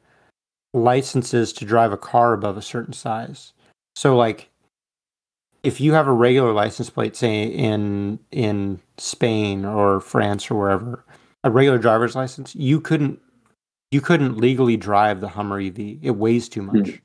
licenses 0.74 1.54
to 1.54 1.66
drive 1.66 1.94
a 1.94 1.98
car 1.98 2.34
above 2.34 2.58
a 2.58 2.62
certain 2.62 2.94
size. 2.94 3.54
So, 3.96 4.18
like, 4.18 4.50
if 5.64 5.80
you 5.80 5.94
have 5.94 6.08
a 6.08 6.12
regular 6.12 6.52
license 6.52 6.90
plate, 6.90 7.16
say 7.16 7.44
in 7.44 8.20
in 8.32 8.80
Spain 8.98 9.66
or 9.66 10.00
France 10.02 10.52
or 10.52 10.56
wherever, 10.56 11.04
a 11.44 11.50
regular 11.52 11.78
driver's 11.78 12.16
license, 12.16 12.54
you 12.56 12.80
couldn't 12.80 13.20
you 13.92 14.02
couldn't 14.02 14.38
legally 14.38 14.76
drive 14.78 15.22
the 15.22 15.30
Hummer 15.30 15.60
EV. 15.60 15.98
It 16.02 16.16
weighs 16.18 16.50
too 16.50 16.64
much. 16.64 16.90
Hmm. 16.90 16.96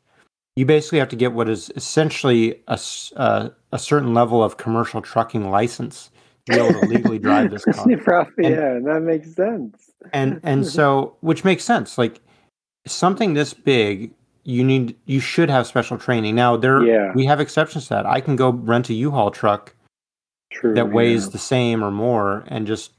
You 0.57 0.67
basically 0.67 0.99
have 0.99 1.09
to 1.11 1.17
get 1.17 1.35
what 1.35 1.49
is 1.49 1.71
essentially 1.77 2.61
a, 2.67 2.81
uh, 3.15 3.51
a 3.71 3.79
certain 3.79 4.13
level 4.13 4.43
of 4.43 4.57
commercial 4.57 5.01
trucking 5.01 5.51
license 5.51 6.11
to 6.47 6.53
be 6.55 6.59
able 6.59 6.81
to 6.81 6.87
legally 6.87 7.19
drive 7.29 7.53
this 7.53 7.65
car. 7.65 7.87
Probably, 8.03 8.47
And- 8.47 8.55
yeah, 8.57 8.93
that 8.93 9.03
makes 9.03 9.35
sense. 9.35 9.93
And 10.13 10.41
and 10.43 10.67
so 10.79 11.17
which 11.21 11.45
makes 11.45 11.63
sense. 11.63 11.97
Like 11.97 12.21
something 12.87 13.35
this 13.35 13.55
big, 13.55 14.13
you 14.49 14.64
need 14.64 14.96
you 15.05 15.20
should 15.20 15.51
have 15.51 15.66
special 15.66 15.99
training. 15.99 16.34
Now 16.34 16.57
there 16.57 16.82
Yeah. 16.82 17.12
we 17.14 17.26
have 17.26 17.38
exceptions 17.38 17.84
to 17.88 17.90
that. 17.94 18.07
I 18.07 18.20
can 18.22 18.34
go 18.34 18.49
rent 18.51 18.88
a 18.88 18.94
U-Haul 18.94 19.30
truck 19.30 19.74
True. 20.51 20.72
that 20.74 20.90
weighs 20.90 21.26
yeah. 21.26 21.30
the 21.32 21.38
same 21.38 21.84
or 21.84 21.90
more 21.90 22.44
and 22.49 22.66
just 22.66 22.92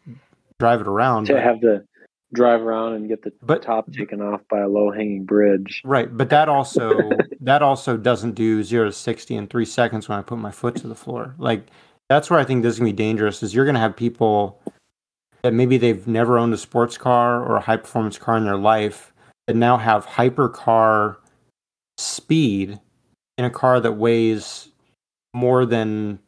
drive 0.59 0.79
it 0.79 0.87
around. 0.87 1.25
to 1.25 1.33
but- 1.33 1.41
have 1.43 1.59
the 1.61 1.83
drive 2.33 2.61
around 2.61 2.93
and 2.93 3.07
get 3.07 3.23
the 3.23 3.33
But- 3.41 3.63
top 3.63 3.91
taken 3.91 4.21
off 4.21 4.41
by 4.51 4.59
a 4.59 4.67
low 4.67 4.91
hanging 4.91 5.25
bridge. 5.25 5.81
Right, 5.83 6.15
but 6.15 6.29
that 6.29 6.49
also 6.49 6.91
that 7.41 7.63
also 7.63 7.97
doesn't 7.97 8.33
do 8.35 8.61
zero 8.61 8.85
to 8.85 8.91
sixty 8.91 9.35
in 9.35 9.47
three 9.47 9.65
seconds 9.65 10.07
when 10.07 10.19
I 10.19 10.21
put 10.21 10.37
my 10.37 10.51
foot 10.51 10.75
to 10.77 10.87
the 10.87 10.93
floor. 10.95 11.33
Like 11.39 11.63
that's 12.09 12.29
where 12.29 12.39
I 12.39 12.43
think 12.43 12.61
this 12.61 12.73
is 12.73 12.79
gonna 12.79 12.91
be 12.91 12.95
dangerous. 12.95 13.41
Is 13.41 13.55
you're 13.55 13.65
gonna 13.65 13.79
have 13.79 13.95
people 13.95 14.61
that 15.41 15.53
maybe 15.55 15.79
they've 15.79 16.05
never 16.05 16.37
owned 16.37 16.53
a 16.53 16.57
sports 16.57 16.95
car 16.95 17.43
or 17.43 17.55
a 17.55 17.61
high 17.61 17.77
performance 17.77 18.19
car 18.19 18.37
in 18.37 18.43
their 18.45 18.57
life 18.57 19.13
that 19.47 19.55
now 19.55 19.77
have 19.77 20.05
hypercar 20.05 21.15
speed 21.99 22.79
in 23.37 23.45
a 23.45 23.49
car 23.49 23.79
that 23.79 23.93
weighs 23.93 24.69
more 25.33 25.65
than 25.65 26.19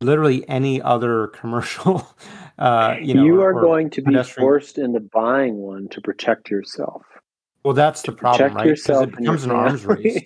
literally 0.00 0.48
any 0.48 0.80
other 0.82 1.28
commercial. 1.28 2.06
Uh, 2.58 2.94
you 3.00 3.14
know, 3.14 3.24
you 3.24 3.40
are 3.40 3.54
or- 3.54 3.62
going 3.62 3.88
to 3.88 4.02
be 4.02 4.10
pedestrian- 4.12 4.44
forced 4.44 4.76
into 4.76 5.00
buying 5.00 5.56
one 5.56 5.88
to 5.88 5.98
protect 6.02 6.50
yourself. 6.50 7.00
well, 7.64 7.72
that's 7.72 8.02
the 8.02 8.12
problem, 8.12 8.52
right? 8.52 8.64
Because 8.76 9.02
it 9.02 9.16
becomes 9.16 9.44
an 9.44 9.50
arms 9.50 9.86
race. 9.86 10.16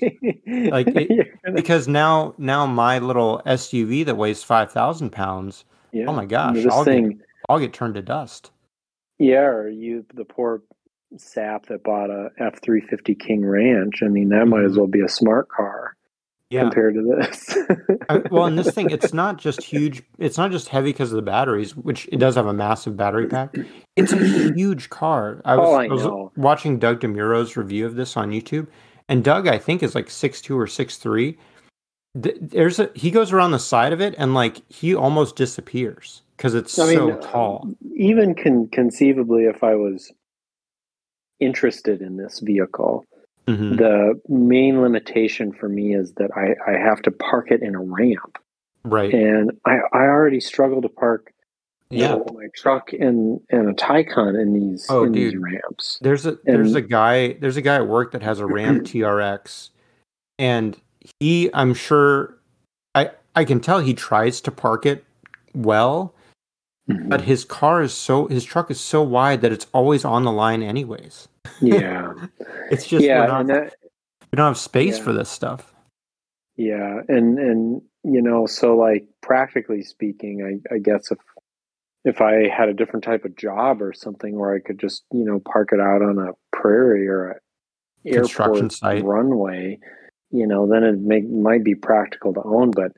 Like, 0.45 0.89
it- 0.97 1.29
because 1.55 1.87
now 1.87 2.35
now 2.37 2.67
my 2.67 2.99
little 2.99 3.41
SUV 3.47 4.05
that 4.07 4.17
weighs 4.17 4.43
five 4.43 4.73
thousand 4.73 5.11
pounds, 5.11 5.65
yeah. 5.93 6.07
oh 6.09 6.13
my 6.13 6.25
gosh, 6.27 6.57
this 6.57 6.67
I'll 6.67 6.83
thing, 6.83 7.11
get 7.11 7.19
I'll 7.49 7.61
get 7.61 7.73
turned 7.73 7.95
to 7.95 8.03
dust. 8.03 8.51
yeah, 9.21 9.43
or 9.43 9.69
you, 9.69 10.05
the 10.13 10.25
poor 10.25 10.61
sap 11.21 11.67
that 11.67 11.83
bought 11.83 12.11
a 12.11 12.31
F 12.39 12.61
three 12.63 12.81
fifty 12.81 13.15
King 13.15 13.45
Ranch. 13.45 14.03
I 14.03 14.09
mean, 14.09 14.29
that 14.31 14.47
might 14.47 14.65
as 14.65 14.77
well 14.77 14.87
be 14.87 15.01
a 15.01 15.09
smart 15.09 15.49
car 15.49 15.97
Yeah. 16.51 16.63
compared 16.63 16.95
to 16.95 17.03
this. 17.03 17.57
I- 18.09 18.23
well, 18.31 18.45
and 18.47 18.59
this 18.59 18.71
thing, 18.75 18.91
it's 18.91 19.13
not 19.15 19.39
just 19.39 19.63
huge. 19.63 20.03
It's 20.19 20.39
not 20.39 20.51
just 20.51 20.69
heavy 20.69 20.93
because 20.93 21.13
of 21.13 21.17
the 21.17 21.23
batteries, 21.23 21.77
which 21.77 22.09
it 22.13 22.19
does 22.19 22.35
have 22.37 22.47
a 22.47 22.53
massive 22.55 22.97
battery 22.97 23.27
pack. 23.27 23.55
It's 23.97 24.13
a 24.13 24.17
huge 24.55 24.91
car. 24.91 25.41
I 25.45 25.55
oh, 25.55 25.59
was, 25.59 25.69
Oh, 25.69 25.77
I 25.79 25.87
was 25.89 26.31
watching 26.37 26.79
Doug 26.79 27.01
DeMuro's 27.01 27.57
review 27.57 27.87
of 27.87 27.95
this 27.97 28.17
on 28.17 28.31
YouTube, 28.31 28.67
and 29.09 29.23
Doug, 29.23 29.47
I 29.49 29.59
think, 29.59 29.83
is 29.83 29.95
like 29.95 30.11
six 30.11 30.41
two 30.41 30.59
or 30.59 30.67
six 30.67 30.97
three. 30.97 31.39
There's 32.17 32.79
a 32.79 32.91
he 32.95 33.11
goes 33.11 33.33
around 33.33 33.51
the 33.51 33.59
side 33.59 33.93
of 33.93 34.01
it 34.01 34.15
and 34.19 34.35
like 34.35 34.63
he 34.71 34.95
almost 34.95 35.35
disappears 35.35 36.23
because 36.37 36.55
it's 36.55 36.79
I 36.79 36.87
mean, 36.87 36.97
so 36.97 37.17
tall. 37.19 37.69
Even 37.97 38.37
con- 38.37 38.69
conceivably, 38.69 39.45
if 39.47 39.65
I 39.65 39.75
was 39.75 40.13
interested 41.45 42.01
in 42.03 42.17
this 42.17 42.41
vehicle, 42.41 43.05
Mhm. 43.47 43.77
the 43.77 44.21
main 44.29 44.81
limitation 44.81 45.53
for 45.53 45.69
me 45.69 45.95
is 45.95 46.13
that 46.15 46.31
I, 46.37 46.55
I 46.67 46.79
have 46.79 47.03
to 47.03 47.11
park 47.11 47.51
it 47.51 47.63
in 47.63 47.75
a 47.75 47.81
ramp. 47.83 48.39
Right. 48.85 49.13
And 49.13 49.53
I, 49.67 49.81
I 49.93 50.05
already 50.05 50.41
struggle 50.41 50.81
to 50.83 50.89
park 50.89 51.31
Yeah. 51.91 52.09
know, 52.17 52.27
my 52.35 52.47
truck 52.57 52.93
and, 52.95 53.41
and 53.51 53.69
a 53.69 53.75
Taycan 53.75 54.41
in 54.41 54.55
these 54.55 54.87
Oh, 54.91 55.05
in 55.05 55.13
these 55.13 55.33
dude. 55.33 55.43
ramps. 55.43 55.99
There's 56.01 56.25
a 56.27 56.39
there's 56.45 56.69
And- 56.75 56.85
a 56.85 56.89
guy 56.89 57.35
there's 57.35 57.57
a 57.59 57.63
guy 57.63 57.77
at 57.77 57.87
work 57.87 58.13
that 58.13 58.23
has 58.23 58.41
a 58.41 58.47
Ram 58.47 58.81
TRX, 58.85 59.71
and 60.39 60.77
he 61.21 61.51
I'm 61.53 61.75
sure 61.75 62.37
I 62.95 63.11
I 63.37 63.45
can 63.45 63.61
tell 63.61 63.81
he 63.81 63.93
tries 63.95 64.41
to 64.43 64.51
park 64.51 64.87
it 64.87 65.05
well, 65.55 66.15
but 66.89 67.23
his 67.23 67.45
car 67.45 67.83
is 67.83 67.93
so 67.93 68.27
his 68.29 68.45
truck 68.45 68.71
is 68.71 68.81
so 68.81 69.03
wide 69.03 69.41
that 69.43 69.53
it's 69.53 69.67
always 69.75 70.05
on 70.05 70.25
the 70.25 70.33
line 70.33 70.63
anyways. 70.63 71.29
Yeah, 71.61 72.13
It's 72.71 72.87
just 72.87 73.05
yeah, 73.05 73.27
not, 73.27 73.47
that, 73.49 73.75
we 74.33 74.37
don't 74.37 74.47
have 74.47 74.59
space 74.59 74.99
yeah. 74.99 75.05
for 75.05 75.13
this 75.13 75.29
stuff. 75.29 75.73
yeah, 76.57 77.01
and 77.09 77.39
and 77.39 77.83
you 78.03 78.23
know, 78.23 78.47
so 78.47 78.77
like 78.77 79.07
practically 79.23 79.83
speaking, 79.83 80.61
I, 80.71 80.75
I 80.75 80.79
guess 80.79 81.11
if 81.11 81.19
if 82.05 82.21
I 82.21 82.49
had 82.49 82.69
a 82.69 82.75
different 82.75 83.05
type 83.05 83.25
of 83.25 83.37
job 83.37 83.81
or 83.81 83.93
something 83.93 84.39
where 84.39 84.55
I 84.55 84.61
could 84.61 84.79
just 84.79 85.05
you 85.13 85.25
know 85.25 85.41
park 85.41 85.71
it 85.73 85.81
out 85.81 86.03
on 86.03 86.19
a 86.19 86.33
prairie 86.57 87.09
or 87.09 87.31
a 87.31 87.35
Construction 88.07 88.57
airport 88.57 88.73
site. 88.73 89.05
runway, 89.05 89.79
you 90.31 90.47
know, 90.47 90.69
then 90.69 90.85
it 90.85 90.99
make, 90.99 91.29
might 91.29 91.65
be 91.65 91.75
practical 91.75 92.35
to 92.35 92.43
own. 92.45 92.71
But 92.71 92.93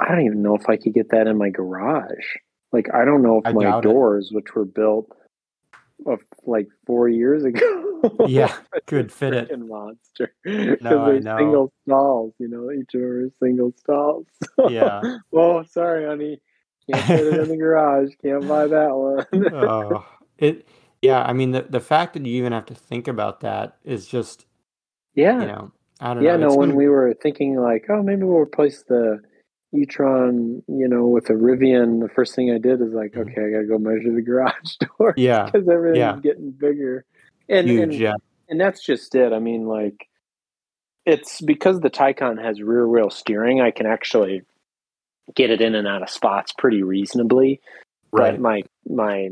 I 0.00 0.08
don't 0.08 0.24
even 0.24 0.42
know 0.42 0.54
if 0.56 0.68
I 0.68 0.76
could 0.76 0.94
get 0.94 1.10
that 1.10 1.26
in 1.26 1.36
my 1.36 1.50
garage. 1.50 2.36
Like 2.72 2.86
I 2.94 3.04
don't 3.04 3.22
know 3.22 3.38
if 3.38 3.46
I 3.46 3.52
my 3.52 3.64
doubt 3.64 3.84
it. 3.84 3.88
doors, 3.88 4.30
which 4.32 4.54
were 4.54 4.64
built 4.64 5.10
of 6.06 6.20
like 6.46 6.68
four 6.86 7.08
years 7.08 7.44
ago, 7.44 8.02
Yeah, 8.26 8.54
could 8.86 9.12
fit 9.12 9.34
it. 9.34 9.58
monster. 9.58 10.34
Because 10.44 10.80
No, 10.82 11.06
they're 11.06 11.20
know. 11.20 11.38
single 11.38 11.72
stalls, 11.84 12.34
you 12.38 12.48
know, 12.48 12.70
each 12.70 12.94
of 12.94 13.00
them 13.00 13.10
are 13.10 13.30
single 13.40 13.72
stalls. 13.76 14.26
Yeah. 14.68 15.18
oh, 15.32 15.62
sorry, 15.64 16.06
honey. 16.06 16.40
Can't 16.90 17.06
put 17.06 17.20
it 17.20 17.40
in 17.40 17.48
the 17.48 17.56
garage. 17.56 18.10
Can't 18.22 18.48
buy 18.48 18.66
that 18.66 18.90
one. 18.94 19.54
oh, 19.54 20.06
it 20.38 20.66
yeah, 21.02 21.22
I 21.22 21.32
mean 21.32 21.52
the 21.52 21.66
the 21.68 21.80
fact 21.80 22.14
that 22.14 22.24
you 22.24 22.36
even 22.38 22.52
have 22.52 22.66
to 22.66 22.74
think 22.74 23.08
about 23.08 23.40
that 23.40 23.76
is 23.84 24.06
just 24.06 24.46
yeah. 25.14 25.40
you 25.40 25.46
know 25.46 25.72
I 26.00 26.14
don't 26.14 26.22
yeah, 26.22 26.36
know. 26.36 26.48
Yeah, 26.48 26.54
no, 26.54 26.56
when 26.56 26.76
we 26.76 26.88
were 26.88 27.14
thinking 27.22 27.56
like, 27.56 27.86
oh, 27.88 28.02
maybe 28.02 28.22
we'll 28.22 28.38
replace 28.38 28.84
the 28.84 29.20
e-tron, 29.74 30.62
you 30.68 30.88
know, 30.88 31.06
with 31.06 31.28
a 31.30 31.34
Rivian, 31.34 32.00
the 32.00 32.08
first 32.08 32.34
thing 32.34 32.50
I 32.50 32.58
did 32.58 32.80
is 32.80 32.92
like, 32.92 33.12
Mhm. 33.12 33.30
okay, 33.30 33.44
I 33.44 33.50
gotta 33.50 33.66
go 33.66 33.78
measure 33.78 34.12
the 34.12 34.22
garage 34.22 34.76
door 34.98 35.14
yeah, 35.16 35.44
because 35.46 35.68
everything's 35.68 35.98
yeah. 35.98 36.18
getting 36.22 36.50
bigger. 36.52 37.04
And, 37.48 37.68
huge, 37.68 37.82
and 37.82 37.94
yeah. 37.94 38.14
and 38.48 38.60
that's 38.60 38.84
just 38.84 39.14
it. 39.14 39.32
I 39.32 39.38
mean, 39.38 39.66
like, 39.66 40.08
it's 41.06 41.40
because 41.40 41.80
the 41.80 41.90
Taycan 41.90 42.42
has 42.42 42.60
rear 42.62 42.86
wheel 42.86 43.10
steering. 43.10 43.60
I 43.60 43.70
can 43.70 43.86
actually 43.86 44.42
get 45.34 45.50
it 45.50 45.60
in 45.60 45.74
and 45.74 45.86
out 45.88 46.02
of 46.02 46.10
spots 46.10 46.52
pretty 46.56 46.82
reasonably. 46.82 47.60
Right. 48.12 48.32
But 48.32 48.40
my 48.40 48.62
my 48.88 49.30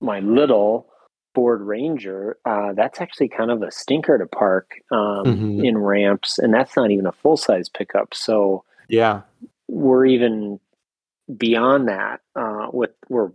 my 0.00 0.20
little 0.20 0.88
Ford 1.34 1.62
Ranger, 1.62 2.36
uh, 2.44 2.72
that's 2.74 3.00
actually 3.00 3.28
kind 3.28 3.50
of 3.50 3.62
a 3.62 3.70
stinker 3.70 4.18
to 4.18 4.26
park 4.26 4.72
um, 4.90 5.24
Mhm. 5.24 5.64
in 5.64 5.78
ramps, 5.78 6.38
and 6.38 6.52
that's 6.52 6.76
not 6.76 6.90
even 6.90 7.06
a 7.06 7.12
full 7.12 7.36
size 7.36 7.68
pickup. 7.68 8.14
So 8.14 8.64
Yeah. 8.88 9.22
We're 9.72 10.06
even 10.06 10.60
beyond 11.34 11.88
that. 11.88 12.20
Uh, 12.36 12.66
with 12.72 12.90
we're 13.08 13.30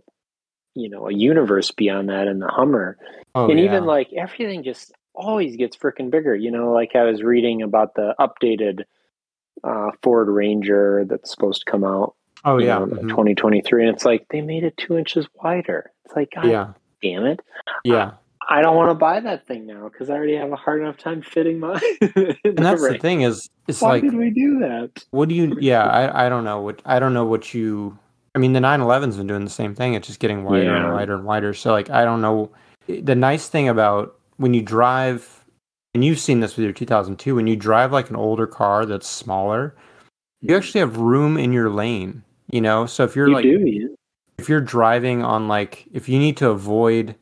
you 0.74 0.88
know 0.88 1.08
a 1.08 1.12
universe 1.12 1.70
beyond 1.72 2.08
that 2.08 2.28
in 2.28 2.38
the 2.38 2.46
Hummer 2.48 2.96
Oh, 3.34 3.50
and 3.50 3.58
yeah. 3.58 3.64
even 3.66 3.84
like 3.84 4.12
everything 4.16 4.62
just 4.62 4.92
always 5.14 5.56
gets 5.56 5.76
freaking 5.76 6.10
bigger 6.10 6.34
you 6.36 6.50
know 6.52 6.70
like 6.72 6.94
i 6.94 7.02
was 7.02 7.22
reading 7.24 7.62
about 7.62 7.94
the 7.94 8.14
updated 8.20 8.84
uh, 9.64 9.90
ford 10.02 10.28
ranger 10.28 11.04
that's 11.08 11.30
supposed 11.30 11.62
to 11.64 11.70
come 11.70 11.82
out 11.82 12.14
oh 12.44 12.58
yeah. 12.58 12.78
know, 12.78 12.86
mhm. 12.86 13.08
2023 13.08 13.86
and 13.86 13.94
it's 13.96 14.04
like 14.04 14.26
they 14.30 14.40
made 14.40 14.62
it 14.62 14.76
two 14.76 14.96
inches 14.96 15.26
wider 15.42 15.90
it's 16.04 16.14
like 16.14 16.30
god 16.34 16.46
Yeah. 16.46 16.72
damn 17.02 17.24
it 17.26 17.40
Yeah. 17.84 18.12
I 18.48 18.60
don't 18.60 18.76
want 18.76 18.90
to 18.90 18.94
buy 18.94 19.20
that 19.20 19.46
thing 19.46 19.66
now 19.66 19.88
because 19.88 20.10
i 20.10 20.14
already 20.14 20.34
have 20.34 20.52
a 20.52 20.56
hard 20.56 20.80
enough 20.80 20.96
time 20.96 21.22
fitting 21.22 21.58
mine 21.60 21.80
And 22.44 22.58
that's 22.58 22.86
the 22.86 22.98
thing 22.98 23.22
is 23.22 23.48
it's 23.66 23.80
why 23.80 23.92
like 23.92 24.02
did 24.02 24.14
we 24.14 24.30
do 24.30 24.58
that 24.60 25.04
what 25.10 25.28
do 25.28 25.34
you 25.34 25.56
yeah, 25.60 25.84
I 25.84 26.26
I 26.26 26.28
don't 26.28 26.44
know 26.44 26.60
what 26.60 26.80
I 26.84 26.98
don't 26.98 27.14
know 27.14 27.24
what 27.24 27.54
you 27.54 27.98
I 28.34 28.38
mean 28.38 28.52
the 28.52 28.60
911's 28.60 29.16
been 29.16 29.26
doing 29.26 29.44
the 29.44 29.50
same 29.50 29.74
thing. 29.74 29.94
It's 29.94 30.06
just 30.06 30.20
getting 30.20 30.44
wider 30.44 30.64
Yeah. 30.64 30.84
and 30.84 30.94
wider 30.94 31.14
and 31.16 31.24
wider. 31.24 31.54
So 31.54 31.72
like 31.72 31.90
I 31.90 32.04
don't 32.04 32.20
know 32.20 32.50
the 32.86 33.14
nice 33.14 33.48
thing 33.48 33.68
about 33.68 34.16
when 34.36 34.54
you 34.54 34.62
drive 34.62 35.44
and 35.94 36.04
you've 36.04 36.20
seen 36.20 36.40
this 36.40 36.56
with 36.56 36.64
your 36.64 36.72
2002 36.72 37.34
when 37.34 37.46
you 37.46 37.56
drive 37.56 37.92
like 37.92 38.10
an 38.10 38.16
older 38.16 38.46
car 38.46 38.86
that's 38.86 39.08
smaller, 39.08 39.74
you 40.40 40.48
mm-hmm. 40.48 40.56
actually 40.56 40.80
have 40.80 40.96
room 40.98 41.36
in 41.36 41.52
your 41.52 41.70
lane, 41.70 42.22
you 42.48 42.60
know? 42.60 42.86
So 42.86 43.04
if 43.04 43.16
you're 43.16 43.28
you 43.28 43.34
like 43.34 43.42
do 43.42 43.58
yeah. 43.66 43.88
if 44.38 44.48
you're 44.48 44.60
driving 44.60 45.22
on 45.22 45.48
like 45.48 45.86
if 45.92 46.08
you 46.08 46.18
need 46.18 46.36
to 46.36 46.48
avoid 46.48 47.16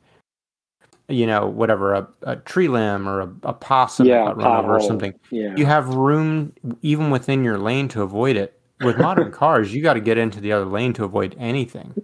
you 1.09 1.27
know 1.27 1.47
whatever 1.47 1.95
a, 1.95 2.09
a 2.23 2.37
tree 2.37 2.69
limb 2.69 3.09
or 3.09 3.21
a, 3.21 3.33
a 3.45 3.53
possum 3.53 4.07
yeah 4.07 4.25
that 4.25 4.25
got 4.25 4.37
run 4.39 4.65
over 4.65 4.77
or 4.77 4.81
something 4.81 5.15
yeah. 5.31 5.55
you 5.57 5.65
have 5.65 5.89
room 5.89 6.53
even 6.83 7.11
within 7.11 7.45
your 7.45 7.59
lane 7.59 7.89
to 7.89 8.03
avoid 8.03 8.37
it. 8.37 8.53
With 8.81 8.99
modern 8.99 9.33
cars 9.43 9.73
you 9.73 9.83
got 9.83 9.95
to 9.95 10.01
get 10.01 10.19
into 10.19 10.41
the 10.41 10.53
other 10.53 10.67
lane 10.67 10.93
to 10.95 11.05
avoid 11.05 11.35
anything. 11.39 11.95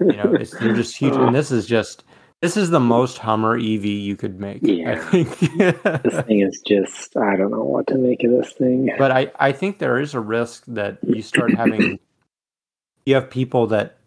You 0.00 0.16
know 0.16 0.34
it's 0.34 0.50
they're 0.58 0.74
just 0.74 0.96
huge 0.96 1.14
and 1.14 1.34
this 1.34 1.50
is 1.50 1.66
just 1.66 2.04
this 2.42 2.56
is 2.56 2.70
the 2.70 2.80
most 2.80 3.18
hummer 3.18 3.56
ev 3.56 3.84
you 3.84 4.16
could 4.16 4.38
make 4.38 4.58
Yeah. 4.62 4.92
i 4.92 4.96
think. 4.96 5.38
This 6.02 6.20
thing 6.26 6.40
is 6.40 6.60
just 6.66 7.16
i 7.16 7.36
don't 7.36 7.50
know 7.50 7.64
what 7.64 7.86
to 7.86 7.96
make 7.96 8.22
of 8.24 8.32
this 8.32 8.52
thing. 8.52 8.90
But 8.98 9.10
I, 9.10 9.32
I 9.38 9.52
think 9.52 9.78
there 9.78 9.98
is 9.98 10.14
a 10.14 10.20
risk 10.20 10.64
that 10.66 10.98
you 11.02 11.22
start 11.22 11.54
having 11.54 11.98
you 13.06 13.14
have 13.14 13.30
people 13.30 13.66
that 13.68 13.98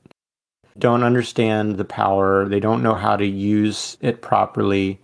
don't 0.80 1.03
understand 1.03 1.78
the 1.78 1.86
power. 1.86 2.47
They 2.47 2.59
don't 2.59 2.84
know 2.84 2.95
how 2.95 3.15
to 3.15 3.25
use 3.25 3.97
it 4.01 4.21
properly. 4.21 5.01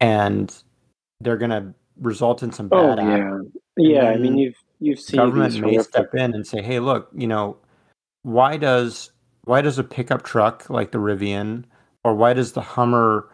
And 0.00 0.54
they're 1.20 1.36
going 1.36 1.50
to 1.50 1.74
result 2.00 2.42
in 2.42 2.52
some 2.52 2.68
oh 2.72 2.96
bad 2.96 2.98
act. 2.98 3.44
yeah 3.76 4.02
yeah 4.02 4.08
i 4.08 4.16
mean 4.16 4.36
you've 4.36 4.56
you've 4.80 4.98
seen 4.98 5.18
government 5.18 5.54
may 5.54 5.74
horrific 5.74 5.86
step 5.86 6.14
in 6.14 6.34
and 6.34 6.44
say 6.44 6.60
hey 6.60 6.80
look 6.80 7.08
you 7.14 7.28
know 7.28 7.56
why 8.22 8.56
does 8.56 9.12
why 9.44 9.60
does 9.60 9.78
a 9.78 9.84
pickup 9.84 10.24
truck 10.24 10.68
like 10.68 10.90
the 10.90 10.98
rivian 10.98 11.62
or 12.02 12.14
why 12.14 12.32
does 12.32 12.52
the 12.52 12.60
hummer 12.60 13.28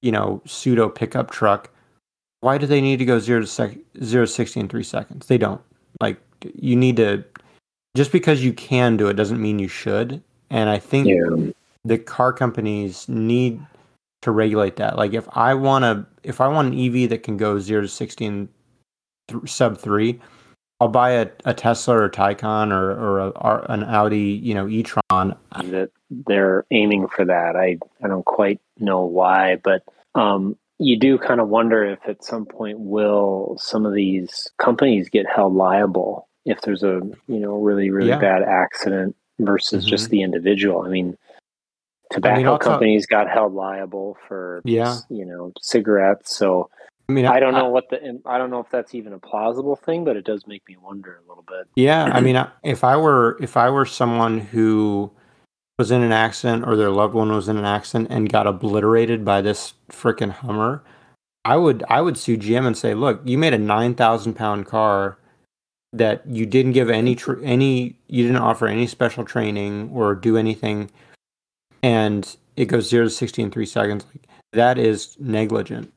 you 0.00 0.12
know 0.12 0.40
pseudo 0.46 0.88
pickup 0.88 1.30
truck 1.32 1.70
why 2.44 2.58
do 2.58 2.66
they 2.66 2.82
need 2.82 2.98
to 2.98 3.06
go 3.06 3.18
zero 3.18 3.40
to 3.40 3.46
sec- 3.46 3.78
zero 4.02 4.26
to 4.26 4.30
60 4.30 4.60
in 4.60 4.68
three 4.68 4.82
seconds? 4.82 5.28
They 5.28 5.38
don't. 5.38 5.62
Like 6.02 6.20
you 6.54 6.76
need 6.76 6.96
to 6.98 7.24
just 7.96 8.12
because 8.12 8.44
you 8.44 8.52
can 8.52 8.98
do 8.98 9.08
it 9.08 9.14
doesn't 9.14 9.40
mean 9.40 9.58
you 9.58 9.66
should 9.66 10.22
and 10.50 10.68
i 10.70 10.78
think 10.78 11.06
yeah 11.06 11.52
the 11.84 11.98
car 11.98 12.32
companies 12.32 13.08
need 13.08 13.60
to 14.22 14.30
regulate 14.30 14.76
that. 14.76 14.96
Like 14.96 15.12
if 15.12 15.28
I 15.36 15.54
want 15.54 15.84
to, 15.84 16.06
if 16.22 16.40
I 16.40 16.48
want 16.48 16.72
an 16.72 16.80
EV 16.80 17.10
that 17.10 17.22
can 17.22 17.36
go 17.36 17.58
zero 17.58 17.82
to 17.82 17.88
sixty 17.88 18.24
in 18.24 18.48
th- 19.28 19.48
sub 19.48 19.78
three, 19.78 20.20
I'll 20.80 20.88
buy 20.88 21.10
a, 21.10 21.28
a 21.44 21.54
Tesla 21.54 21.96
or 21.96 22.04
a 22.04 22.10
Taycan 22.10 22.72
or 22.72 22.92
or 22.92 23.18
a, 23.20 23.66
an 23.68 23.84
Audi, 23.84 24.40
you 24.42 24.54
know, 24.54 24.66
e-tron. 24.66 25.36
That 25.64 25.90
they're 26.10 26.64
aiming 26.70 27.08
for 27.08 27.24
that. 27.26 27.54
I 27.54 27.78
I 28.02 28.08
don't 28.08 28.24
quite 28.24 28.60
know 28.78 29.04
why, 29.04 29.56
but 29.56 29.82
um, 30.14 30.56
you 30.78 30.98
do 30.98 31.18
kind 31.18 31.40
of 31.40 31.48
wonder 31.48 31.84
if 31.84 31.98
at 32.08 32.24
some 32.24 32.46
point 32.46 32.80
will 32.80 33.56
some 33.58 33.84
of 33.84 33.92
these 33.92 34.50
companies 34.58 35.10
get 35.10 35.26
held 35.26 35.54
liable 35.54 36.28
if 36.46 36.62
there's 36.62 36.82
a 36.82 37.00
you 37.28 37.40
know 37.40 37.56
really 37.56 37.90
really 37.90 38.08
yeah. 38.08 38.18
bad 38.18 38.42
accident 38.42 39.14
versus 39.38 39.84
mm-hmm. 39.84 39.90
just 39.90 40.10
the 40.10 40.22
individual. 40.22 40.82
I 40.82 40.88
mean, 40.88 41.16
tobacco 42.10 42.40
I 42.40 42.50
mean, 42.52 42.58
companies 42.58 43.06
got 43.06 43.28
held 43.28 43.54
liable 43.54 44.16
for 44.28 44.62
yeah 44.64 44.98
you 45.08 45.24
know 45.24 45.52
cigarettes. 45.60 46.36
So 46.36 46.70
I 47.08 47.12
mean, 47.12 47.26
I 47.26 47.38
don't 47.38 47.52
know 47.52 47.68
what 47.68 47.90
the 47.90 48.20
I 48.24 48.38
don't 48.38 48.50
know 48.50 48.60
if 48.60 48.70
that's 48.70 48.94
even 48.94 49.12
a 49.12 49.18
plausible 49.18 49.76
thing, 49.76 50.04
but 50.04 50.16
it 50.16 50.24
does 50.24 50.46
make 50.46 50.66
me 50.68 50.76
wonder 50.82 51.20
a 51.24 51.28
little 51.28 51.44
bit. 51.46 51.68
Yeah, 51.76 52.04
I 52.04 52.20
mean, 52.20 52.42
if 52.62 52.82
I 52.82 52.96
were 52.96 53.36
if 53.40 53.56
I 53.56 53.68
were 53.68 53.84
someone 53.84 54.40
who 54.40 55.10
was 55.78 55.90
in 55.90 56.02
an 56.02 56.12
accident 56.12 56.64
or 56.66 56.76
their 56.76 56.90
loved 56.90 57.14
one 57.14 57.32
was 57.32 57.48
in 57.48 57.58
an 57.58 57.64
accident 57.64 58.08
and 58.10 58.30
got 58.30 58.46
obliterated 58.46 59.24
by 59.24 59.42
this 59.42 59.74
freaking 59.90 60.30
Hummer, 60.30 60.82
I 61.44 61.56
would 61.56 61.84
I 61.90 62.00
would 62.00 62.16
sue 62.16 62.38
GM 62.38 62.66
and 62.66 62.76
say, 62.76 62.94
look, 62.94 63.20
you 63.24 63.36
made 63.36 63.52
a 63.52 63.58
nine 63.58 63.94
thousand 63.94 64.34
pound 64.34 64.64
car 64.66 65.18
that 65.94 66.26
you 66.26 66.44
didn't 66.44 66.72
give 66.72 66.90
any 66.90 67.14
tr- 67.14 67.42
any 67.42 67.98
you 68.08 68.26
didn't 68.26 68.42
offer 68.42 68.66
any 68.66 68.86
special 68.86 69.24
training 69.24 69.90
or 69.92 70.14
do 70.14 70.36
anything, 70.36 70.90
and 71.82 72.36
it 72.56 72.66
goes 72.66 72.88
zero 72.88 73.04
to 73.04 73.10
sixty 73.10 73.42
in 73.42 73.50
three 73.50 73.66
seconds. 73.66 74.04
Like 74.12 74.26
that 74.52 74.78
is 74.78 75.16
negligent. 75.18 75.92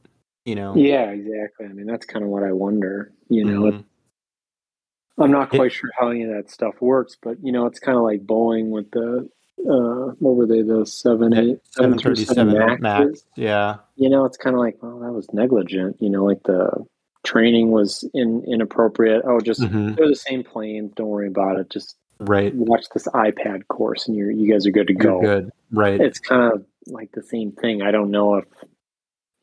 You 0.45 0.55
know. 0.55 0.75
Yeah, 0.75 1.09
exactly. 1.09 1.65
I 1.65 1.69
mean, 1.69 1.87
that's 1.87 2.05
kind 2.05 2.23
of 2.23 2.29
what 2.31 2.43
I 2.43 2.53
wonder. 2.53 3.11
You 3.27 3.43
know, 3.43 3.61
mm-hmm. 3.63 5.21
I'm 5.21 5.31
not 5.31 5.49
quite 5.49 5.67
it, 5.67 5.73
sure 5.73 5.89
how 5.99 6.09
any 6.09 6.23
of 6.23 6.29
that 6.29 6.49
stuff 6.49 6.75
works, 6.79 7.17
but 7.21 7.37
you 7.43 7.51
know, 7.51 7.65
it's 7.65 7.79
kind 7.79 7.97
of 7.97 8.03
like 8.03 8.25
Boeing 8.25 8.69
with 8.69 8.89
the 8.91 9.29
uh, 9.59 10.13
what 10.19 10.35
were 10.35 10.45
they? 10.45 10.61
The 10.61 10.85
seven 10.85 11.33
eight 11.33 11.59
seven 11.71 11.97
thirty 11.97 12.25
seven 12.25 12.79
max. 12.79 13.23
Yeah. 13.35 13.77
You 13.95 14.09
know, 14.09 14.25
it's 14.25 14.37
kind 14.37 14.55
of 14.55 14.59
like, 14.59 14.77
well, 14.81 14.99
that 14.99 15.11
was 15.11 15.27
negligent. 15.33 15.97
You 15.99 16.09
know, 16.09 16.23
like 16.23 16.43
the 16.43 16.85
training 17.27 17.71
was 17.71 18.07
in, 18.13 18.43
inappropriate. 18.47 19.23
Oh, 19.25 19.39
just 19.39 19.61
mm-hmm. 19.61 19.93
they're 19.95 20.07
the 20.07 20.15
same 20.15 20.43
plane. 20.43 20.91
Don't 20.95 21.07
worry 21.07 21.27
about 21.27 21.59
it. 21.59 21.69
Just 21.69 21.95
right. 22.19 22.53
Watch 22.55 22.85
this 22.93 23.07
iPad 23.09 23.67
course, 23.67 24.07
and 24.07 24.15
you're 24.15 24.31
you 24.31 24.51
guys 24.51 24.65
are 24.65 24.71
good 24.71 24.87
to 24.87 24.93
go. 24.93 25.21
You're 25.21 25.41
good. 25.41 25.51
Right. 25.71 25.99
It's 25.99 26.19
kind 26.19 26.51
of 26.53 26.65
like 26.87 27.11
the 27.11 27.23
same 27.23 27.51
thing. 27.51 27.81
I 27.81 27.91
don't 27.91 28.11
know 28.11 28.35
if. 28.35 28.45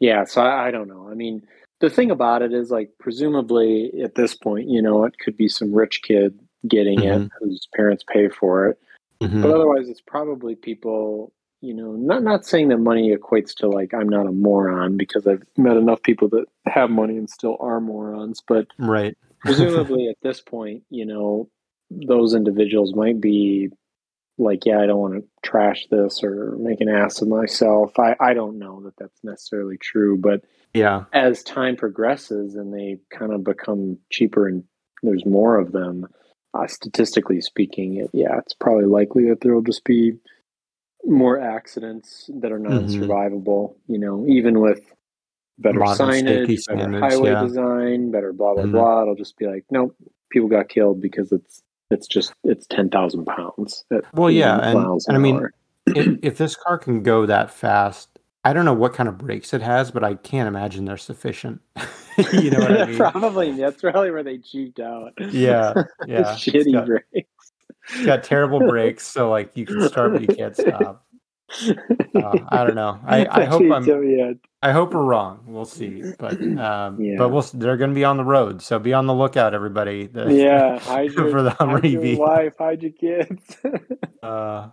Yeah. 0.01 0.24
So 0.24 0.43
I, 0.43 0.68
I 0.68 0.70
don't 0.70 0.89
know. 0.89 1.09
I 1.11 1.14
mean, 1.14 1.47
the 1.80 1.91
thing 1.91 2.11
about 2.11 2.43
it 2.43 2.53
is 2.53 2.70
like 2.70 2.91
presumably 2.99 3.93
at 4.03 4.14
this 4.14 4.35
point, 4.35 4.68
you 4.68 4.82
know, 4.82 5.05
it 5.05 5.18
could 5.18 5.37
be 5.37 5.49
some 5.49 5.72
rich 5.72 6.03
kid 6.03 6.39
getting 6.66 7.01
mm-hmm. 7.01 7.24
it 7.24 7.30
whose 7.41 7.68
parents 7.76 8.05
pay 8.11 8.28
for 8.28 8.68
it 8.68 8.78
Mm-hmm. 9.24 9.43
But 9.43 9.51
otherwise, 9.53 9.89
it's 9.89 10.01
probably 10.01 10.55
people, 10.55 11.32
you 11.65 11.73
know, 11.73 11.93
not 11.93 12.23
not 12.23 12.45
saying 12.45 12.69
that 12.69 12.79
money 12.79 13.17
equates 13.17 13.55
to 13.57 13.69
like 13.69 13.95
I'm 13.95 14.09
not 14.09 14.27
a 14.27 14.33
moron 14.33 14.99
because 14.99 15.27
I've 15.27 15.43
met 15.57 15.79
enough 15.79 16.03
people 16.03 16.29
that 16.29 16.45
have 16.67 16.91
money 16.91 17.17
and 17.17 17.29
still 17.29 17.57
are 17.59 17.81
morons. 17.81 18.43
But 18.47 18.67
right, 18.79 19.17
presumably 19.41 20.09
at 20.09 20.19
this 20.23 20.43
point, 20.43 20.83
you 20.91 21.07
know, 21.07 21.49
those 21.91 22.35
individuals 22.35 22.95
might 22.95 23.19
be 23.19 23.71
like, 24.37 24.67
yeah, 24.67 24.79
I 24.79 24.87
don't 24.87 24.99
want 24.99 25.15
to 25.15 25.25
trash 25.43 25.87
this 25.91 26.23
or 26.23 26.55
make 26.59 26.83
an 26.83 26.91
ass 26.91 27.23
of 27.23 27.29
myself. 27.29 27.99
I 27.99 28.15
I 28.21 28.35
don't 28.35 28.59
know 28.59 28.83
that 28.83 28.99
that's 28.99 29.25
necessarily 29.25 29.79
true, 29.79 30.19
but 30.19 30.45
yeah, 30.75 31.05
as 31.15 31.43
time 31.43 31.77
progresses 31.77 32.57
and 32.57 32.75
they 32.75 32.99
kind 33.11 33.33
of 33.33 33.43
become 33.43 33.97
cheaper 34.11 34.47
and 34.47 34.65
there's 35.03 35.25
more 35.25 35.59
of 35.59 35.73
them 35.73 36.09
uh, 36.53 36.67
statistically 36.67 37.41
speaking, 37.41 37.97
it, 37.97 38.11
yeah, 38.12 38.39
it's 38.39 38.55
probably 38.55 38.85
likely 38.85 39.29
that 39.31 39.41
there 39.41 39.55
will 39.55 39.62
just 39.62 39.85
be 39.85 40.12
more 41.07 41.40
accidents 41.40 42.30
that 42.40 42.52
are 42.52 42.59
non-survivable. 42.59 43.70
Mm-hmm. 43.70 43.92
You 43.92 43.98
know, 43.98 44.26
even 44.28 44.61
with 44.61 44.80
better 45.59 45.78
Modern 45.78 46.09
signage, 46.09 46.66
better 46.66 47.00
highway 47.00 47.30
yeah. 47.30 47.42
design, 47.42 48.11
better 48.11 48.32
blah 48.32 48.55
blah 48.55 48.64
mm-hmm. 48.64 48.72
blah. 48.72 49.02
It'll 49.02 49.14
just 49.14 49.36
be 49.36 49.46
like, 49.46 49.64
nope, 49.70 49.96
people 50.30 50.48
got 50.48 50.68
killed 50.68 51.00
because 51.00 51.32
it's 51.32 51.62
it's 51.90 52.07
just 52.07 52.32
it's 52.44 52.66
ten 52.66 52.90
thousand 52.90 53.26
pounds. 53.26 53.84
well, 54.12 54.30
yeah, 54.30 54.59
and, 54.59 55.00
and 55.07 55.16
I 55.16 55.18
mean, 55.18 55.48
if, 55.86 56.18
if 56.22 56.38
this 56.38 56.57
car 56.57 56.78
can 56.78 57.02
go 57.02 57.26
that 57.26 57.50
fast, 57.50 58.18
I 58.44 58.52
don't 58.52 58.64
know 58.64 58.74
what 58.74 58.92
kind 58.92 59.09
of 59.09 59.18
brakes 59.18 59.55
it 59.55 59.62
has, 59.62 59.90
but 59.90 60.05
I 60.05 60.14
can't 60.14 60.48
imagine 60.48 60.84
they're 60.84 60.96
sufficient. 60.96 61.62
you 62.32 62.50
know 62.50 62.59
what 62.59 62.80
I 62.80 62.84
mean? 62.86 62.96
probably 62.96 63.52
that's 63.52 63.80
probably 63.80 64.11
where 64.11 64.22
they 64.22 64.38
cheaped 64.38 64.80
out. 64.80 65.12
Yeah, 65.18 65.72
yeah. 66.07 66.34
Shitty 66.34 66.72
got, 66.72 66.86
brakes. 66.86 67.52
It's 67.91 68.07
got 68.07 68.24
terrible 68.24 68.61
brakes, 68.61 69.07
so 69.07 69.30
like 69.30 69.57
you 69.57 69.66
can 69.66 69.87
start 69.89 70.12
but 70.12 70.22
you 70.22 70.28
can't 70.28 70.57
stop. 70.57 71.05
Uh, 71.62 72.39
I 72.49 72.64
don't 72.64 72.74
know. 72.74 72.99
I, 73.05 73.26
I 73.30 73.45
hope 73.45 73.62
I'm. 73.70 74.41
I 74.62 74.72
hope 74.72 74.95
we're 74.95 75.03
wrong. 75.03 75.45
We'll 75.47 75.64
see. 75.64 76.03
But 76.18 76.41
um, 76.59 77.01
yeah. 77.01 77.16
but 77.18 77.28
we'll. 77.30 77.43
They're 77.43 77.76
going 77.76 77.91
to 77.91 77.95
be 77.95 78.05
on 78.05 78.16
the 78.16 78.24
road, 78.24 78.62
so 78.62 78.78
be 78.78 78.93
on 78.93 79.07
the 79.07 79.14
lookout, 79.14 79.55
everybody. 79.55 80.07
The, 80.07 80.32
yeah, 80.32 80.78
hide 80.80 81.12
your, 81.12 81.30
for 81.30 81.43
the 81.43 81.51
Hummer 81.51 81.80
hide 81.80 81.95
EV. 81.95 82.05
Your 82.05 82.18
wife, 82.18 82.55
hide 82.59 82.82
your 82.82 82.93
kids. 82.93 83.57
uh, 84.22 84.68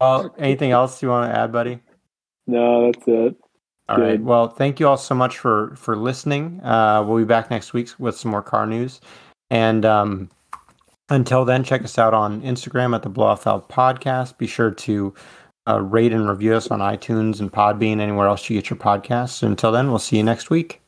well, 0.00 0.34
anything 0.38 0.72
else 0.72 1.02
you 1.02 1.08
want 1.08 1.32
to 1.32 1.38
add, 1.38 1.52
buddy? 1.52 1.80
No, 2.46 2.90
that's 2.90 3.06
it. 3.06 3.36
All 3.88 3.96
Good. 3.96 4.02
right. 4.02 4.20
Well, 4.20 4.48
thank 4.48 4.80
you 4.80 4.88
all 4.88 4.96
so 4.96 5.14
much 5.14 5.38
for 5.38 5.74
for 5.76 5.96
listening. 5.96 6.60
Uh, 6.62 7.04
we'll 7.06 7.18
be 7.18 7.24
back 7.24 7.50
next 7.50 7.72
week 7.72 7.90
with 7.98 8.16
some 8.16 8.32
more 8.32 8.42
car 8.42 8.66
news. 8.66 9.00
And 9.48 9.84
um, 9.84 10.28
until 11.08 11.44
then, 11.44 11.62
check 11.62 11.84
us 11.84 11.98
out 11.98 12.14
on 12.14 12.42
Instagram 12.42 12.94
at 12.94 13.02
the 13.02 13.10
Blofeld 13.10 13.68
Podcast. 13.68 14.38
Be 14.38 14.46
sure 14.46 14.72
to 14.72 15.14
uh, 15.68 15.80
rate 15.80 16.12
and 16.12 16.28
review 16.28 16.54
us 16.54 16.68
on 16.68 16.80
iTunes 16.80 17.40
and 17.40 17.52
Podbean, 17.52 18.00
anywhere 18.00 18.26
else 18.26 18.48
you 18.48 18.60
get 18.60 18.70
your 18.70 18.78
podcasts. 18.78 19.42
Until 19.42 19.72
then, 19.72 19.88
we'll 19.88 19.98
see 19.98 20.16
you 20.16 20.22
next 20.22 20.50
week. 20.50 20.80